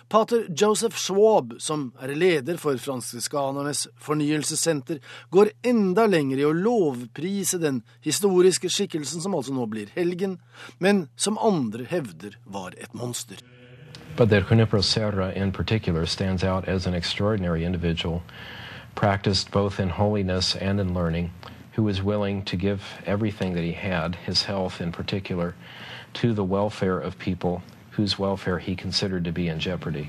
Pater 0.08 0.46
Joseph 0.60 0.96
Schwab, 0.96 1.54
som 1.58 1.92
er 1.98 2.14
leder 2.14 2.56
for 2.62 2.78
fransiskanernes 2.78 3.88
fornyelsessenter, 3.98 5.00
går 5.30 5.50
enda 5.66 6.06
lenger 6.06 6.38
i 6.38 6.46
å 6.46 6.52
lovprise 6.54 7.58
den 7.58 7.80
historiske 8.06 8.70
skikkelsen 8.70 9.24
som 9.24 9.34
altså 9.34 9.54
nå 9.56 9.66
blir 9.66 9.90
helgen, 9.96 10.38
men 10.78 11.08
som 11.16 11.40
andre 11.42 11.88
hevder 11.90 12.38
var 12.44 12.78
et 12.78 12.94
monster. 12.94 13.42
But 14.16 14.30
that 14.30 14.46
Junipero 14.48 14.80
Serra 14.80 15.32
in 15.32 15.52
particular 15.52 16.06
stands 16.06 16.44
out 16.44 16.68
as 16.68 16.86
an 16.86 16.94
extraordinary 16.94 17.64
individual 17.64 18.22
practiced 18.96 19.52
both 19.52 19.78
in 19.78 19.90
holiness 19.90 20.56
and 20.56 20.80
in 20.80 20.92
learning, 20.92 21.30
who 21.76 21.84
was 21.84 22.02
willing 22.02 22.42
to 22.44 22.56
give 22.56 22.80
everything 23.06 23.54
that 23.54 23.62
he 23.62 23.72
had, 23.72 24.16
his 24.26 24.42
health 24.44 24.80
in 24.80 24.90
particular, 24.90 25.54
to 26.14 26.32
the 26.32 26.44
welfare 26.44 26.98
of 26.98 27.18
people 27.18 27.62
whose 27.90 28.18
welfare 28.18 28.58
he 28.58 28.74
considered 28.74 29.24
to 29.24 29.32
be 29.32 29.48
in 29.48 29.60
jeopardy. 29.60 30.08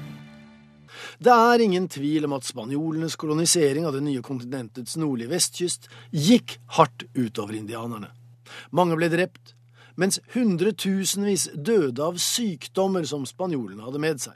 Det 1.20 1.32
er 1.32 1.62
ingen 1.62 1.88
tvil 1.88 2.26
om 2.26 2.34
at 2.34 2.46
spanjolenes 2.46 3.16
kolonisering 3.16 3.86
av 3.86 3.94
det 3.94 4.02
nye 4.06 4.22
kontinentets 4.22 4.98
nordlige 4.98 5.30
vestkyst 5.30 5.90
gikk 6.12 6.58
hardt 6.78 7.06
utover 7.14 7.58
indianerne. 7.58 8.10
Mange 8.72 8.98
ble 8.98 9.10
drept, 9.12 9.54
mens 9.96 10.20
hundretusenvis 10.34 11.50
døde 11.54 12.04
av 12.04 12.20
sykdommer 12.22 13.06
som 13.06 13.26
spanjolene 13.30 13.84
hadde 13.86 14.02
med 14.02 14.22
seg. 14.24 14.36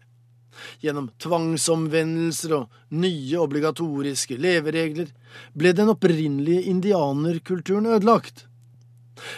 Gjennom 0.84 1.10
tvangsomvendelser 1.22 2.56
og 2.58 2.70
nye 2.92 3.40
obligatoriske 3.40 4.38
leveregler 4.42 5.12
ble 5.58 5.74
den 5.76 5.92
opprinnelige 5.94 6.68
indianerkulturen 6.72 7.86
ødelagt. 7.86 8.48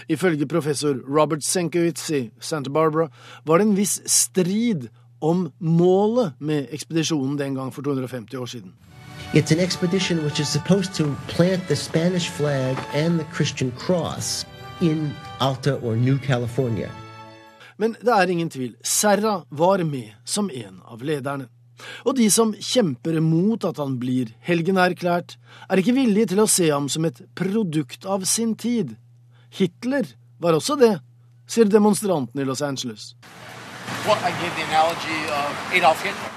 Ifølge 0.09 0.47
professor 0.47 0.95
Robert 1.17 1.43
Senkowitz 1.43 2.09
i 2.09 2.29
Santa 2.39 2.71
Barbara 2.71 3.09
var 3.45 3.57
det 3.57 3.67
en 3.67 3.77
viss 3.77 4.01
strid 4.05 4.87
om 5.21 5.51
målet 5.59 6.33
med 6.39 6.67
ekspedisjonen 6.71 7.37
den 7.39 7.55
gang 7.55 7.73
for 7.73 7.81
250 7.81 8.35
år 8.35 8.45
siden. 8.45 8.73
It's 9.33 9.51
an 9.51 9.59
expedition 9.59 10.23
which 10.23 10.39
is 10.39 10.47
supposed 10.47 10.93
to 10.93 11.15
plant 11.27 11.67
the 11.67 11.75
Spanish 11.75 12.29
flag 12.29 12.77
and 12.93 13.19
the 13.19 13.25
Christian 13.33 13.71
cross 13.71 14.45
in 14.81 15.13
Alta 15.39 15.73
or 15.75 15.95
New 15.95 16.17
California. 16.19 17.02
Men 17.83 17.97
det 17.99 18.13
er 18.15 18.29
ingen 18.31 18.47
tvil, 18.47 18.77
Serra 18.79 19.41
var 19.51 19.81
med 19.83 20.13
som 20.23 20.47
en 20.47 20.77
av 20.87 21.01
lederne. 21.03 21.49
Og 22.07 22.15
de 22.15 22.29
som 22.31 22.53
kjemper 22.55 23.17
mot 23.19 23.65
at 23.67 23.81
han 23.81 23.97
blir 23.99 24.29
helgenerklært, 24.47 25.35
er 25.67 25.81
ikke 25.81 25.97
villige 25.97 26.29
til 26.31 26.39
å 26.39 26.47
se 26.47 26.69
ham 26.71 26.87
som 26.87 27.03
et 27.03 27.19
produkt 27.35 28.07
av 28.07 28.23
sin 28.29 28.55
tid. 28.55 28.95
Hitler 29.51 30.07
var 30.39 30.55
også 30.55 30.79
det, 30.79 30.93
sier 31.43 31.67
demonstrantene 31.67 32.45
i 32.45 32.47
Los 32.47 32.63
Angeles. 32.63 33.17
Well, 34.07 34.15
Adolf 35.75 36.07
Hitler. 36.07 36.33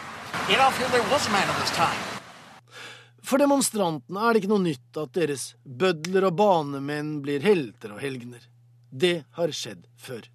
Adolf 0.51 0.83
Hitler. 0.83 1.97
For 3.23 3.39
demonstrantene 3.39 4.19
er 4.19 4.35
det 4.35 4.43
ikke 4.43 4.57
noe 4.57 4.67
nytt 4.67 4.99
at 4.99 5.15
deres 5.15 5.53
bødler 5.63 6.27
og 6.27 6.41
banemenn 6.43 7.21
blir 7.23 7.47
helter 7.47 7.95
og 7.95 8.03
helgener. 8.03 8.43
Det 8.91 9.21
har 9.39 9.55
skjedd 9.55 9.87
før. 9.95 10.27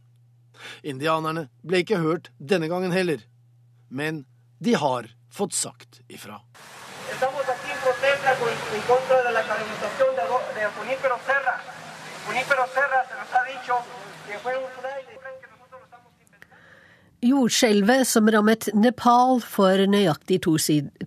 Indianerne 0.84 1.48
ble 1.68 1.84
ikke 1.84 2.02
hørt 2.02 2.32
denne 2.38 2.70
gangen 2.72 2.92
heller. 2.92 3.24
Men 3.90 4.26
de 4.60 4.76
har 4.76 5.10
fått 5.32 5.54
sagt 5.54 6.02
ifra. 6.08 6.42
Jordskjelvet 17.22 18.08
som 18.08 18.30
rammet 18.34 18.70
Nepal 18.74 19.42
for 19.46 19.86
nøyaktig 19.86 20.40
to, 20.46 20.56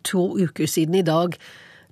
to 0.06 0.26
uker 0.38 0.68
siden 0.70 0.94
i 0.94 1.02
dag, 1.06 1.34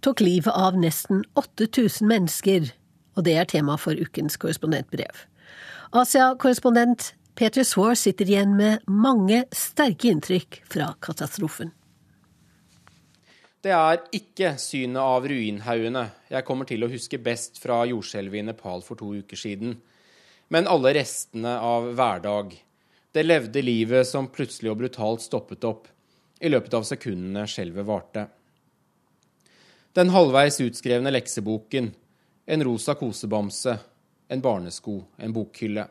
tok 0.03 0.23
livet 0.23 0.55
av 0.55 0.79
nesten 0.79 1.25
8000 1.39 2.07
mennesker, 2.11 2.71
og 3.17 3.27
det 3.27 3.35
er 3.39 3.49
tema 3.51 3.75
for 3.79 3.99
ukens 3.99 4.39
korrespondentbrev. 4.39 5.27
Asia-korrespondent 5.93 7.13
Peter 7.35 7.65
Svaar 7.65 7.95
sitter 7.95 8.29
igjen 8.29 8.57
med 8.57 8.83
mange 8.87 9.45
sterke 9.57 10.11
inntrykk 10.13 10.59
fra 10.69 10.91
katastrofen. 11.01 11.71
Det 13.63 13.73
er 13.73 14.03
ikke 14.13 14.57
synet 14.61 15.01
av 15.01 15.25
ruinhaugene 15.31 16.03
jeg 16.33 16.45
kommer 16.45 16.69
til 16.69 16.85
å 16.85 16.91
huske 16.93 17.21
best 17.23 17.61
fra 17.63 17.79
jordskjelvet 17.89 18.43
i 18.43 18.45
Nepal 18.51 18.85
for 18.85 19.01
to 19.01 19.13
uker 19.23 19.39
siden, 19.39 19.79
men 20.53 20.69
alle 20.69 20.93
restene 20.99 21.55
av 21.63 21.89
hverdag. 21.97 22.53
Det 23.13 23.25
levde 23.25 23.65
livet 23.65 24.09
som 24.09 24.29
plutselig 24.35 24.73
og 24.75 24.83
brutalt 24.83 25.25
stoppet 25.25 25.65
opp 25.65 25.89
i 26.43 26.51
løpet 26.53 26.75
av 26.75 26.85
sekundene 26.85 27.47
skjelvet 27.49 27.89
varte. 27.89 28.27
Den 29.97 30.13
halvveis 30.13 30.61
utskrevne 30.65 31.13
lekseboken, 31.15 31.93
en 32.45 32.65
rosa 32.67 32.97
kosebamse, 32.99 33.79
en 34.29 34.45
barnesko, 34.45 34.99
en 35.17 35.33
bokhylle. 35.33 35.87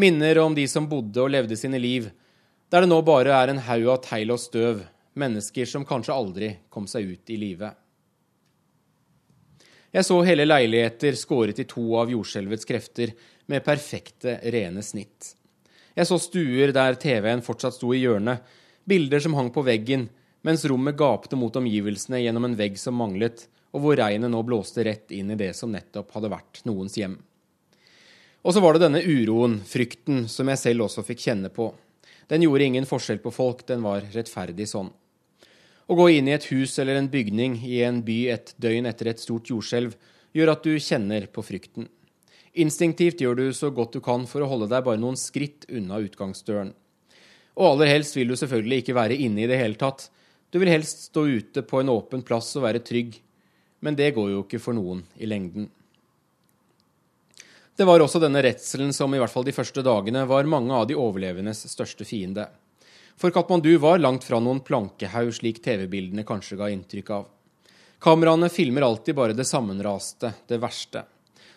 Minner 0.00 0.38
om 0.38 0.54
de 0.56 0.64
som 0.68 0.86
bodde 0.88 1.20
og 1.20 1.28
levde 1.28 1.56
sine 1.60 1.76
liv, 1.76 2.06
der 2.72 2.86
det 2.86 2.88
nå 2.88 3.02
bare 3.04 3.34
er 3.36 3.50
en 3.52 3.58
haug 3.66 3.88
av 3.92 3.98
tegl 4.06 4.32
og 4.32 4.40
støv, 4.40 4.78
mennesker 5.20 5.68
som 5.68 5.84
kanskje 5.84 6.14
aldri 6.14 6.48
kom 6.72 6.86
seg 6.88 7.10
ut 7.10 7.32
i 7.34 7.36
live. 7.36 7.68
Jeg 9.92 10.06
så 10.06 10.16
hele 10.24 10.46
leiligheter 10.46 11.18
skåret 11.20 11.60
i 11.60 11.68
to 11.68 11.84
av 12.00 12.08
jordskjelvets 12.14 12.64
krefter 12.64 13.12
med 13.50 13.66
perfekte, 13.66 14.38
rene 14.54 14.80
snitt. 14.86 15.34
Jeg 15.98 16.08
så 16.08 16.16
stuer 16.22 16.72
der 16.72 16.96
TV-en 16.96 17.44
fortsatt 17.44 17.76
sto 17.76 17.92
i 17.92 18.00
hjørnet, 18.00 18.40
bilder 18.88 19.20
som 19.20 19.36
hang 19.36 19.52
på 19.52 19.66
veggen, 19.68 20.08
mens 20.46 20.64
rommet 20.64 20.96
gapte 20.96 21.36
mot 21.36 21.60
omgivelsene 21.60 22.22
gjennom 22.22 22.48
en 22.48 22.56
vegg 22.56 22.80
som 22.80 22.96
manglet, 22.96 23.50
og 23.76 23.84
hvor 23.84 24.00
regnet 24.00 24.32
nå 24.32 24.40
blåste 24.48 24.86
rett 24.86 25.12
inn 25.12 25.34
i 25.34 25.42
det 25.44 25.52
som 25.58 25.74
nettopp 25.74 26.16
hadde 26.16 26.32
vært 26.32 26.64
noens 26.64 26.96
hjem. 26.96 27.20
Og 28.40 28.54
så 28.56 28.62
var 28.64 28.76
det 28.76 28.86
denne 28.86 29.02
uroen, 29.04 29.58
frykten, 29.68 30.24
som 30.32 30.48
jeg 30.48 30.60
selv 30.60 30.86
også 30.86 31.04
fikk 31.04 31.26
kjenne 31.26 31.50
på. 31.52 31.68
Den 32.30 32.46
gjorde 32.46 32.66
ingen 32.70 32.88
forskjell 32.88 33.20
på 33.20 33.32
folk, 33.34 33.66
den 33.68 33.82
var 33.84 34.06
rettferdig 34.14 34.68
sånn. 34.70 34.88
Å 35.90 35.96
gå 35.98 36.06
inn 36.14 36.28
i 36.30 36.36
et 36.36 36.46
hus 36.52 36.78
eller 36.78 36.96
en 36.96 37.10
bygning 37.10 37.58
i 37.66 37.80
en 37.82 37.98
by 38.06 38.18
et 38.30 38.52
døgn 38.62 38.86
etter 38.86 39.10
et 39.10 39.20
stort 39.20 39.50
jordskjelv 39.50 39.96
gjør 40.38 40.52
at 40.52 40.62
du 40.62 40.76
kjenner 40.78 41.26
på 41.26 41.42
frykten. 41.42 41.88
Instinktivt 42.62 43.20
gjør 43.22 43.40
du 43.40 43.44
så 43.54 43.72
godt 43.74 43.98
du 43.98 44.00
kan 44.02 44.22
for 44.30 44.42
å 44.42 44.48
holde 44.50 44.70
deg 44.70 44.86
bare 44.86 45.00
noen 45.02 45.18
skritt 45.18 45.66
unna 45.66 45.98
utgangsdøren. 46.02 46.70
Og 47.58 47.66
aller 47.72 47.90
helst 47.90 48.16
vil 48.16 48.30
du 48.30 48.38
selvfølgelig 48.38 48.84
ikke 48.84 48.96
være 48.96 49.18
inne 49.18 49.44
i 49.44 49.50
det 49.50 49.58
hele 49.58 49.78
tatt. 49.78 50.06
Du 50.50 50.58
vil 50.62 50.70
helst 50.70 51.10
stå 51.10 51.26
ute 51.26 51.66
på 51.66 51.82
en 51.82 51.92
åpen 51.92 52.22
plass 52.26 52.54
og 52.58 52.64
være 52.64 52.82
trygg. 52.86 53.18
Men 53.82 53.98
det 53.98 54.12
går 54.14 54.32
jo 54.32 54.44
ikke 54.44 54.62
for 54.62 54.76
noen 54.76 55.02
i 55.18 55.28
lengden. 55.30 55.68
Det 57.76 57.86
var 57.88 58.02
også 58.02 58.20
denne 58.20 58.42
redselen 58.44 58.92
som 58.92 59.14
i 59.14 59.20
hvert 59.20 59.32
fall 59.32 59.46
de 59.46 59.54
første 59.56 59.82
dagene 59.84 60.26
var 60.28 60.48
mange 60.50 60.74
av 60.74 60.88
de 60.88 60.98
overlevendes 60.98 61.62
største 61.70 62.04
fiende. 62.04 62.48
For 63.20 63.32
Katmandu 63.34 63.72
var 63.78 64.00
langt 64.00 64.24
fra 64.24 64.40
noen 64.40 64.62
plankehaug, 64.64 65.32
slik 65.36 65.62
TV-bildene 65.64 66.24
kanskje 66.28 66.56
ga 66.60 66.70
inntrykk 66.72 67.10
av. 67.18 67.28
Kameraene 68.00 68.48
filmer 68.48 68.86
alltid 68.86 69.14
bare 69.14 69.36
det 69.36 69.44
sammenraste, 69.44 70.32
det 70.48 70.56
verste. 70.60 71.04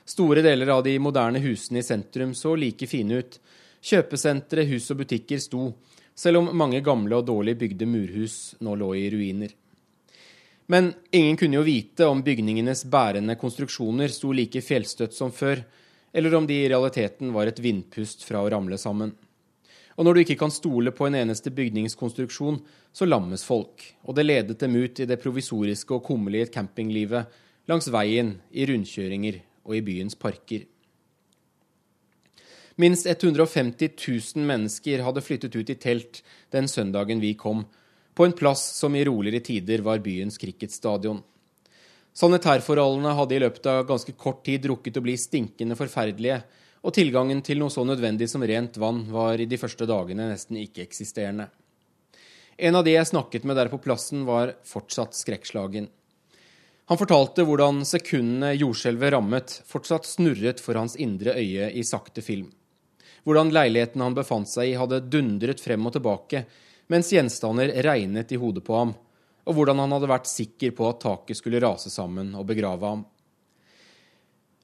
Store 0.05 0.43
deler 0.43 0.67
av 0.67 0.83
de 0.83 0.97
moderne 0.99 1.39
husene 1.39 1.79
i 1.79 1.87
sentrum 1.87 2.33
så 2.35 2.57
like 2.59 2.87
fine 2.91 3.21
ut. 3.23 3.37
Kjøpesentre, 3.83 4.65
hus 4.67 4.89
og 4.91 4.99
butikker 5.03 5.39
sto, 5.39 5.69
selv 6.15 6.41
om 6.41 6.49
mange 6.57 6.81
gamle 6.83 7.15
og 7.19 7.27
dårlig 7.27 7.55
bygde 7.61 7.87
murhus 7.87 8.55
nå 8.59 8.75
lå 8.79 8.89
i 8.99 9.05
ruiner. 9.11 9.53
Men 10.67 10.93
ingen 11.11 11.39
kunne 11.39 11.59
jo 11.59 11.63
vite 11.67 12.07
om 12.07 12.23
bygningenes 12.23 12.85
bærende 12.91 13.35
konstruksjoner 13.39 14.11
sto 14.11 14.31
like 14.35 14.61
fjellstøtt 14.63 15.15
som 15.15 15.31
før, 15.31 15.63
eller 16.13 16.35
om 16.37 16.47
de 16.47 16.61
i 16.61 16.69
realiteten 16.69 17.33
var 17.33 17.49
et 17.49 17.59
vindpust 17.59 18.23
fra 18.27 18.43
å 18.43 18.49
ramle 18.53 18.77
sammen. 18.77 19.15
Og 19.97 20.05
når 20.05 20.15
du 20.15 20.21
ikke 20.23 20.39
kan 20.41 20.53
stole 20.53 20.93
på 20.93 21.05
en 21.07 21.17
eneste 21.17 21.51
bygningskonstruksjon, 21.53 22.59
så 22.93 23.05
lammes 23.05 23.43
folk, 23.45 23.83
og 24.05 24.17
det 24.17 24.25
ledet 24.25 24.59
dem 24.61 24.77
ut 24.77 25.01
i 25.01 25.09
det 25.09 25.19
provisoriske 25.21 25.93
og 25.97 26.05
kummerlige 26.07 26.51
campinglivet 26.53 27.41
langs 27.69 27.89
veien, 27.93 28.35
i 28.51 28.65
rundkjøringer 28.69 29.41
og 29.65 29.75
i 29.77 29.83
byens 29.85 30.17
parker. 30.19 30.65
Minst 32.81 33.05
150 33.05 33.93
000 34.01 34.47
mennesker 34.49 35.03
hadde 35.05 35.21
flyttet 35.21 35.55
ut 35.55 35.69
i 35.69 35.77
telt 35.77 36.23
den 36.53 36.67
søndagen 36.67 37.21
vi 37.21 37.35
kom, 37.37 37.67
på 38.13 38.25
en 38.25 38.33
plass 38.37 38.63
som 38.77 38.95
i 38.97 39.05
roligere 39.05 39.41
tider 39.45 39.81
var 39.85 40.01
byens 40.05 40.39
cricketstadion. 40.41 41.21
Sanitærforholdene 42.13 43.15
hadde 43.17 43.35
i 43.35 43.41
løpet 43.41 43.67
av 43.71 43.87
ganske 43.89 44.13
kort 44.13 44.43
tid 44.45 44.67
rukket 44.69 44.99
å 44.99 45.01
bli 45.01 45.15
stinkende 45.17 45.77
forferdelige, 45.77 46.43
og 46.83 46.93
tilgangen 46.93 47.41
til 47.41 47.61
noe 47.61 47.73
så 47.73 47.85
nødvendig 47.87 48.27
som 48.29 48.43
rent 48.45 48.77
vann 48.77 49.01
var 49.09 49.41
i 49.41 49.47
de 49.49 49.57
første 49.57 49.87
dagene 49.89 50.27
nesten 50.29 50.59
ikke-eksisterende. 50.61 51.47
En 52.57 52.77
av 52.77 52.83
de 52.85 52.93
jeg 52.93 53.09
snakket 53.09 53.47
med 53.49 53.57
der 53.57 53.71
på 53.71 53.79
plassen, 53.81 54.27
var 54.27 54.53
fortsatt 54.67 55.17
skrekkslagen. 55.17 55.87
Han 56.91 56.99
fortalte 56.99 57.45
hvordan 57.47 57.81
sekundene 57.87 58.51
jordskjelvet 58.59 59.13
rammet, 59.15 59.55
fortsatt 59.65 60.05
snurret 60.05 60.61
for 60.61 60.77
hans 60.77 60.97
indre 60.99 61.33
øye 61.39 61.71
i 61.71 61.85
sakte 61.87 62.21
film. 62.21 62.51
Hvordan 63.23 63.53
leiligheten 63.55 64.03
han 64.03 64.13
befant 64.13 64.51
seg 64.51 64.73
i, 64.73 64.77
hadde 64.77 65.05
dundret 65.07 65.63
frem 65.63 65.87
og 65.87 65.95
tilbake, 65.95 66.43
mens 66.91 67.09
gjenstander 67.15 67.71
regnet 67.87 68.35
i 68.35 68.37
hodet 68.37 68.65
på 68.67 68.75
ham, 68.75 68.91
og 69.43 69.57
hvordan 69.57 69.81
han 69.83 69.95
hadde 69.95 70.11
vært 70.11 70.29
sikker 70.29 70.75
på 70.77 70.87
at 70.89 71.01
taket 71.03 71.39
skulle 71.39 71.61
rase 71.63 71.91
sammen 71.93 72.31
og 72.39 72.47
begrave 72.49 72.93
ham. 72.93 73.03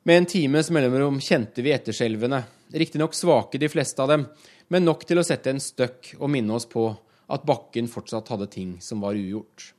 Med 0.07 0.21
en 0.21 0.29
times 0.31 0.69
mellomrom 0.71 1.19
kjente 1.21 1.61
vi 1.61 1.73
etterskjelvene, 1.75 2.43
riktignok 2.71 3.17
svake 3.17 3.59
de 3.59 3.69
fleste 3.69 4.01
av 4.01 4.13
dem, 4.13 4.23
men 4.71 4.85
nok 4.87 5.03
til 5.05 5.19
å 5.19 5.25
sette 5.27 5.51
en 5.51 5.59
støkk 5.61 6.13
og 6.19 6.31
minne 6.31 6.55
oss 6.55 6.69
på 6.69 6.87
at 7.29 7.45
bakken 7.45 7.89
fortsatt 7.91 8.31
hadde 8.31 8.47
ting 8.53 8.77
som 8.81 9.03
var 9.03 9.19
ugjort. 9.19 9.73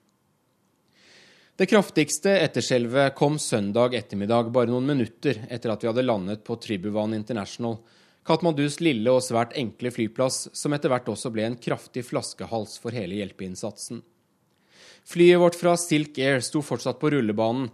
Det 1.60 1.66
kraftigste 1.68 2.32
etterskjelvet 2.40 3.14
kom 3.18 3.38
søndag 3.38 3.96
ettermiddag, 3.98 4.52
bare 4.52 4.70
noen 4.70 4.86
minutter 4.86 5.42
etter 5.50 5.72
at 5.72 5.82
vi 5.82 5.90
hadde 5.90 6.06
landet 6.06 6.44
på 6.46 6.56
Tribuvan 6.56 7.12
International, 7.16 7.76
Katmandus 8.24 8.78
lille 8.84 9.12
og 9.12 9.24
svært 9.24 9.56
enkle 9.58 9.92
flyplass, 9.92 10.46
som 10.56 10.72
etter 10.76 10.92
hvert 10.92 11.08
også 11.08 11.32
ble 11.34 11.44
en 11.48 11.58
kraftig 11.60 12.04
flaskehals 12.08 12.78
for 12.80 12.96
hele 12.96 13.18
hjelpeinnsatsen. 13.18 14.00
Flyet 15.10 15.40
vårt 15.40 15.54
fra 15.58 15.76
Silk 15.76 16.18
Air 16.18 16.38
sto 16.40 16.60
fortsatt 16.62 17.00
på 17.00 17.10
rullebanen 17.10 17.66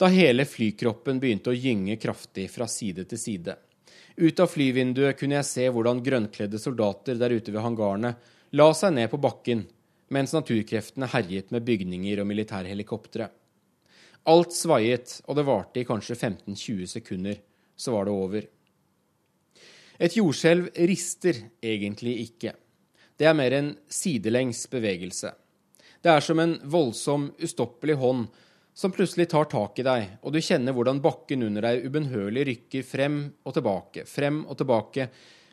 da 0.00 0.08
hele 0.10 0.42
flykroppen 0.42 1.20
begynte 1.22 1.52
å 1.52 1.54
gynge 1.54 1.94
kraftig 2.02 2.48
fra 2.50 2.66
side 2.66 3.04
til 3.06 3.20
side. 3.20 3.54
Ut 4.18 4.40
av 4.42 4.48
flyvinduet 4.50 5.18
kunne 5.20 5.36
jeg 5.38 5.46
se 5.46 5.66
hvordan 5.70 6.00
grønnkledde 6.02 6.58
soldater 6.58 7.20
der 7.20 7.30
ute 7.36 7.52
ved 7.54 7.62
hangarene 7.62 8.10
la 8.58 8.66
seg 8.74 8.96
ned 8.96 9.06
på 9.12 9.20
bakken, 9.22 9.62
mens 10.10 10.34
naturkreftene 10.34 11.06
herjet 11.12 11.52
med 11.54 11.62
bygninger 11.68 12.24
og 12.24 12.26
militærhelikoptre. 12.26 13.28
Alt 14.26 14.56
svaiet, 14.56 15.20
og 15.30 15.38
det 15.38 15.44
varte 15.46 15.84
i 15.84 15.86
kanskje 15.86 16.16
15-20 16.18 16.90
sekunder. 16.90 17.38
Så 17.78 17.94
var 17.94 18.08
det 18.08 18.16
over. 18.16 18.48
Et 19.94 20.16
jordskjelv 20.18 20.72
rister 20.90 21.38
egentlig 21.62 22.16
ikke. 22.26 22.56
Det 23.14 23.30
er 23.30 23.38
mer 23.38 23.54
en 23.60 23.70
sidelengs 23.86 24.64
bevegelse. 24.72 25.30
Det 26.00 26.08
er 26.08 26.24
som 26.24 26.38
en 26.40 26.54
voldsom, 26.64 27.30
ustoppelig 27.38 27.98
hånd 28.00 28.28
som 28.74 28.92
plutselig 28.94 29.28
tar 29.28 29.48
tak 29.50 29.78
i 29.82 29.84
deg, 29.84 30.06
og 30.24 30.32
du 30.32 30.40
kjenner 30.40 30.72
hvordan 30.72 31.02
bakken 31.04 31.44
under 31.44 31.66
deg 31.66 31.84
ubønnhørlig 31.84 32.46
rykker 32.48 32.86
frem 32.86 33.18
og 33.44 33.56
tilbake, 33.56 34.06
frem 34.08 34.44
og 34.46 34.56
tilbake, 34.56 35.10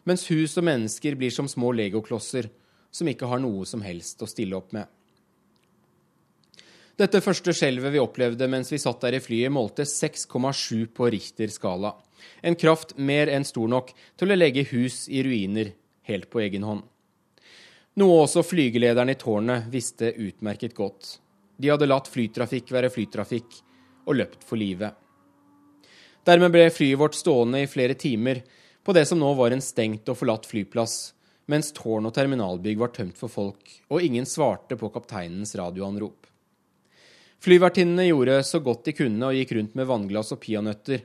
mens 0.08 0.24
hus 0.32 0.56
og 0.60 0.68
mennesker 0.70 1.18
blir 1.20 1.34
som 1.36 1.50
små 1.52 1.74
legoklosser 1.76 2.48
som 2.94 3.10
ikke 3.12 3.28
har 3.28 3.42
noe 3.44 3.68
som 3.68 3.84
helst 3.84 4.24
å 4.24 4.30
stille 4.30 4.56
opp 4.56 4.72
med. 4.78 4.88
Dette 6.98 7.20
første 7.22 7.54
skjelvet 7.54 7.94
vi 7.94 8.02
opplevde 8.02 8.48
mens 8.50 8.72
vi 8.74 8.80
satt 8.82 9.04
der 9.04 9.20
i 9.20 9.22
flyet, 9.22 9.52
målte 9.54 9.84
6,7 9.86 10.88
på 10.98 11.12
Richter-skala. 11.14 11.92
En 12.42 12.58
kraft 12.58 12.96
mer 12.98 13.30
enn 13.30 13.46
stor 13.46 13.68
nok 13.70 13.92
til 14.18 14.32
å 14.32 14.38
legge 14.38 14.66
hus 14.72 15.04
i 15.12 15.22
ruiner 15.28 15.76
helt 16.10 16.32
på 16.32 16.42
egen 16.42 16.66
hånd. 16.66 16.88
Noe 17.98 18.20
også 18.28 18.44
flygelederen 18.46 19.10
i 19.10 19.18
tårnet 19.18 19.72
visste 19.74 20.12
utmerket 20.14 20.76
godt. 20.78 21.16
De 21.58 21.72
hadde 21.72 21.88
latt 21.90 22.10
flytrafikk 22.14 22.70
være 22.76 22.92
flytrafikk 22.94 23.56
og 24.06 24.20
løpt 24.20 24.46
for 24.46 24.62
livet. 24.62 24.94
Dermed 26.28 26.54
ble 26.54 26.68
flyet 26.70 27.00
vårt 27.02 27.18
stående 27.18 27.64
i 27.64 27.70
flere 27.72 27.96
timer 27.98 28.44
på 28.86 28.94
det 28.94 29.08
som 29.10 29.18
nå 29.18 29.32
var 29.40 29.56
en 29.56 29.64
stengt 29.64 30.10
og 30.12 30.20
forlatt 30.20 30.46
flyplass, 30.46 31.16
mens 31.50 31.74
tårn 31.74 32.06
og 32.06 32.14
terminalbygg 32.14 32.78
var 32.84 32.94
tømt 32.94 33.18
for 33.18 33.34
folk, 33.34 33.74
og 33.90 34.06
ingen 34.06 34.30
svarte 34.30 34.78
på 34.78 34.92
kapteinens 34.94 35.56
radioanrop. 35.58 36.30
Flyvertinnene 37.42 38.06
gjorde 38.12 38.38
så 38.46 38.62
godt 38.62 38.86
de 38.86 38.98
kunne 38.98 39.26
og 39.26 39.42
gikk 39.42 39.58
rundt 39.58 39.76
med 39.80 39.90
vannglass 39.90 40.34
og 40.36 40.44
peanøtter. 40.46 41.02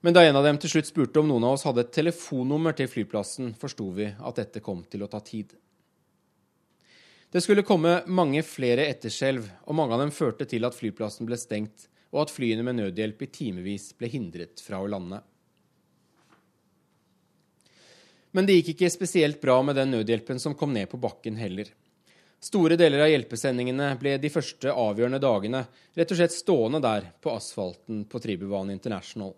Men 0.00 0.16
da 0.16 0.24
en 0.24 0.40
av 0.40 0.46
dem 0.46 0.58
til 0.62 0.72
slutt 0.72 0.88
spurte 0.88 1.20
om 1.20 1.28
noen 1.28 1.48
av 1.48 1.58
oss 1.58 1.68
hadde 1.68 1.84
et 1.84 1.94
telefonnummer 2.00 2.76
til 2.78 2.88
flyplassen, 2.88 3.52
forsto 3.58 3.92
vi 3.96 4.08
at 4.12 4.40
dette 4.40 4.64
kom 4.64 4.84
til 4.88 5.04
å 5.04 5.10
ta 5.10 5.20
tid. 5.20 5.52
Det 7.30 7.40
skulle 7.44 7.62
komme 7.62 8.02
mange 8.08 8.40
flere 8.46 8.86
etterskjelv, 8.88 9.44
og 9.68 9.76
mange 9.76 9.96
av 9.96 10.00
dem 10.00 10.12
førte 10.14 10.46
til 10.48 10.64
at 10.64 10.76
flyplassen 10.76 11.28
ble 11.28 11.36
stengt, 11.36 11.88
og 12.08 12.22
at 12.22 12.32
flyene 12.32 12.64
med 12.64 12.78
nødhjelp 12.78 13.26
i 13.26 13.28
timevis 13.28 13.90
ble 13.98 14.08
hindret 14.08 14.62
fra 14.64 14.80
å 14.80 14.88
lande. 14.88 15.20
Men 18.32 18.48
det 18.48 18.58
gikk 18.58 18.72
ikke 18.74 18.90
spesielt 18.92 19.42
bra 19.42 19.58
med 19.64 19.76
den 19.76 19.92
nødhjelpen 19.92 20.40
som 20.40 20.56
kom 20.56 20.72
ned 20.72 20.88
på 20.88 21.00
bakken 21.00 21.36
heller. 21.40 21.68
Store 22.40 22.78
deler 22.78 23.02
av 23.02 23.10
hjelpesendingene 23.10 23.90
ble 24.00 24.14
de 24.22 24.30
første 24.32 24.72
avgjørende 24.72 25.20
dagene 25.20 25.64
rett 25.98 26.12
og 26.14 26.20
slett 26.20 26.36
stående 26.36 26.80
der 26.80 27.10
på 27.20 27.32
asfalten 27.34 28.04
på 28.08 28.20
Tribuvan 28.22 28.70
International. 28.70 29.34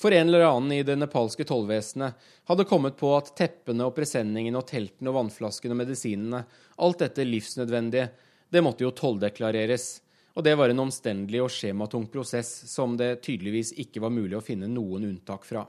For 0.00 0.14
en 0.14 0.28
eller 0.28 0.46
annen 0.46 0.72
i 0.72 0.82
det 0.86 0.96
nepalske 0.98 1.44
tollvesenet 1.48 2.30
hadde 2.50 2.66
kommet 2.68 2.96
på 3.00 3.10
at 3.16 3.32
teppene 3.38 3.86
og 3.86 3.94
presenningene 3.96 4.58
og 4.58 4.66
teltene 4.70 5.12
og 5.12 5.18
vannflaskene 5.18 5.76
og 5.76 5.82
medisinene, 5.82 6.44
alt 6.82 7.04
dette 7.04 7.26
livsnødvendige, 7.26 8.08
det 8.52 8.62
måtte 8.64 8.84
jo 8.84 8.94
tolldeklareres, 8.96 9.86
og 10.34 10.44
det 10.44 10.56
var 10.56 10.72
en 10.72 10.82
omstendelig 10.86 11.42
og 11.44 11.52
skjematung 11.52 12.06
prosess 12.12 12.50
som 12.70 12.96
det 12.96 13.20
tydeligvis 13.24 13.74
ikke 13.84 14.02
var 14.04 14.12
mulig 14.12 14.38
å 14.38 14.44
finne 14.44 14.68
noen 14.68 15.06
unntak 15.10 15.44
fra. 15.48 15.66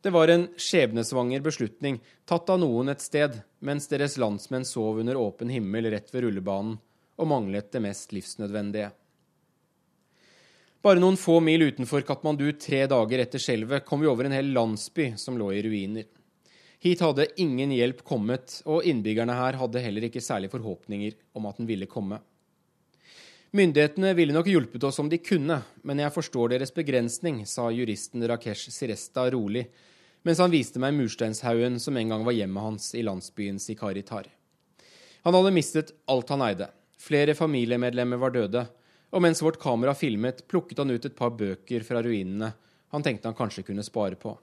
Det 0.00 0.12
var 0.14 0.30
en 0.30 0.46
skjebnesvanger 0.56 1.42
beslutning 1.42 1.98
tatt 2.28 2.50
av 2.52 2.60
noen 2.62 2.92
et 2.92 3.02
sted, 3.02 3.40
mens 3.58 3.88
deres 3.90 4.14
landsmenn 4.20 4.68
sov 4.68 5.00
under 5.02 5.18
åpen 5.18 5.50
himmel 5.50 5.90
rett 5.90 6.12
ved 6.14 6.22
rullebanen 6.28 6.76
og 7.18 7.26
manglet 7.26 7.72
det 7.74 7.82
mest 7.82 8.14
livsnødvendige. 8.14 8.92
Bare 10.82 11.00
noen 11.02 11.16
få 11.18 11.40
mil 11.42 11.64
utenfor 11.66 12.04
Katmandu 12.06 12.52
tre 12.54 12.84
dager 12.86 13.18
etter 13.18 13.42
skjelvet 13.42 13.82
kom 13.86 14.04
vi 14.04 14.06
over 14.06 14.28
en 14.28 14.36
hel 14.36 14.52
landsby 14.54 15.10
som 15.18 15.34
lå 15.38 15.50
i 15.56 15.62
ruiner. 15.64 16.06
Hit 16.78 17.02
hadde 17.02 17.26
ingen 17.42 17.72
hjelp 17.74 18.04
kommet, 18.06 18.60
og 18.62 18.86
innbyggerne 18.86 19.34
her 19.34 19.58
hadde 19.58 19.82
heller 19.82 20.06
ikke 20.06 20.22
særlig 20.22 20.52
forhåpninger 20.52 21.16
om 21.34 21.48
at 21.50 21.58
den 21.58 21.66
ville 21.66 21.90
komme. 21.90 22.20
Myndighetene 23.58 24.12
ville 24.14 24.36
nok 24.36 24.46
hjulpet 24.52 24.86
oss 24.86 25.00
om 25.02 25.10
de 25.10 25.18
kunne, 25.18 25.58
men 25.82 26.04
jeg 26.04 26.14
forstår 26.14 26.54
deres 26.54 26.74
begrensning, 26.76 27.42
sa 27.48 27.66
juristen 27.74 28.22
Rakesh 28.30 28.70
Siresta 28.70 29.26
rolig, 29.34 29.66
mens 30.22 30.38
han 30.38 30.54
viste 30.54 30.78
meg 30.78 30.94
mursteinshaugen 30.94 31.82
som 31.82 31.98
en 31.98 32.14
gang 32.14 32.26
var 32.26 32.38
hjemmet 32.38 32.62
hans 32.68 32.92
i 32.94 33.02
landsbyen 33.02 33.58
Sikaritar. 33.58 34.30
Han 35.26 35.34
hadde 35.34 35.56
mistet 35.58 35.94
alt 36.06 36.30
han 36.30 36.44
eide. 36.46 36.70
Flere 37.02 37.34
familiemedlemmer 37.34 38.20
var 38.22 38.36
døde. 38.36 38.68
Og 39.12 39.24
mens 39.24 39.40
vårt 39.42 39.60
kamera 39.60 39.94
filmet, 39.96 40.44
plukket 40.48 40.78
han 40.82 40.90
ut 40.92 41.04
et 41.04 41.16
par 41.16 41.32
bøker 41.36 41.84
fra 41.86 42.02
ruinene 42.04 42.52
han 42.88 43.02
tenkte 43.02 43.28
han 43.28 43.34
kanskje 43.34 43.62
kunne 43.62 43.82
spare 43.82 44.14
på. 44.14 44.38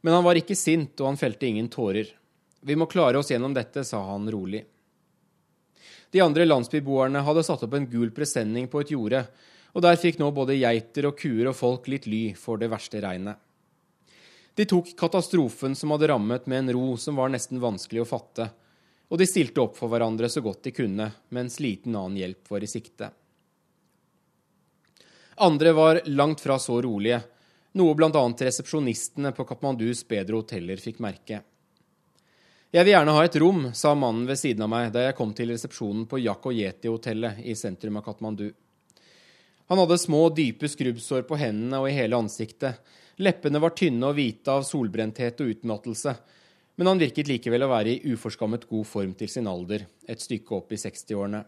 Men 0.00 0.14
han 0.14 0.24
var 0.24 0.38
ikke 0.38 0.56
sint, 0.58 0.98
og 1.00 1.06
han 1.06 1.20
felte 1.20 1.46
ingen 1.46 1.68
tårer. 1.70 2.10
Vi 2.60 2.76
må 2.76 2.86
klare 2.90 3.18
oss 3.18 3.30
gjennom 3.30 3.54
dette, 3.54 3.84
sa 3.84 4.02
han 4.10 4.30
rolig. 4.30 4.64
De 6.10 6.22
andre 6.24 6.46
landsbyboerne 6.46 7.22
hadde 7.22 7.44
satt 7.46 7.62
opp 7.66 7.74
en 7.76 7.86
gul 7.90 8.10
presenning 8.14 8.68
på 8.70 8.80
et 8.82 8.92
jorde, 8.94 9.24
og 9.74 9.84
der 9.84 9.98
fikk 10.00 10.18
nå 10.18 10.30
både 10.34 10.56
geiter 10.56 11.10
og 11.10 11.18
kuer 11.18 11.50
og 11.50 11.58
folk 11.58 11.90
litt 11.92 12.08
ly 12.08 12.32
for 12.38 12.58
det 12.58 12.70
verste 12.72 13.02
regnet. 13.04 13.36
De 14.58 14.66
tok 14.66 14.90
katastrofen 14.98 15.76
som 15.78 15.92
hadde 15.94 16.08
rammet, 16.10 16.48
med 16.50 16.64
en 16.64 16.72
ro 16.74 16.96
som 16.98 17.20
var 17.20 17.30
nesten 17.30 17.60
vanskelig 17.62 18.02
å 18.02 18.08
fatte, 18.08 18.48
og 19.08 19.20
de 19.20 19.28
stilte 19.28 19.62
opp 19.62 19.76
for 19.78 19.92
hverandre 19.92 20.30
så 20.32 20.42
godt 20.42 20.64
de 20.66 20.74
kunne, 20.74 21.12
mens 21.30 21.60
liten 21.62 21.94
annen 21.94 22.18
hjelp 22.18 22.50
var 22.50 22.64
i 22.64 22.70
sikte. 22.70 23.12
Andre 25.40 25.72
var 25.72 26.00
langt 26.04 26.40
fra 26.40 26.58
så 26.58 26.80
rolige, 26.82 27.20
noe 27.78 27.94
bl.a. 27.94 28.10
resepsjonistene 28.10 29.30
på 29.36 29.44
Katmandus 29.46 30.00
bedre 30.08 30.40
hoteller 30.40 30.80
fikk 30.82 30.98
merke. 31.04 31.42
Jeg 32.74 32.84
vil 32.84 32.92
gjerne 32.92 33.14
ha 33.14 33.20
et 33.24 33.36
rom, 33.40 33.68
sa 33.72 33.94
mannen 33.94 34.26
ved 34.28 34.40
siden 34.40 34.66
av 34.66 34.72
meg 34.72 34.90
da 34.92 35.06
jeg 35.06 35.16
kom 35.16 35.30
til 35.36 35.52
resepsjonen 35.54 36.08
på 36.10 36.18
Yakoyeti-hotellet 36.20 37.38
i 37.46 37.54
sentrum 37.56 38.00
av 38.00 38.04
Katmandu. 38.08 38.48
Han 39.70 39.80
hadde 39.80 40.00
små, 40.02 40.24
dype 40.34 40.68
skrubbsår 40.68 41.22
på 41.28 41.38
hendene 41.38 41.80
og 41.80 41.86
i 41.88 41.94
hele 41.96 42.18
ansiktet. 42.18 42.82
Leppene 43.22 43.62
var 43.62 43.76
tynne 43.78 44.10
og 44.10 44.18
hvite 44.18 44.52
av 44.52 44.66
solbrenthet 44.66 45.40
og 45.44 45.54
utmattelse, 45.54 46.16
men 46.76 46.90
han 46.90 47.00
virket 47.00 47.30
likevel 47.30 47.66
å 47.66 47.70
være 47.70 47.94
i 47.94 48.12
uforskammet 48.12 48.66
god 48.70 48.90
form 48.90 49.14
til 49.18 49.30
sin 49.30 49.48
alder, 49.50 49.86
et 50.08 50.22
stykke 50.22 50.58
opp 50.58 50.74
i 50.74 50.80
60-årene. 50.82 51.44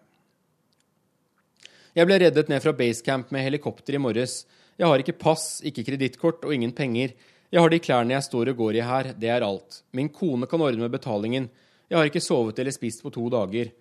Jeg 1.91 2.07
ble 2.07 2.21
reddet 2.23 2.51
ned 2.51 2.63
fra 2.63 2.73
basecamp 2.77 3.33
med 3.35 3.43
helikopter 3.43 3.97
i 3.99 4.01
morges. 4.03 4.45
Jeg 4.79 4.87
har 4.87 5.03
ikke 5.03 5.17
pass, 5.19 5.59
ikke 5.67 5.83
kredittkort 5.89 6.45
og 6.47 6.55
ingen 6.55 6.71
penger. 6.77 7.17
Jeg 7.51 7.61
har 7.65 7.73
de 7.73 7.81
klærne 7.83 8.15
jeg 8.15 8.27
står 8.29 8.53
og 8.53 8.61
går 8.61 8.79
i 8.79 8.85
her, 8.87 9.11
det 9.19 9.31
er 9.35 9.43
alt. 9.43 9.81
Min 9.99 10.09
kone 10.15 10.47
kan 10.47 10.63
ordne 10.63 10.85
med 10.85 10.95
betalingen. 10.95 11.49
Jeg 11.91 11.99
har 11.99 12.07
ikke 12.07 12.23
sovet 12.23 12.59
eller 12.63 12.71
spist 12.71 13.03
på 13.03 13.11
to 13.11 13.25
dager. 13.35 13.73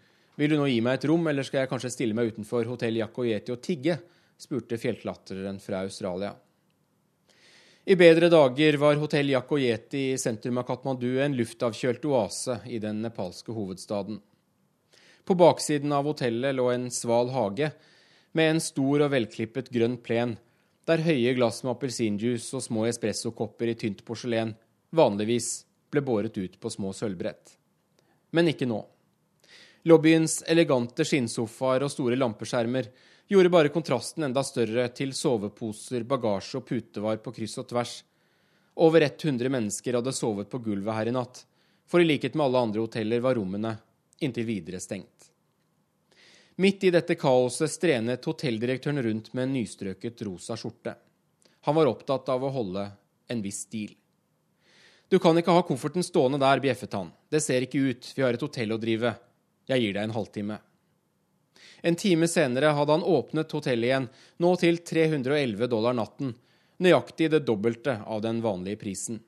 Vil 0.41 0.49
du 0.49 0.57
nå 0.57 0.65
gi 0.71 0.79
meg 0.81 0.97
et 0.97 1.05
rom, 1.11 1.27
eller 1.29 1.45
skal 1.45 1.61
jeg 1.61 1.69
kanskje 1.69 1.91
stille 1.93 2.17
meg 2.17 2.31
utenfor 2.33 2.65
hotell 2.65 2.97
Yakoyeti 2.97 3.53
og 3.53 3.61
tigge? 3.61 3.99
spurte 4.39 4.79
fjellklatreren 4.79 5.59
fra 5.61 5.83
Australia. 5.83 6.31
I 7.85 7.97
bedre 7.99 8.29
dager 8.31 8.77
var 8.81 8.97
hotell 9.01 9.29
Yakoyeti 9.35 10.03
i 10.13 10.17
sentrum 10.17 10.57
av 10.61 10.65
Katmandu 10.65 11.19
en 11.21 11.37
luftavkjølt 11.37 12.07
oase 12.09 12.57
i 12.71 12.79
den 12.81 13.03
nepalske 13.03 13.53
hovedstaden. 13.53 14.17
På 15.25 15.37
baksiden 15.37 15.93
av 15.93 16.09
hotellet 16.09 16.55
lå 16.57 16.69
en 16.71 16.89
sval 16.93 17.29
hage 17.35 17.69
med 18.37 18.53
en 18.53 18.61
stor 18.61 19.05
og 19.05 19.11
velklippet 19.13 19.71
grønn 19.73 19.97
plen, 20.03 20.35
der 20.85 21.03
høye 21.05 21.33
glass 21.37 21.61
med 21.63 21.75
appelsinjuice 21.75 22.55
og 22.57 22.63
små 22.65 22.85
espressokopper 22.89 23.71
i 23.71 23.77
tynt 23.77 24.03
porselen 24.05 24.55
vanligvis 24.95 25.49
ble 25.89 26.01
båret 26.05 26.37
ut 26.37 26.57
på 26.61 26.71
små 26.73 26.93
sølvbrett. 26.93 27.55
Men 28.33 28.49
ikke 28.51 28.69
nå. 28.69 28.79
Lobbyens 29.89 30.41
elegante 30.49 31.05
skinnsofaer 31.07 31.85
og 31.85 31.93
store 31.93 32.17
lampeskjermer 32.19 32.89
gjorde 33.29 33.53
bare 33.53 33.73
kontrasten 33.73 34.25
enda 34.25 34.43
større 34.45 34.87
til 34.97 35.13
soveposer, 35.15 36.03
bagasje 36.09 36.59
og 36.59 36.65
putevar 36.67 37.21
på 37.23 37.33
kryss 37.35 37.57
og 37.61 37.69
tvers. 37.69 37.93
Over 38.81 39.05
100 39.05 39.51
mennesker 39.53 39.97
hadde 39.99 40.15
sovet 40.15 40.49
på 40.49 40.61
gulvet 40.65 40.97
her 40.97 41.11
i 41.11 41.15
natt, 41.15 41.43
for 41.89 42.01
i 42.01 42.07
likhet 42.07 42.35
med 42.35 42.47
alle 42.47 42.65
andre 42.67 42.85
hoteller 42.85 43.21
var 43.23 43.37
rommene 43.37 43.77
inntil 44.19 44.47
videre 44.49 44.81
stengt. 44.83 45.28
Midt 46.59 46.83
i 46.83 46.89
dette 46.91 47.15
kaoset 47.15 47.71
strenet 47.71 48.25
hotelldirektøren 48.27 48.99
rundt 48.99 49.29
med 49.31 49.45
en 49.45 49.53
nystrøket 49.55 50.19
rosa 50.27 50.57
skjorte. 50.59 50.91
Han 51.63 51.75
var 51.77 51.87
opptatt 51.87 52.27
av 52.33 52.43
å 52.43 52.49
holde 52.51 52.81
en 53.31 53.43
viss 53.45 53.61
stil. 53.63 53.93
Du 55.07 55.15
kan 55.23 55.39
ikke 55.39 55.53
ha 55.55 55.61
kofferten 55.63 56.03
stående 56.03 56.41
der, 56.41 56.59
bjeffet 56.59 56.97
han. 56.97 57.13
Det 57.31 57.39
ser 57.45 57.63
ikke 57.63 57.79
ut, 57.79 58.09
vi 58.11 58.25
har 58.25 58.35
et 58.35 58.43
hotell 58.43 58.75
å 58.75 58.77
drive. 58.81 59.13
Jeg 59.71 59.85
gir 59.85 59.95
deg 59.95 60.03
en 60.03 60.15
halvtime. 60.17 60.57
En 61.79 61.95
time 61.95 62.27
senere 62.27 62.73
hadde 62.75 62.97
han 62.97 63.07
åpnet 63.07 63.55
hotellet 63.55 63.87
igjen, 63.87 64.07
nå 64.43 64.51
til 64.59 64.81
311 64.83 65.69
dollar 65.71 65.95
natten, 65.95 66.33
nøyaktig 66.83 67.29
det 67.31 67.39
dobbelte 67.47 68.01
av 68.03 68.19
den 68.25 68.41
vanlige 68.43 68.81
prisen. 68.81 69.21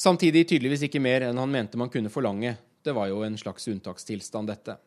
Samtidig 0.00 0.46
tydeligvis 0.48 0.86
ikke 0.88 1.04
mer 1.04 1.28
enn 1.28 1.42
han 1.44 1.52
mente 1.52 1.76
man 1.76 1.92
kunne 1.92 2.14
forlange, 2.14 2.54
det 2.80 2.96
var 2.96 3.12
jo 3.12 3.20
en 3.20 3.36
slags 3.36 3.68
unntakstilstand, 3.68 4.48
dette. 4.48 4.78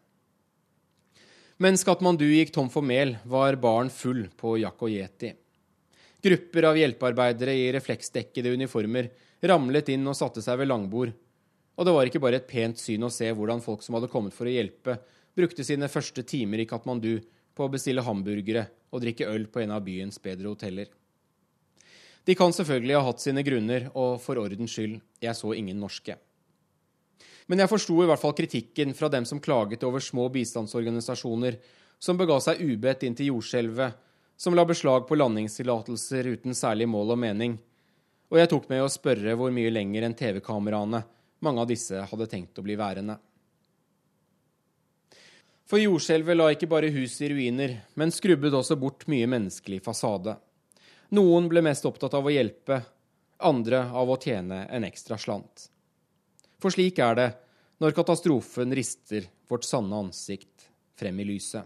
Mens 1.56 1.86
Katmandu 1.88 2.26
gikk 2.28 2.49
tom 2.51 2.68
for 2.68 2.84
mel, 2.84 3.14
var 3.24 3.56
baren 3.56 3.88
full 3.88 4.26
på 4.36 4.58
Yakoyeti. 4.60 5.30
Grupper 6.20 6.66
av 6.68 6.76
hjelpearbeidere 6.76 7.53
i 7.56 7.70
refleksdekkede 7.72 8.51
uniformer 8.51 9.08
ramlet 9.39 9.93
inn 9.93 10.03
og 10.12 10.18
satte 10.20 10.43
seg 10.43 10.60
ved 10.60 10.68
langbord. 10.68 11.14
Og 11.80 11.88
det 11.88 11.93
var 11.95 12.12
ikke 12.12 12.20
bare 12.26 12.41
et 12.41 12.49
pent 12.49 12.82
syn 12.82 13.08
å 13.08 13.12
se 13.14 13.30
hvordan 13.32 13.64
folk 13.64 13.88
som 13.88 13.95
hadde 13.95 14.12
kommet 14.12 14.36
for 14.36 14.51
å 14.51 14.51
hjelpe, 14.51 14.97
brukte 15.32 15.64
sine 15.64 15.88
første 15.88 16.26
timer 16.28 16.60
i 16.60 16.68
Katmandu 16.68 17.22
på 17.56 17.64
å 17.64 17.72
bestille 17.72 18.03
hamburgere 18.03 18.68
og 18.91 19.06
drikke 19.06 19.32
øl 19.32 19.47
på 19.47 19.64
en 19.64 19.78
av 19.78 19.88
byens 19.88 20.20
bedre 20.20 20.51
hoteller. 20.51 20.91
De 22.28 22.36
kan 22.36 22.51
selvfølgelig 22.51 22.99
ha 22.99 23.06
hatt 23.06 23.24
sine 23.24 23.47
grunner, 23.47 23.88
og 23.95 24.20
for 24.20 24.43
ordens 24.43 24.76
skyld, 24.76 24.99
jeg 25.24 25.39
så 25.39 25.56
ingen 25.56 25.80
norske. 25.80 26.18
Men 27.46 27.62
jeg 27.62 27.70
forsto 27.70 27.98
i 28.02 28.08
hvert 28.10 28.22
fall 28.22 28.34
kritikken 28.38 28.96
fra 28.98 29.10
dem 29.14 29.26
som 29.30 29.41
klaget 29.43 29.84
over 29.86 30.02
små 30.02 30.28
bistandsorganisasjoner 30.34 31.60
som 32.02 32.18
bega 32.18 32.39
seg 32.41 32.62
ubedt 32.66 33.06
inn 33.06 33.16
til 33.18 33.32
jordskjelvet, 33.34 33.93
som 34.38 34.56
la 34.58 34.66
beslag 34.68 35.06
på 35.08 35.16
landingstillatelser 35.16 36.32
uten 36.34 36.58
særlig 36.58 36.89
mål 36.91 37.14
og 37.16 37.22
mening. 37.22 37.60
Og 38.34 38.39
jeg 38.41 38.50
tok 38.52 38.66
med 38.72 38.84
å 38.84 38.91
spørre 38.91 39.38
hvor 39.38 39.54
mye 39.54 39.72
lenger 39.72 40.08
enn 40.08 40.18
TV-kameraene 40.18 41.04
mange 41.46 41.62
av 41.62 41.70
disse 41.70 42.02
hadde 42.10 42.28
tenkt 42.32 42.58
å 42.60 42.66
bli 42.66 42.76
værende. 42.80 43.18
For 45.66 45.82
jordskjelvet 45.82 46.38
la 46.38 46.52
ikke 46.54 46.70
bare 46.70 46.91
hus 46.93 47.18
i 47.26 47.30
ruiner, 47.32 47.80
men 47.98 48.14
skrubbet 48.14 48.54
også 48.54 48.78
bort 48.78 49.08
mye 49.10 49.30
menneskelig 49.30 49.82
fasade. 49.86 50.36
Noen 51.18 51.50
ble 51.50 51.64
mest 51.66 51.86
opptatt 51.89 52.14
av 52.18 52.26
å 52.26 52.34
hjelpe, 52.34 52.82
andre 53.46 53.86
av 53.89 54.10
å 54.10 54.20
tjene 54.22 54.66
en 54.70 54.86
ekstra 54.86 55.18
slant. 55.22 55.70
For 56.66 56.74
slik 56.74 56.97
er 56.97 57.13
det 57.13 57.30
når 57.78 57.93
katastrofen 57.93 58.72
rister 58.74 59.28
vårt 59.45 59.68
sanne 59.68 59.93
ansikt 60.07 60.63
frem 60.97 61.20
i 61.22 61.28
lyset. 61.28 61.61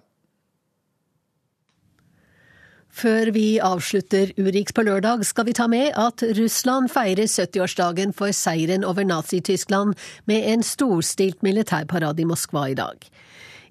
Før 2.91 3.31
vi 3.31 3.61
avslutter 3.63 4.33
Urix 4.35 4.75
på 4.75 4.83
lørdag, 4.83 5.23
skal 5.23 5.47
vi 5.47 5.55
ta 5.55 5.69
med 5.71 5.95
at 5.95 6.25
Russland 6.35 6.91
feirer 6.91 7.31
70-årsdagen 7.31 8.11
for 8.17 8.35
seieren 8.35 8.83
over 8.83 9.07
Nazi-Tyskland 9.07 9.95
med 10.27 10.51
en 10.51 10.65
storstilt 10.67 11.47
militærparade 11.47 12.19
i 12.19 12.27
Moskva 12.27 12.65
i 12.67 12.75
dag. 12.75 13.07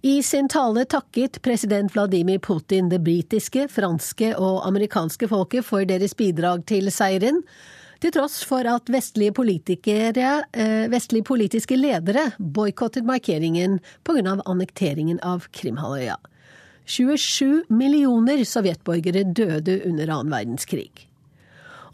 I 0.01 0.23
sin 0.25 0.49
tale 0.49 0.87
takket 0.89 1.43
president 1.45 1.93
Vladimir 1.93 2.41
Putin 2.41 2.89
det 2.89 3.03
britiske, 3.05 3.69
franske 3.69 4.33
og 4.39 4.63
amerikanske 4.65 5.29
folket 5.29 5.69
for 5.69 5.85
deres 5.85 6.17
bidrag 6.17 6.65
til 6.71 6.89
seieren, 6.89 7.43
til 8.01 8.15
tross 8.15 8.45
for 8.47 8.67
at 8.69 8.91
vestlige, 8.93 9.33
eh, 10.53 10.89
vestlige 10.91 11.25
politiske 11.25 11.77
ledere 11.77 12.33
boikottet 12.39 13.05
markeringen 13.05 13.81
pga. 14.05 14.41
annekteringen 14.47 15.19
av 15.23 15.49
Krimhalvøya. 15.53 16.17
27 16.87 17.65
millioner 17.69 18.45
sovjetborgere 18.45 19.25
døde 19.35 19.83
under 19.85 20.09
annen 20.09 20.33
verdenskrig. 20.33 21.09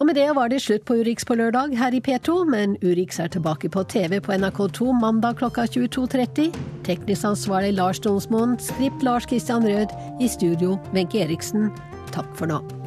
Og 0.00 0.06
med 0.06 0.16
det 0.18 0.28
var 0.34 0.48
det 0.48 0.60
slutt 0.62 0.84
på 0.84 0.98
Urix 1.00 1.24
på 1.24 1.36
lørdag 1.38 1.76
her 1.78 1.94
i 1.94 2.00
P2, 2.00 2.44
men 2.50 2.76
Urix 2.82 3.20
er 3.22 3.28
tilbake 3.28 3.70
på 3.70 3.84
TV 3.88 4.20
på 4.20 4.32
NRK2 4.34 4.92
mandag 5.00 5.38
klokka 5.38 5.66
22.30. 5.70 6.54
Teknisk 6.84 7.24
ansvarlig 7.24 7.74
Lars 7.78 8.00
Donsmoen, 8.00 8.58
skript 8.58 9.02
Lars 9.02 9.28
Christian 9.30 9.66
Rød, 9.66 9.94
i 10.20 10.28
studio 10.28 10.78
Wenche 10.92 11.24
Eriksen. 11.24 11.70
Takk 12.12 12.34
for 12.36 12.50
nå. 12.50 12.83